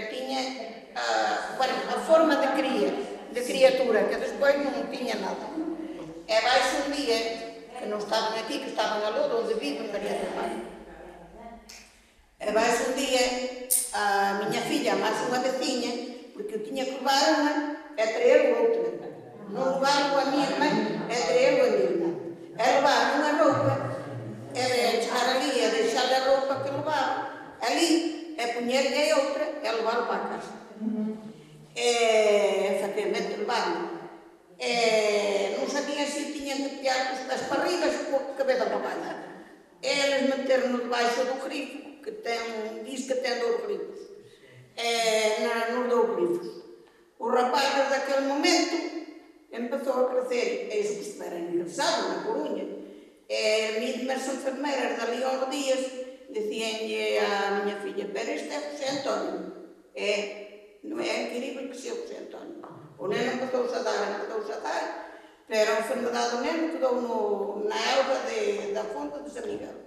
tinha 0.10 0.84
a, 0.96 1.96
a 1.96 2.00
forma 2.02 2.36
de, 2.36 2.48
cria, 2.48 2.94
de 3.32 3.41
criatura, 3.41 4.04
que 4.06 4.16
depois 4.16 4.56
não 4.58 4.88
tinha 4.88 5.16
nada. 5.16 5.48
É 6.28 6.41
mais 6.41 6.86
um 6.86 6.91
dia, 6.91 7.64
que 7.78 7.86
não 7.88 7.98
estavam 7.98 8.39
aqui, 8.39 8.60
que 8.60 8.70
estavam 8.70 9.06
a 9.06 9.36
onde 9.38 9.54
vivo, 9.56 9.91
Maria 9.91 10.14
do 10.14 10.36
Mar. 10.36 10.50
É 12.39 12.52
mais 12.52 12.88
um 12.88 12.94
dia, 12.94 13.68
a 13.94 14.41
minha 14.46 14.62
filha, 14.62 14.96
mais 14.96 15.20
uma 15.28 15.39
vizinha, 15.39 16.16
porque 16.34 16.56
eu 16.56 16.64
tinha 16.64 16.86
que 16.86 16.91
levar 16.91 17.39
uma, 17.39 17.78
é 17.98 18.08
trazer 18.08 18.54
o 18.54 18.62
outro. 18.64 19.04
Não 19.50 19.76
levar 19.76 20.12
com 20.12 20.20
a 20.20 20.26
minha 20.26 20.50
irmã, 20.50 20.66
é 21.10 21.16
trazer 21.16 21.48
a 21.48 21.52
minha 21.52 21.68
irmã. 21.68 22.16
É 22.58 22.72
levar 22.72 23.16
uma 23.16 23.44
roupa, 23.44 23.96
é 24.56 24.91
deixar 24.91 25.30
ali, 25.36 25.60
é 25.60 25.70
deixar 25.70 26.14
a 26.14 26.30
roupa 26.30 26.56
que 26.64 26.72
levava. 26.72 27.34
Ali, 27.62 28.12
é 28.38 28.45
poñer 28.53 28.86
e 28.91 29.13
outra 29.13 29.45
é 29.63 29.71
levar 29.71 30.07
para 30.07 30.29
casa. 30.29 30.53
Uh 30.81 30.86
-huh. 30.86 31.11
E 31.75 31.89
efectivamente 32.77 33.38
levaron. 33.38 34.03
E 34.59 35.57
non 35.57 35.67
sabían 35.67 36.07
se 36.07 36.31
tiñan 36.31 36.63
que 36.63 36.86
tirar 36.86 37.13
os 37.13 37.25
pés 37.27 37.43
para 37.49 37.65
arriba 37.65 37.86
e 37.89 37.93
o 38.13 38.38
cabelo 38.38 38.65
para 38.69 38.86
baixo. 38.86 39.13
Eles 39.84 40.29
meteron 40.31 40.79
debaixo 40.79 41.27
do 41.27 41.43
grifo, 41.43 41.99
que 41.99 42.23
ten, 42.23 42.86
diz 42.88 43.09
que 43.09 43.19
ten 43.19 43.41
dous 43.41 43.65
grifos. 43.65 43.99
E 44.77 44.89
na, 45.43 45.73
nos 45.75 45.89
dous 45.91 46.07
grifos. 46.15 46.49
O 47.19 47.27
rapaz 47.27 47.67
desde 47.75 47.95
aquel 47.99 48.21
momento 48.31 48.77
empezou 49.51 49.95
a 50.05 50.09
crecer, 50.09 50.71
e 50.71 50.79
iso 50.81 51.17
que 51.17 51.23
era 51.23 51.38
ingresado 51.39 52.09
na 52.09 52.23
Coruña. 52.23 52.65
E 53.27 53.39
mi 53.79 54.09
as 54.11 54.27
enfermeiras 54.27 54.97
dali 54.97 55.23
aos 55.23 55.49
días 55.49 56.03
dicíanlle 56.34 57.21
a 57.21 57.61
miña 57.61 57.77
filla, 57.77 58.09
pero 58.09 58.29
este 58.34 58.51
é 58.51 58.59
José 58.65 58.86
Antonio. 58.89 59.38
É, 59.93 60.81
non 60.84 60.97
é 60.99 61.29
incrível 61.29 61.69
que 61.69 61.77
sea 61.77 61.93
José 61.93 62.17
Antonio. 62.25 62.65
O 62.97 63.05
neno 63.05 63.38
pasou 63.39 63.69
a 63.69 63.81
dar, 63.86 64.25
pasou 64.25 64.49
a 64.49 64.59
dar, 64.59 64.86
pero 65.45 65.69
a 65.77 65.81
enfermedade 65.86 66.29
do 66.34 66.39
neno 66.41 66.65
quedou 66.73 66.95
no, 66.97 67.17
na 67.69 67.77
elva 67.77 68.17
de, 68.25 68.73
da 68.73 68.84
fonte 68.89 69.21
de 69.21 69.29
San 69.29 69.45
Miguel. 69.45 69.77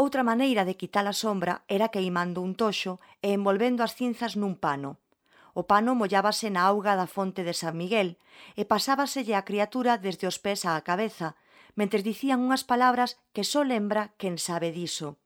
Outra 0.00 0.24
maneira 0.24 0.64
de 0.64 0.74
quitar 0.74 1.06
a 1.06 1.14
sombra 1.14 1.62
era 1.68 1.92
queimando 1.92 2.40
un 2.40 2.56
toxo 2.56 2.98
e 3.20 3.36
envolvendo 3.36 3.84
as 3.84 3.94
cinzas 3.94 4.34
nun 4.40 4.56
pano. 4.56 4.98
O 5.52 5.68
pano 5.68 5.92
mollábase 5.92 6.48
na 6.48 6.64
auga 6.64 6.96
da 6.96 7.04
fonte 7.04 7.44
de 7.44 7.52
San 7.52 7.76
Miguel 7.76 8.16
e 8.56 8.64
pasábaselle 8.64 9.36
a 9.36 9.44
criatura 9.44 10.00
desde 10.00 10.24
os 10.24 10.40
pés 10.40 10.64
á 10.64 10.80
cabeza, 10.80 11.36
mentres 11.76 12.00
dicían 12.00 12.40
unhas 12.40 12.64
palabras 12.64 13.20
que 13.36 13.44
só 13.44 13.60
lembra 13.60 14.16
quen 14.16 14.40
sabe 14.40 14.72
diso. 14.72 15.21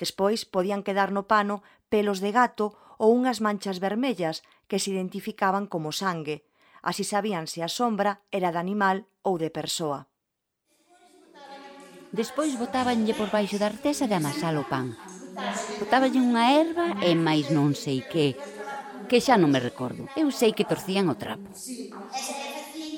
Despois 0.00 0.48
podían 0.54 0.80
quedar 0.86 1.12
no 1.12 1.28
pano 1.28 1.56
pelos 1.92 2.18
de 2.24 2.32
gato 2.32 2.66
ou 2.96 3.12
unhas 3.12 3.38
manchas 3.44 3.76
vermellas 3.84 4.40
que 4.64 4.80
se 4.80 4.88
identificaban 4.96 5.68
como 5.68 5.92
sangue. 5.92 6.48
Así 6.80 7.04
sabían 7.04 7.44
se 7.52 7.60
a 7.60 7.68
sombra 7.68 8.24
era 8.32 8.48
de 8.54 8.60
animal 8.64 9.04
ou 9.20 9.36
de 9.36 9.52
persoa. 9.52 10.08
Despois 12.10 12.56
botábanlle 12.56 13.12
por 13.12 13.28
baixo 13.28 13.60
da 13.60 13.68
artesa 13.68 14.08
de 14.08 14.16
amasar 14.16 14.56
o 14.56 14.64
pan. 14.72 14.96
Botábanlle 15.80 16.20
unha 16.28 16.44
erva 16.64 16.86
e 17.04 17.12
máis 17.26 17.46
non 17.52 17.76
sei 17.76 18.00
que, 18.00 18.26
que 19.08 19.18
xa 19.20 19.36
non 19.36 19.52
me 19.52 19.60
recordo. 19.60 20.08
Eu 20.16 20.32
sei 20.32 20.56
que 20.56 20.64
torcían 20.64 21.12
o 21.12 21.16
trapo. 21.22 21.52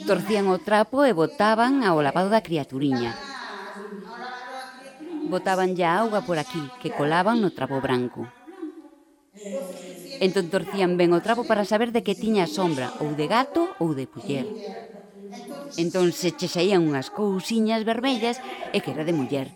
Torcían 0.09 0.47
o 0.55 0.59
trapo 0.63 1.03
e 1.03 1.13
botaban 1.13 1.83
ao 1.83 1.99
lavado 1.99 2.31
da 2.31 2.45
criaturiña 2.47 3.13
botaban 5.35 5.71
ya 5.81 5.91
auga 6.03 6.21
por 6.29 6.39
aquí, 6.39 6.63
que 6.81 6.93
colaban 6.99 7.41
no 7.41 7.51
trapo 7.57 7.81
branco. 7.87 8.23
Entón 10.27 10.47
torcían 10.55 10.93
ben 11.01 11.11
o 11.17 11.25
trapo 11.27 11.43
para 11.51 11.65
saber 11.65 11.91
de 11.91 12.05
que 12.07 12.15
tiña 12.23 12.47
sombra, 12.57 12.87
ou 13.03 13.09
de 13.19 13.27
gato 13.35 13.63
ou 13.83 13.91
de 13.99 14.07
puller. 14.13 14.47
Entón 15.83 16.13
se 16.13 16.31
che 16.39 16.47
saían 16.55 16.85
unhas 16.85 17.09
cousiñas 17.09 17.83
vermellas 17.89 18.37
e 18.77 18.79
que 18.85 18.93
era 18.95 19.09
de 19.09 19.17
muller. 19.19 19.49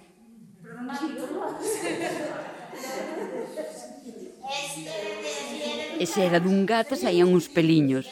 E 6.03 6.05
se 6.12 6.20
era 6.29 6.41
dun 6.45 6.59
gato 6.72 6.93
saían 6.97 7.29
uns 7.37 7.47
peliños. 7.57 8.07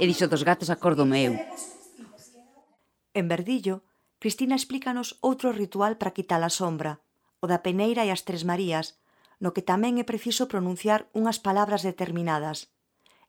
E 0.00 0.02
dixo 0.08 0.30
dos 0.30 0.46
gatos 0.48 0.70
acordo 0.70 1.04
meu. 1.04 1.32
En 3.18 3.26
Verdillo, 3.28 3.84
Cristina 4.22 4.54
explícanos 4.54 5.18
outro 5.18 5.50
ritual 5.50 5.98
para 5.98 6.14
quitar 6.14 6.38
a 6.46 6.54
sombra, 6.60 7.02
o 7.42 7.50
da 7.50 7.58
peneira 7.66 8.06
e 8.06 8.10
as 8.14 8.22
tres 8.22 8.46
marías, 8.46 8.94
no 9.42 9.50
que 9.50 9.66
tamén 9.66 9.98
é 9.98 10.06
preciso 10.06 10.46
pronunciar 10.46 11.10
unhas 11.10 11.42
palabras 11.42 11.82
determinadas. 11.82 12.70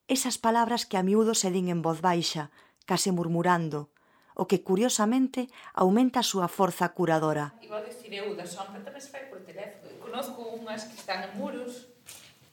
Esas 0.05 0.37
palabras 0.37 0.85
que 0.85 0.93
a 0.93 1.01
miúdo 1.01 1.33
se 1.33 1.49
din 1.49 1.73
en 1.73 1.81
voz 1.81 1.97
baixa, 1.97 2.53
case 2.85 3.09
murmurando, 3.09 3.89
o 4.37 4.45
que 4.45 4.61
curiosamente 4.61 5.49
aumenta 5.73 6.21
a 6.21 6.29
súa 6.29 6.45
forza 6.45 6.85
curadora. 6.93 7.57
Igual 7.65 7.89
decir 7.89 8.13
eu 8.13 8.37
da 8.37 8.45
sombra 8.45 8.85
tamén 8.85 9.01
se 9.01 9.09
fai 9.09 9.25
por 9.33 9.41
teléfono. 9.41 9.89
Eu 9.89 9.97
conozco 9.97 10.45
unhas 10.61 10.85
que 10.85 10.93
están 11.01 11.25
en 11.25 11.33
muros 11.41 11.89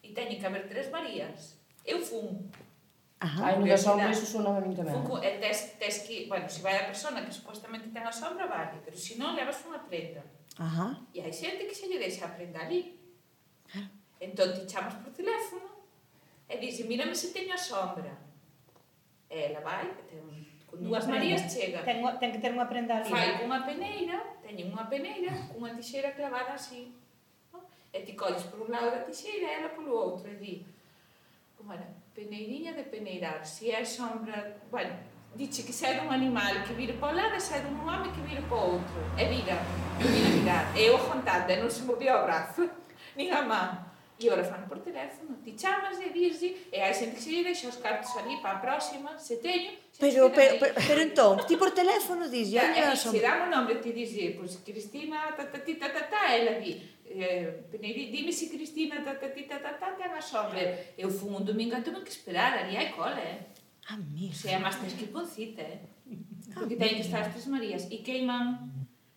e 0.01 0.17
teñen 0.17 0.41
que 0.41 0.49
haber 0.49 0.65
tres 0.65 0.89
marías. 0.89 1.61
Eu 1.85 2.01
fun 2.01 2.49
Ajá. 3.21 3.53
Hai 3.53 3.61
unha 3.61 3.77
sombra, 3.77 4.09
iso 4.09 4.25
sona 4.25 4.57
a 4.57 4.65
min 4.65 4.73
tamén. 4.73 4.97
Fuku, 4.97 5.21
e 5.21 5.37
tes, 5.37 5.77
tes 5.77 6.09
que, 6.09 6.25
bueno, 6.25 6.49
se 6.49 6.57
si 6.57 6.61
vai 6.65 6.81
a 6.81 6.89
persona 6.89 7.21
que 7.21 7.29
supostamente 7.29 7.93
ten 7.93 8.01
a 8.01 8.09
sombra, 8.09 8.49
vale, 8.49 8.81
pero 8.81 8.97
se 8.97 9.13
si 9.13 9.15
non, 9.21 9.37
levas 9.37 9.61
unha 9.69 9.85
prenda. 9.85 10.25
Ajá. 10.57 10.97
E 11.13 11.21
hai 11.21 11.29
xente 11.29 11.69
que 11.69 11.77
se 11.77 11.85
lle 11.93 12.01
deixa 12.01 12.25
a 12.25 12.33
prenda 12.33 12.65
ali. 12.65 12.97
Entón, 14.25 14.57
ti 14.57 14.65
chamas 14.65 14.97
por 15.05 15.13
teléfono 15.13 15.69
e 16.49 16.57
dixe, 16.57 16.89
mírame 16.89 17.13
se 17.13 17.29
teño 17.37 17.53
a 17.53 17.61
sombra. 17.61 18.17
E 19.29 19.53
ela 19.53 19.61
vai, 19.61 19.85
e 19.85 20.03
ten, 20.09 20.25
con 20.65 20.81
dúas 20.81 21.05
marías 21.05 21.45
chega. 21.45 21.85
Ten, 21.85 22.01
ten 22.17 22.33
que 22.33 22.41
ter 22.41 22.57
unha 22.57 22.73
prenda 22.73 23.05
ali. 23.05 23.13
Fai 23.13 23.45
unha 23.45 23.61
peneira, 23.69 24.17
teñen 24.41 24.73
unha 24.73 24.89
peneira, 24.89 25.37
cunha 25.53 25.77
tixeira 25.77 26.17
clavada 26.17 26.57
así. 26.57 26.89
No? 27.53 27.61
E 27.93 28.01
ti 28.01 28.17
colles 28.17 28.49
por 28.49 28.65
un 28.65 28.73
lado 28.73 28.89
da 28.89 29.05
tixeira 29.05 29.45
e 29.45 29.55
ela 29.61 29.77
polo 29.77 29.93
outro 29.93 30.25
e 30.33 30.41
di, 30.41 30.65
como 31.61 31.77
era? 31.77 32.00
Peneiriña 32.15 32.73
de 32.73 32.85
Peneirar, 32.85 33.47
se 33.47 33.71
é 33.71 33.85
sombra... 33.85 34.57
Bueno, 34.71 34.95
dixe 35.35 35.63
que 35.63 35.73
se 35.73 35.87
é 35.87 35.95
dun 35.95 36.11
animal 36.11 36.65
que 36.67 36.75
vire 36.75 36.95
para 36.95 37.13
o 37.13 37.17
lado 37.17 37.37
e 37.37 37.41
se 37.41 37.55
é 37.55 37.61
dun 37.61 37.79
home 37.87 38.11
que 38.11 38.21
vire 38.27 38.43
para 38.43 38.59
o 38.59 38.75
outro. 38.75 38.99
E 39.15 39.25
vira, 39.31 39.57
e 40.01 40.05
vira, 40.11 40.31
vira. 40.35 40.59
E 40.75 40.91
eu 40.91 40.99
contando, 40.99 41.55
non 41.55 41.71
se 41.71 41.87
movía 41.87 42.19
o 42.19 42.27
brazo, 42.27 42.67
nin 43.17 43.31
a 43.31 43.43
man. 43.47 43.91
E 44.21 44.29
ora 44.29 44.45
fan 44.45 44.69
por 44.69 44.85
teléfono, 44.85 45.39
ti 45.41 45.57
chamas 45.57 45.97
e 45.97 46.11
dislle, 46.13 46.69
e 46.69 46.77
hai 46.77 46.93
xente 46.93 47.17
que 47.17 47.23
se 47.23 47.31
lle 47.33 47.41
deixa 47.41 47.73
os 47.73 47.81
cartos 47.81 48.13
ali 48.21 48.37
para 48.43 48.59
a 48.59 48.61
próxima, 48.61 49.17
se 49.17 49.41
teño... 49.41 49.73
Se 49.89 49.97
pero, 49.97 50.29
pero, 50.29 50.61
pero, 50.61 50.75
pero 50.77 51.01
entón, 51.01 51.41
ti 51.49 51.57
por 51.57 51.71
teléfono 51.71 52.29
dislle... 52.29 52.61
E 52.61 52.97
se 53.01 53.17
dá 53.17 53.41
un 53.41 53.49
nombre, 53.49 53.81
ti 53.81 53.97
dixe, 53.97 54.37
pois 54.37 54.61
pues, 54.61 54.67
Cristina, 54.67 55.33
ta, 55.33 55.49
ta, 55.49 55.57
ta, 55.57 55.73
ta, 55.73 55.89
ta, 55.89 56.03
ta, 56.13 56.23
ela 56.37 56.61
di, 56.61 56.77
eh, 57.11 57.67
dime 58.15 58.33
se 58.33 58.49
Cristina 58.49 59.03
ta, 59.03 59.19
ta, 59.19 59.29
ta, 59.29 59.57
ta, 59.59 59.73
ta, 59.79 59.89
ten 59.99 60.13
a 60.15 60.23
sobre 60.23 60.95
eu 60.97 61.11
fun 61.11 61.35
un 61.35 61.45
domingo 61.45 61.75
e 61.75 61.83
tuve 61.83 62.03
que 62.07 62.15
esperar 62.15 62.55
ali 62.55 62.77
hai 62.79 62.95
cole 62.95 63.21
eh? 63.21 63.39
Ah, 63.91 63.95
Amiga. 63.95 64.35
Se 64.35 64.55
además 64.55 64.79
tens 64.79 64.95
que 64.95 65.05
ir 65.05 65.13
con 65.13 65.27
cita, 65.27 65.63
eh? 65.63 65.81
Ah, 66.51 66.61
Porque 66.63 66.77
teñen 66.77 67.03
que 67.03 67.07
estar 67.11 67.23
as 67.23 67.33
tres 67.35 67.47
marías. 67.49 67.91
E 67.91 68.03
queiman... 68.07 68.71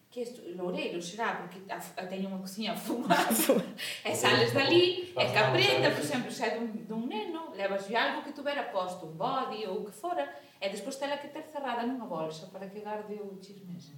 Que 0.09 0.21
isto, 0.21 0.41
loureiro, 0.57 1.01
será? 1.01 1.41
Porque 1.41 1.61
a, 1.69 1.77
a 1.77 2.05
teño 2.05 2.29
unha 2.29 2.41
cociña 2.41 2.77
fumada 2.77 3.29
e 4.09 4.13
sales 4.13 4.53
dali, 4.53 5.09
e 5.09 5.23
que 5.29 5.39
aprenda, 5.41 5.89
por 5.89 6.01
exemplo, 6.05 6.29
se 6.29 6.45
é 6.45 6.49
dun, 6.53 6.69
dun 6.85 7.09
neno, 7.09 7.49
levas 7.57 7.89
algo 7.89 8.21
que 8.21 8.33
tuvera 8.33 8.69
posto, 8.69 9.09
un 9.09 9.17
body 9.17 9.65
ou 9.65 9.81
o 9.81 9.85
que 9.85 9.93
fora, 9.93 10.25
e 10.61 10.69
despois 10.69 11.01
tela 11.01 11.17
que 11.17 11.33
ter 11.33 11.45
cerrada 11.49 11.81
nunha 11.85 12.05
bolsa 12.05 12.45
para 12.53 12.69
que 12.69 12.85
garde 12.85 13.17
o 13.17 13.41
chismes. 13.41 13.93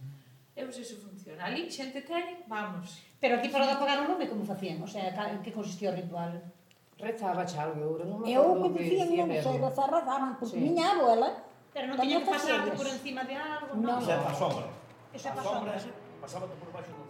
Eu 0.55 0.71
sei 0.71 0.87
se 0.87 0.95
funciona. 0.95 1.51
Ali 1.51 1.67
xente 1.67 1.99
teñen, 2.03 2.47
vamos. 2.47 3.04
Pero 3.21 3.39
aquí 3.39 3.49
para 3.49 3.71
apagar 3.71 4.03
o 4.03 4.09
lume 4.11 4.27
como 4.27 4.43
facían? 4.43 4.81
O 4.83 4.87
sea, 4.87 5.09
en 5.09 5.41
que 5.41 5.51
consistía 5.55 5.91
o 5.91 5.95
ritual? 5.95 6.41
Rezaba 6.99 7.43
algo, 7.43 7.99
eu 7.99 8.07
non 8.07 8.23
me 8.23 8.31
Eu 8.31 8.55
que 8.63 8.69
dicían, 8.75 9.11
non 9.11 9.27
sei, 9.43 9.59
rezar, 9.59 9.89
rezaban, 9.91 10.39
porque 10.39 10.55
sí. 10.55 10.63
miña 10.63 10.95
abuela... 10.95 11.29
Pero 11.75 11.91
non 11.91 11.99
tiña 11.99 12.23
que 12.23 12.31
pasarte 12.31 12.71
por 12.71 12.87
encima 12.87 13.21
de 13.27 13.35
algo, 13.35 13.71
non? 13.75 13.99
Non, 13.99 13.99
xa 13.99 14.15
pa 14.23 14.31
sombra. 14.31 14.67
Xa 15.11 15.31
pa 15.35 15.43
sombra, 15.43 15.75
pasaba 16.23 16.45
por 16.47 16.69
baixo 16.71 16.91
do 16.95 17.04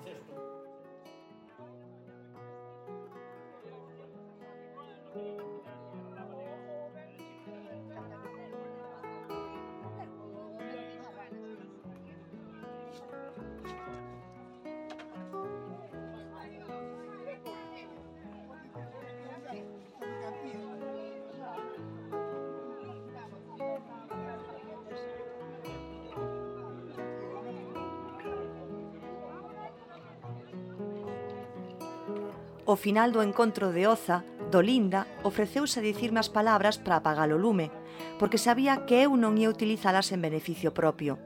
O 32.68 32.76
final 32.76 33.14
do 33.14 33.22
encontro 33.22 33.70
de 33.70 33.86
Oza, 33.86 34.26
do 34.50 34.58
Linda, 34.58 35.06
ofreceuse 35.22 35.78
a 35.78 35.86
dicirme 35.86 36.18
as 36.18 36.34
palabras 36.34 36.82
para 36.82 36.98
apagar 36.98 37.30
o 37.30 37.38
lume, 37.38 37.70
porque 38.18 38.42
sabía 38.42 38.90
que 38.90 39.06
eu 39.06 39.14
non 39.14 39.38
ia 39.38 39.54
utilizalas 39.54 40.10
en 40.10 40.26
beneficio 40.26 40.74
propio. 40.74 41.22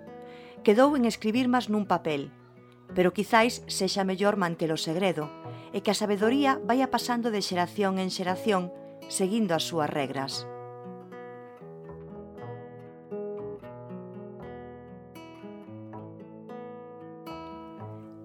Quedou 0.68 1.00
en 1.00 1.08
escribirmas 1.08 1.72
nun 1.72 1.88
papel, 1.88 2.36
pero 2.92 3.16
quizáis 3.16 3.64
sexa 3.72 4.04
mellor 4.04 4.36
mantelo 4.36 4.76
segredo, 4.76 5.32
e 5.72 5.80
que 5.80 5.96
a 5.96 6.00
sabedoría 6.00 6.60
vaya 6.60 6.92
pasando 6.92 7.32
de 7.32 7.40
xeración 7.40 8.04
en 8.04 8.12
xeración, 8.12 8.76
seguindo 9.08 9.56
as 9.56 9.64
súas 9.64 9.88
regras. 9.88 10.44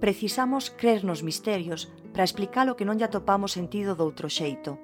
Precisamos 0.03 0.75
crer 0.75 1.07
nos 1.07 1.23
misterios 1.23 1.95
para 2.15 2.23
explicar 2.23 2.71
o 2.71 2.79
que 2.79 2.87
non 2.87 2.95
lle 2.95 3.11
atopamos 3.11 3.59
sentido 3.59 3.99
doutro 3.99 4.31
xeito. 4.31 4.79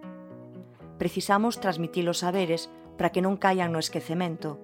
Precisamos 0.98 1.62
transmitir 1.62 2.04
os 2.10 2.26
saberes 2.26 2.66
para 2.98 3.14
que 3.14 3.22
non 3.22 3.38
caian 3.38 3.70
no 3.70 3.78
esquecemento. 3.78 4.58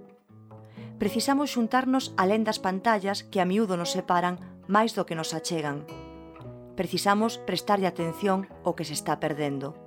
Precisamos 0.98 1.54
xuntarnos 1.54 2.10
alén 2.18 2.42
das 2.42 2.58
pantallas 2.58 3.22
que 3.22 3.38
a 3.38 3.46
miúdo 3.46 3.78
nos 3.78 3.94
separan 3.94 4.42
máis 4.66 4.98
do 4.98 5.06
que 5.06 5.14
nos 5.14 5.30
achegan. 5.30 5.86
Precisamos 6.74 7.38
prestarlle 7.38 7.86
atención 7.86 8.50
ao 8.66 8.74
que 8.74 8.84
se 8.84 8.98
está 8.98 9.22
perdendo. 9.22 9.78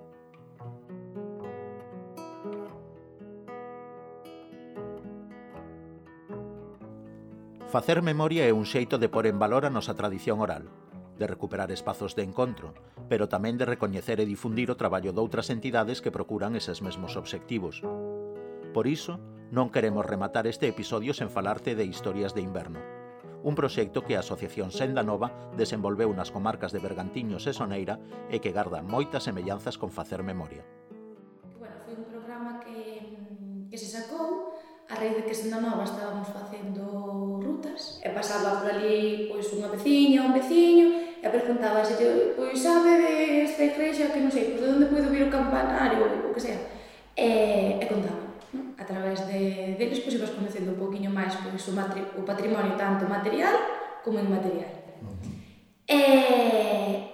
Facer 7.70 8.02
memoria 8.02 8.50
é 8.50 8.56
un 8.56 8.66
xeito 8.66 8.98
de 8.98 9.12
pôr 9.14 9.30
en 9.30 9.38
valor 9.38 9.68
a 9.68 9.70
nosa 9.70 9.94
tradición 9.94 10.42
oral, 10.42 10.66
de 11.20 11.28
recuperar 11.28 11.70
espazos 11.70 12.16
de 12.16 12.24
encontro, 12.24 12.74
pero 13.12 13.28
tamén 13.28 13.60
de 13.60 13.68
recoñecer 13.68 14.24
e 14.24 14.26
difundir 14.26 14.72
o 14.72 14.80
traballo 14.80 15.12
doutras 15.12 15.52
entidades 15.52 16.00
que 16.00 16.16
procuran 16.16 16.56
eses 16.56 16.80
mesmos 16.80 17.20
obxectivos. 17.20 17.84
Por 18.72 18.88
iso, 18.88 19.20
non 19.52 19.68
queremos 19.70 20.08
rematar 20.08 20.48
este 20.48 20.72
episodio 20.72 21.12
sen 21.12 21.28
falarte 21.28 21.76
de 21.76 21.84
Historias 21.84 22.32
de 22.32 22.46
Inverno, 22.46 22.80
un 23.44 23.56
proxecto 23.56 24.06
que 24.06 24.16
a 24.16 24.24
Asociación 24.24 24.72
Senda 24.72 25.04
Nova 25.04 25.32
desenvolveu 25.56 26.12
nas 26.14 26.32
comarcas 26.32 26.72
de 26.72 26.80
Bergantiños 26.80 27.48
e 27.48 27.54
Soneira 27.56 28.00
e 28.30 28.40
que 28.40 28.54
garda 28.54 28.86
moitas 28.86 29.26
semellanzas 29.26 29.76
con 29.76 29.92
facer 29.92 30.22
memoria. 30.22 30.64
Bueno, 31.58 31.76
foi 31.84 31.96
un 31.96 32.08
programa 32.08 32.60
que, 32.62 33.68
que 33.72 33.78
se 33.80 33.88
sacou 33.88 34.60
a 34.90 34.96
raíz 34.96 35.16
de 35.16 35.24
que 35.24 35.34
Senda 35.34 35.62
Nova 35.62 35.88
estábamos 35.88 36.28
facendo 36.28 37.40
rutas 37.40 38.04
e 38.04 38.10
pasaba 38.12 38.60
por 38.60 38.68
ali 38.68 39.32
pois, 39.32 39.48
unha 39.56 39.72
veciña, 39.72 40.28
un 40.28 40.34
veciño 40.36 40.99
e 41.20 41.28
preguntaba 41.28 41.84
se 41.84 42.00
pois 42.36 42.60
sabe 42.60 42.96
de 42.96 43.44
esta 43.44 43.64
igrexa 43.64 44.12
que 44.12 44.24
non 44.24 44.32
sei, 44.32 44.56
pois 44.56 44.64
de 44.64 44.72
onde 44.72 44.88
puido 44.88 45.12
vir 45.12 45.28
o 45.28 45.34
campanario 45.34 46.00
ou 46.00 46.32
o 46.32 46.34
que 46.34 46.40
sea? 46.40 46.60
E, 47.20 47.76
e 47.76 47.86
contaba 47.92 48.40
non? 48.56 48.72
a 48.80 48.84
través 48.88 49.28
de, 49.28 49.76
deles 49.76 50.00
pois 50.00 50.16
ibas 50.16 50.32
conocendo 50.32 50.72
un 50.72 50.80
poquinho 50.80 51.12
máis 51.12 51.36
pois, 51.44 51.60
o, 51.68 51.74
matri, 51.76 52.00
o 52.16 52.24
patrimonio 52.24 52.80
tanto 52.80 53.04
material 53.04 53.56
como 54.04 54.24
inmaterial. 54.24 54.72
E, 55.90 56.00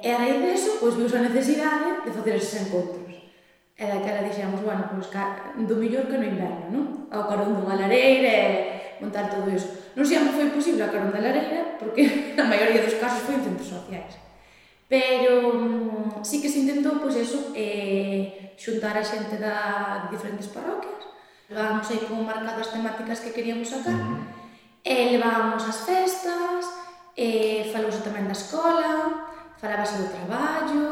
e 0.04 0.08
a 0.12 0.18
raíz 0.22 0.38
deso 0.46 0.78
pois 0.78 0.94
viu 0.94 1.10
a 1.10 1.26
necesidade 1.26 2.06
de 2.06 2.12
facer 2.14 2.36
eses 2.38 2.62
encontros. 2.62 3.06
E 3.76 3.84
daquela 3.84 4.24
dixemos, 4.24 4.62
bueno, 4.62 4.88
pois, 4.88 5.08
ca, 5.08 5.52
do 5.58 5.76
mellor 5.76 6.08
que 6.08 6.16
no 6.16 6.24
inverno, 6.24 6.68
non? 6.72 6.86
Ao 7.12 7.28
carón 7.28 7.60
dunha 7.60 7.76
lareira 7.76 8.32
e 8.32 9.04
montar 9.04 9.28
todo 9.28 9.52
iso. 9.52 9.85
Non 9.96 10.04
sempre 10.04 10.36
foi 10.36 10.52
posible 10.52 10.84
a 10.84 10.92
carón 10.92 11.16
da 11.16 11.24
lareira, 11.24 11.80
porque 11.80 12.04
na 12.38 12.44
maioría 12.44 12.84
dos 12.84 13.00
casos 13.00 13.24
foi 13.24 13.40
en 13.40 13.48
centros 13.48 13.72
sociais. 13.72 14.20
Pero 14.92 15.56
mm, 15.56 16.20
um, 16.20 16.24
sí 16.24 16.44
que 16.44 16.52
se 16.52 16.68
intentou, 16.68 17.00
pois, 17.00 17.16
eso, 17.16 17.56
eh, 17.56 18.54
xuntar 18.60 18.94
a 19.00 19.08
xente 19.08 19.40
da, 19.40 20.06
de 20.06 20.20
diferentes 20.20 20.52
parroquias, 20.52 21.08
levábamos 21.50 21.88
aí 21.90 22.04
como 22.06 22.28
marcadas 22.28 22.70
temáticas 22.76 23.24
que 23.24 23.32
queríamos 23.32 23.72
sacar, 23.72 23.98
e 24.84 25.16
levábamos 25.16 25.64
as 25.64 25.88
festas, 25.88 26.64
e 27.16 27.72
falouse 27.72 28.04
tamén 28.04 28.28
da 28.28 28.36
escola, 28.36 29.32
falábase 29.58 29.96
do 29.98 30.12
traballo, 30.12 30.86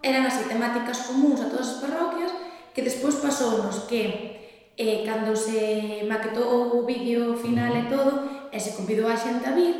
eran 0.00 0.24
así 0.24 0.48
temáticas 0.48 1.04
comuns 1.04 1.44
a 1.44 1.52
todas 1.52 1.76
as 1.76 1.80
parroquias, 1.84 2.32
que 2.72 2.80
despois 2.80 3.20
pasounos 3.20 3.84
que 3.84 4.49
e 4.80 5.04
cando 5.04 5.36
se 5.36 6.00
maquetou 6.08 6.80
o 6.80 6.88
vídeo 6.88 7.36
final 7.36 7.76
e 7.76 7.84
todo, 7.92 8.48
e 8.48 8.56
se 8.56 8.72
convidou 8.72 9.12
a 9.12 9.16
xente 9.16 9.44
a 9.44 9.52
vir, 9.52 9.76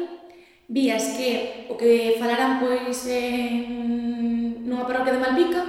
vías 0.68 1.16
que 1.16 1.64
o 1.72 1.74
que 1.80 2.20
falaran 2.20 2.60
pois 2.60 3.08
en, 3.08 4.60
nunha 4.68 4.84
parroquia 4.84 5.16
de 5.16 5.22
Malpica 5.24 5.62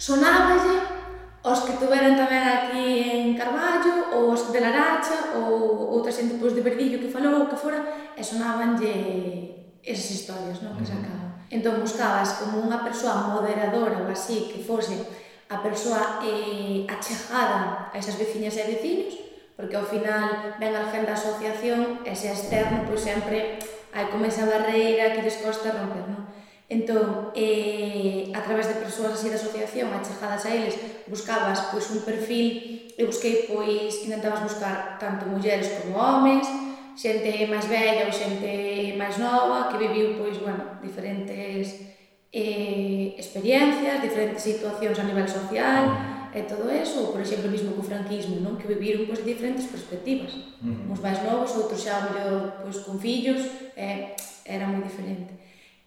sonáballe 0.00 0.82
os 1.44 1.60
que 1.68 1.78
tuveran 1.78 2.18
tamén 2.18 2.42
aquí 2.42 2.86
en 3.06 3.38
Carballo 3.38 4.10
ou 4.16 4.34
os 4.34 4.50
de 4.50 4.58
Laracha 4.58 5.36
ou 5.38 5.94
outra 5.94 6.10
xente 6.10 6.40
pois 6.40 6.56
de 6.56 6.64
Verdillo 6.64 6.98
que 6.98 7.12
falou 7.12 7.46
que 7.46 7.60
fora 7.60 7.84
e 8.16 8.22
sonábanlle 8.24 8.90
esas 9.84 10.10
historias 10.10 10.58
non? 10.64 10.74
que 10.74 10.86
sacaban. 10.88 11.38
Entón 11.52 11.84
buscabas 11.84 12.40
como 12.42 12.66
unha 12.66 12.82
persoa 12.82 13.30
moderadora 13.30 14.02
ou 14.02 14.10
así 14.10 14.50
que 14.50 14.58
fose 14.58 14.98
a 15.52 15.60
persoa 15.60 16.24
eh, 16.24 16.88
achegada 16.88 17.92
a 17.92 17.96
esas 18.00 18.16
veciñas 18.16 18.56
e 18.56 18.64
vecinos, 18.64 19.14
porque 19.52 19.76
ao 19.76 19.84
final 19.84 20.56
ven 20.56 20.72
a 20.72 20.88
da 20.88 21.12
asociación 21.12 22.00
e 22.08 22.16
se 22.16 22.32
externo, 22.32 22.88
pois 22.88 23.04
sempre 23.04 23.60
hai 23.92 24.08
como 24.08 24.24
esa 24.24 24.48
barreira 24.48 25.12
que 25.12 25.20
lles 25.20 25.44
costa 25.44 25.76
romper, 25.76 26.08
non? 26.08 26.24
Entón, 26.72 27.36
eh, 27.36 28.32
a 28.32 28.40
través 28.40 28.72
de 28.72 28.80
persoas 28.80 29.12
así 29.12 29.28
da 29.28 29.36
asociación, 29.36 29.92
achegadas 29.92 30.48
a 30.48 30.50
eles, 30.56 30.80
buscabas 31.04 31.68
pois 31.68 31.84
un 31.92 32.00
perfil, 32.00 32.88
e 32.96 33.04
busquei 33.04 33.44
pois, 33.44 34.08
intentabas 34.08 34.40
buscar 34.40 34.96
tanto 34.96 35.28
mulleres 35.28 35.68
como 35.84 36.00
homens, 36.00 36.48
xente 36.96 37.44
máis 37.52 37.68
bella 37.68 38.08
ou 38.08 38.12
xente 38.12 38.96
máis 38.96 39.20
nova, 39.20 39.68
que 39.68 39.76
viviu 39.76 40.16
pois, 40.16 40.40
bueno, 40.40 40.80
diferentes 40.80 41.92
eh, 42.32 43.14
experiencias, 43.18 44.00
diferentes 44.00 44.42
situacións 44.42 44.98
a 44.98 45.04
nivel 45.04 45.28
social 45.28 45.84
e 46.32 46.40
todo 46.48 46.64
eso, 46.72 47.04
ou, 47.04 47.12
por 47.12 47.20
exemplo, 47.20 47.52
mismo 47.52 47.76
co 47.76 47.84
franquismo, 47.84 48.40
non? 48.40 48.56
que 48.56 48.64
viviron 48.64 49.04
pois, 49.04 49.20
diferentes 49.20 49.68
perspectivas. 49.68 50.32
Uh 50.64 50.72
-huh. 50.72 50.96
Uns 50.96 51.00
máis 51.04 51.20
novos, 51.20 51.52
outros 51.60 51.84
xa 51.84 52.08
mellor 52.08 52.64
pois, 52.64 52.80
con 52.88 52.96
fillos, 52.96 53.44
eh, 53.76 54.16
era 54.48 54.64
moi 54.64 54.80
diferente. 54.80 55.36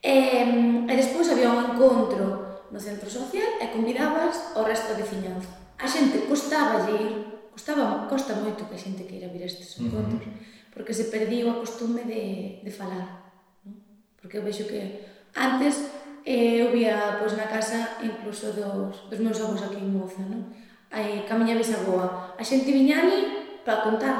E, 0.05 0.45
e 0.85 0.93
despois 0.93 1.25
había 1.33 1.49
un 1.49 1.73
encontro 1.73 2.61
no 2.69 2.77
centro 2.77 3.09
social 3.09 3.57
e 3.57 3.65
convidabas 3.73 4.53
o 4.53 4.61
resto 4.61 4.93
da 4.93 5.01
veciñanza. 5.01 5.49
A 5.81 5.89
xente 5.89 6.29
costaba 6.29 6.85
ir, 6.93 7.25
costaba, 7.49 8.05
costa 8.05 8.37
moito 8.37 8.69
que 8.69 8.77
a 8.77 8.83
xente 8.85 9.09
queira 9.09 9.33
vir 9.33 9.41
a 9.41 9.49
estes 9.49 9.81
encontros, 9.81 10.21
uh 10.21 10.29
-huh. 10.29 10.69
porque 10.69 10.93
se 10.93 11.09
perdiu 11.09 11.49
a 11.49 11.57
costume 11.57 12.05
de, 12.05 12.61
de 12.61 12.69
falar. 12.69 13.33
Non? 13.65 13.81
Porque 14.21 14.37
eu 14.37 14.45
vexo 14.45 14.69
que 14.69 15.09
antes 15.33 16.04
E 16.25 16.57
eu 16.57 16.73
vía 16.73 17.21
pois, 17.21 17.37
na 17.37 17.45
casa 17.45 18.01
incluso 18.01 18.49
dos, 18.49 19.05
dos 19.13 19.19
meus 19.21 19.37
avós 19.37 19.61
aquí 19.61 19.77
en 19.77 19.93
Moza, 19.93 20.25
non? 20.25 20.49
Aí, 20.89 21.21
camiña 21.29 21.53
bisaboa. 21.53 22.33
A 22.33 22.41
xente 22.41 22.73
viña 22.73 23.05
ali 23.05 23.61
para 23.61 23.85
contar 23.85 24.17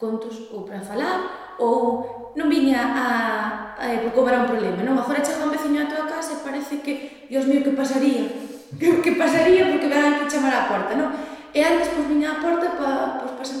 contos 0.00 0.48
ou 0.48 0.64
para 0.64 0.80
falar 0.80 1.52
ou 1.60 2.32
non 2.32 2.48
viña 2.48 2.80
a, 2.80 3.06
a, 3.76 3.84
a 3.92 4.10
cobrar 4.16 4.40
un 4.40 4.48
problema, 4.48 4.80
non? 4.80 4.96
Agora 4.96 5.20
chega 5.20 5.44
un 5.44 5.52
veciño 5.52 5.84
a 5.84 5.90
tua 5.92 6.08
casa 6.08 6.40
e 6.40 6.40
parece 6.40 6.80
que, 6.80 7.28
dios 7.28 7.44
mío, 7.44 7.60
que 7.60 7.76
pasaría? 7.76 8.24
Que, 8.74 8.90
que 9.06 9.12
pasaría 9.14 9.70
porque 9.70 9.86
van 9.86 10.02
a 10.02 10.26
chamar 10.26 10.50
a 10.50 10.66
porta, 10.66 10.98
non? 10.98 11.14
E 11.54 11.62
antes, 11.62 11.94
pois, 11.94 12.08
viña 12.10 12.34
a 12.34 12.40
porta 12.42 12.74
para 12.74 13.22
pois, 13.22 13.36
pasar 13.38 13.53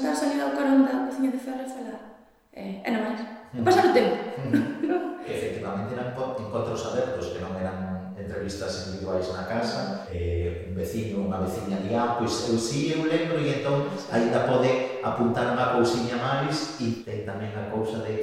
sempre 8.94 9.20
que 9.20 9.32
na 9.32 9.44
casa, 9.44 10.06
eh, 10.12 10.66
un 10.68 10.74
veciño, 10.74 11.26
unha 11.26 11.42
veciña 11.42 11.82
di, 11.82 11.90
ah, 11.94 12.14
pois 12.18 12.30
eu 12.48 12.58
si, 12.58 12.94
eu 12.94 13.02
lembro, 13.04 13.42
e 13.42 13.58
entón 13.58 13.90
ainda 14.10 14.46
pode 14.46 15.02
apuntar 15.02 15.50
unha 15.50 15.74
cousiña 15.74 16.16
máis 16.16 16.78
e 16.78 17.02
ten 17.02 17.26
tamén 17.26 17.50
a 17.58 17.70
cousa 17.74 17.98
de 18.06 18.22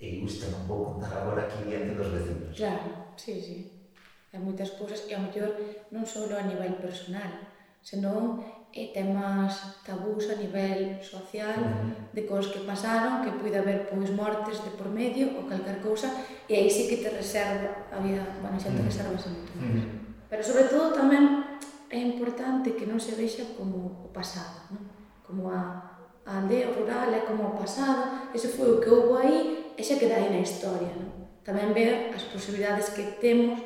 e 0.00 0.24
isto 0.24 0.48
non 0.48 0.64
vou 0.64 0.96
contar 0.96 1.12
agora 1.12 1.44
aquí 1.44 1.60
diante 1.68 1.92
dos 1.92 2.08
vecinos. 2.08 2.56
Claro, 2.56 3.14
sí, 3.20 3.36
sí. 3.36 3.56
Hai 4.32 4.40
moitas 4.40 4.72
cousas 4.74 5.04
e 5.06 5.12
a 5.12 5.20
mellor 5.20 5.52
non 5.92 6.08
só 6.08 6.24
a 6.24 6.48
nivel 6.48 6.80
personal, 6.80 7.52
senón 7.84 8.40
e 8.70 8.94
temas 8.94 9.82
tabús 9.82 10.30
a 10.30 10.38
nivel 10.38 11.02
social 11.02 11.58
de 12.14 12.22
cos 12.22 12.54
que 12.54 12.62
pasaron, 12.62 13.26
que 13.26 13.34
puide 13.34 13.58
haber 13.58 13.90
pois 13.90 14.14
mortes 14.14 14.62
de 14.62 14.70
por 14.78 14.86
medio 14.86 15.34
ou 15.34 15.50
calcar 15.50 15.82
cousa 15.82 16.06
e 16.46 16.54
aí 16.54 16.70
sí 16.70 16.86
que 16.86 17.02
te 17.02 17.10
reserva 17.10 17.90
a 17.90 17.98
vida, 17.98 18.22
bueno, 18.38 18.54
xa 18.62 18.70
te 18.70 18.82
reservas 18.82 19.26
moito 19.26 19.52
máis. 19.58 19.82
Pero 20.30 20.42
sobre 20.46 20.70
todo 20.70 20.94
tamén 20.94 21.58
é 21.90 21.98
importante 21.98 22.78
que 22.78 22.86
non 22.86 23.02
se 23.02 23.18
vexa 23.18 23.42
como 23.58 24.06
o 24.06 24.08
pasado, 24.14 24.70
non? 24.70 24.86
como 25.26 25.50
a, 25.50 25.98
a 26.22 26.46
aldea 26.46 26.70
rural 26.70 27.10
é 27.10 27.26
como 27.26 27.50
o 27.50 27.58
pasado, 27.58 28.30
ese 28.30 28.54
foi 28.54 28.78
o 28.78 28.78
que 28.78 28.86
houve 28.86 29.18
aí 29.18 29.38
e 29.74 29.82
xa 29.82 29.98
queda 29.98 30.14
aí 30.14 30.30
na 30.30 30.46
historia. 30.46 30.94
Non? 30.94 31.10
Tamén 31.42 31.74
ver 31.74 32.14
as 32.14 32.22
posibilidades 32.30 32.94
que 32.94 33.18
temos 33.18 33.58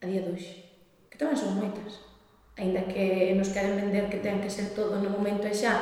a 0.00 0.04
día 0.04 0.20
de 0.20 0.36
hoxe, 0.36 0.52
que 1.08 1.16
tamén 1.16 1.40
son 1.40 1.56
moitas 1.56 2.13
ainda 2.56 2.86
que 2.86 3.34
nos 3.34 3.50
queren 3.50 3.76
vender 3.76 4.06
que 4.06 4.22
ten 4.22 4.38
que 4.38 4.50
ser 4.50 4.70
todo 4.74 5.02
no 5.02 5.10
momento 5.10 5.50
e 5.50 5.54
xa, 5.54 5.74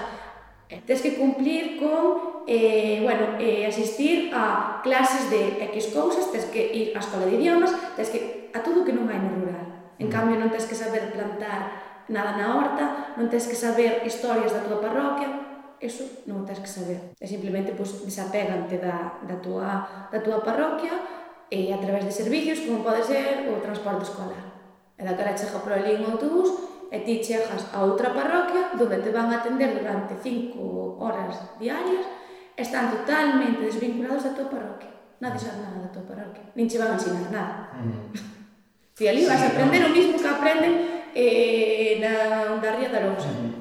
eh, 0.73 0.81
tens 0.89 1.05
que 1.05 1.21
cumplir 1.21 1.77
con 1.77 2.45
eh, 2.49 3.01
bueno, 3.05 3.37
eh, 3.39 3.69
asistir 3.69 4.33
a 4.33 4.81
clases 4.83 5.29
de 5.29 5.63
X 5.69 5.93
cousas, 5.93 6.33
tens 6.33 6.49
que 6.49 6.73
ir 6.73 6.97
á 6.97 7.01
escola 7.05 7.29
de 7.29 7.37
idiomas, 7.37 7.71
tens 7.95 8.09
que 8.09 8.51
a 8.57 8.65
todo 8.65 8.85
que 8.85 8.97
non 8.97 9.07
hai 9.13 9.21
no 9.21 9.37
rural. 9.37 9.93
En 10.01 10.09
mm. 10.09 10.13
cambio, 10.13 10.41
non 10.41 10.49
tens 10.49 10.65
que 10.65 10.75
saber 10.75 11.13
plantar 11.13 12.05
nada 12.09 12.41
na 12.41 12.57
horta, 12.57 13.15
non 13.21 13.29
tens 13.29 13.47
que 13.47 13.57
saber 13.57 14.01
historias 14.09 14.51
da 14.57 14.65
tua 14.65 14.81
parroquia, 14.81 15.29
eso 15.83 16.25
non 16.25 16.43
o 16.43 16.47
tens 16.49 16.63
que 16.63 16.71
saber. 16.71 17.15
É 17.21 17.27
simplemente 17.29 17.77
pois, 17.77 18.03
desapegante 18.03 18.81
da, 18.81 19.21
da, 19.23 19.37
tua, 19.45 20.09
da 20.09 20.19
tua 20.25 20.41
parroquia 20.41 20.95
e 21.53 21.69
a 21.69 21.79
través 21.79 22.09
de 22.09 22.15
servicios 22.15 22.65
como 22.65 22.81
pode 22.81 23.05
ser 23.05 23.45
o 23.51 23.61
transporte 23.61 24.09
escolar. 24.09 24.52
E 25.03 25.05
daquela 25.05 25.35
chega 25.35 25.59
por 25.59 25.75
ali 25.75 25.99
en 25.99 26.07
autobús 26.07 26.71
e 26.95 27.03
ti 27.03 27.19
chegas 27.19 27.75
a 27.75 27.83
outra 27.83 28.15
parroquia 28.15 28.71
donde 28.79 29.03
te 29.03 29.11
van 29.11 29.35
a 29.35 29.43
atender 29.43 29.75
durante 29.75 30.15
cinco 30.23 30.95
horas 31.03 31.59
diarias 31.59 32.07
e 32.55 32.63
están 32.63 32.87
totalmente 32.87 33.67
desvinculados 33.67 34.23
da 34.23 34.31
tua 34.31 34.47
parroquia. 34.47 34.95
Nada 35.19 35.35
sabe 35.35 35.59
nada 35.59 35.83
da 35.83 35.91
tua 35.91 36.07
parroquia. 36.07 36.55
Nin 36.55 36.71
che 36.71 36.79
van 36.79 36.95
a 36.95 36.95
ensinar 36.95 37.27
nada. 37.35 37.75
Mm. 37.83 38.15
Ti 38.95 39.03
ali 39.11 39.27
vas 39.27 39.43
a 39.43 39.51
aprender 39.51 39.83
o 39.83 39.91
mismo 39.91 40.15
que 40.15 40.29
aprenden 40.31 40.73
eh, 41.19 41.99
na 41.99 42.55
Ondarria 42.55 42.87
da 42.87 43.03
Rousa. 43.03 43.27
Mm. 43.27 43.59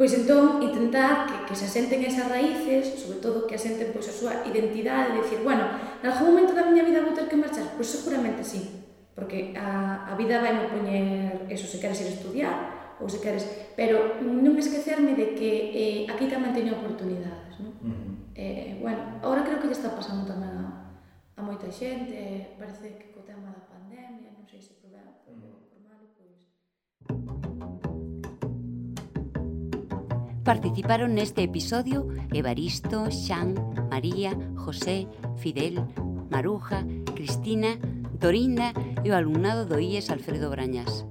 Pois 0.00 0.16
entón, 0.16 0.64
intentar 0.64 1.28
que, 1.28 1.52
que 1.52 1.54
se 1.54 1.68
asenten 1.68 2.00
esas 2.00 2.32
raíces, 2.32 2.96
sobre 2.96 3.20
todo 3.20 3.44
que 3.44 3.60
asenten 3.60 3.92
pois, 3.92 4.08
a 4.08 4.16
súa 4.16 4.40
identidade, 4.48 5.12
de 5.12 5.20
dicir, 5.20 5.44
bueno, 5.44 5.68
en 6.00 6.08
algún 6.08 6.32
momento 6.32 6.56
da 6.56 6.64
miña 6.64 6.88
vida 6.88 7.04
vou 7.04 7.12
ter 7.12 7.28
que 7.28 7.36
marchar? 7.36 7.76
Pois 7.76 7.92
seguramente 7.92 8.40
sí 8.40 8.79
porque 9.20 9.52
a, 9.52 10.08
a 10.08 10.16
vida 10.16 10.40
vai 10.40 10.56
me 10.56 10.72
poñer 10.72 11.44
eso, 11.52 11.68
se 11.68 11.76
queres 11.76 12.00
ir 12.00 12.08
estudiar 12.08 12.96
ou 12.96 13.04
se 13.04 13.20
queres, 13.20 13.44
pero 13.76 14.16
non 14.24 14.56
esquecerme 14.56 15.12
de 15.12 15.36
que 15.36 15.50
eh, 15.76 15.98
aquí 16.08 16.24
tamén 16.24 16.56
teño 16.56 16.72
oportunidades, 16.80 17.60
non? 17.60 17.76
Uh 17.84 17.92
-huh. 17.92 18.12
eh, 18.32 18.80
bueno, 18.80 19.20
ahora 19.20 19.44
creo 19.44 19.60
que 19.60 19.68
lle 19.68 19.76
está 19.76 19.92
pasando 19.92 20.24
tamén 20.24 20.56
a, 20.56 20.88
a 21.36 21.40
moita 21.44 21.68
xente, 21.68 22.56
parece 22.56 22.96
que 22.96 23.12
co 23.12 23.20
tema 23.28 23.52
da 23.52 23.60
pandemia, 23.68 24.32
non 24.32 24.48
sei 24.48 24.64
se 24.64 24.72
problema, 24.80 25.12
por 25.24 25.36
malo, 25.84 26.08
pois... 26.16 26.40
Participaron 30.44 31.12
neste 31.12 31.44
episodio 31.44 32.08
Evaristo, 32.32 33.08
Xan, 33.12 33.52
María, 33.92 34.32
José, 34.56 35.04
Fidel, 35.40 35.84
Maruja, 36.32 36.84
Cristina, 37.16 37.76
Torinda 38.20 38.76
e 39.02 39.08
o 39.08 39.16
alumnado 39.16 39.64
do 39.64 39.80
IES 39.80 40.12
Alfredo 40.12 40.52
Brañas. 40.52 41.08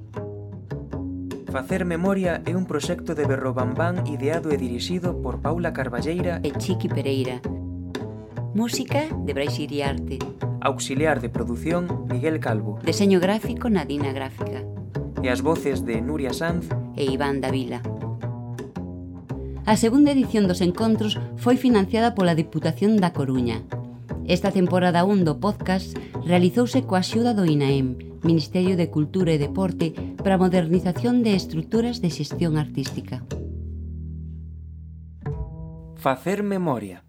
Facer 1.49 1.81
Memoria 1.83 2.45
é 2.45 2.53
un 2.53 2.69
proxecto 2.69 3.17
de 3.17 3.25
Berrobambán 3.25 4.05
ideado 4.05 4.53
e 4.53 4.57
dirixido 4.61 5.17
por 5.17 5.41
Paula 5.41 5.73
Carballeira 5.73 6.37
e 6.45 6.53
Chiqui 6.53 6.85
Pereira. 6.85 7.41
Música 8.53 9.09
de 9.25 9.33
Braixiriarte. 9.33 10.21
Auxiliar 10.61 11.17
de 11.17 11.33
produción 11.33 12.05
Miguel 12.05 12.37
Calvo. 12.37 12.77
Deseño 12.85 13.17
gráfico 13.17 13.73
Nadina 13.73 14.13
Gráfica. 14.13 14.61
E 15.25 15.33
as 15.33 15.41
voces 15.41 15.81
de 15.81 16.05
Nuria 16.05 16.37
Sanz 16.37 16.69
e 16.93 17.09
Iván 17.09 17.41
Davila. 17.41 17.81
A 19.65 19.73
segunda 19.81 20.13
edición 20.13 20.45
dos 20.45 20.61
encontros 20.61 21.17
foi 21.41 21.57
financiada 21.57 22.13
pola 22.13 22.37
Diputación 22.37 23.01
da 23.01 23.09
Coruña, 23.09 23.65
Esta 24.29 24.51
temporada 24.51 25.05
1 25.05 25.25
do 25.25 25.41
podcast 25.41 25.97
realizouse 26.21 26.85
coa 26.85 27.01
axuda 27.01 27.33
do 27.33 27.49
INAEM, 27.49 28.21
Ministerio 28.21 28.77
de 28.77 28.85
Cultura 28.93 29.33
e 29.33 29.41
Deporte, 29.41 29.89
para 30.21 30.37
a 30.37 30.41
modernización 30.45 31.25
de 31.25 31.33
estruturas 31.33 31.97
de 31.97 32.13
xestión 32.13 32.53
artística. 32.61 33.25
Facer 35.97 36.45
memoria 36.45 37.08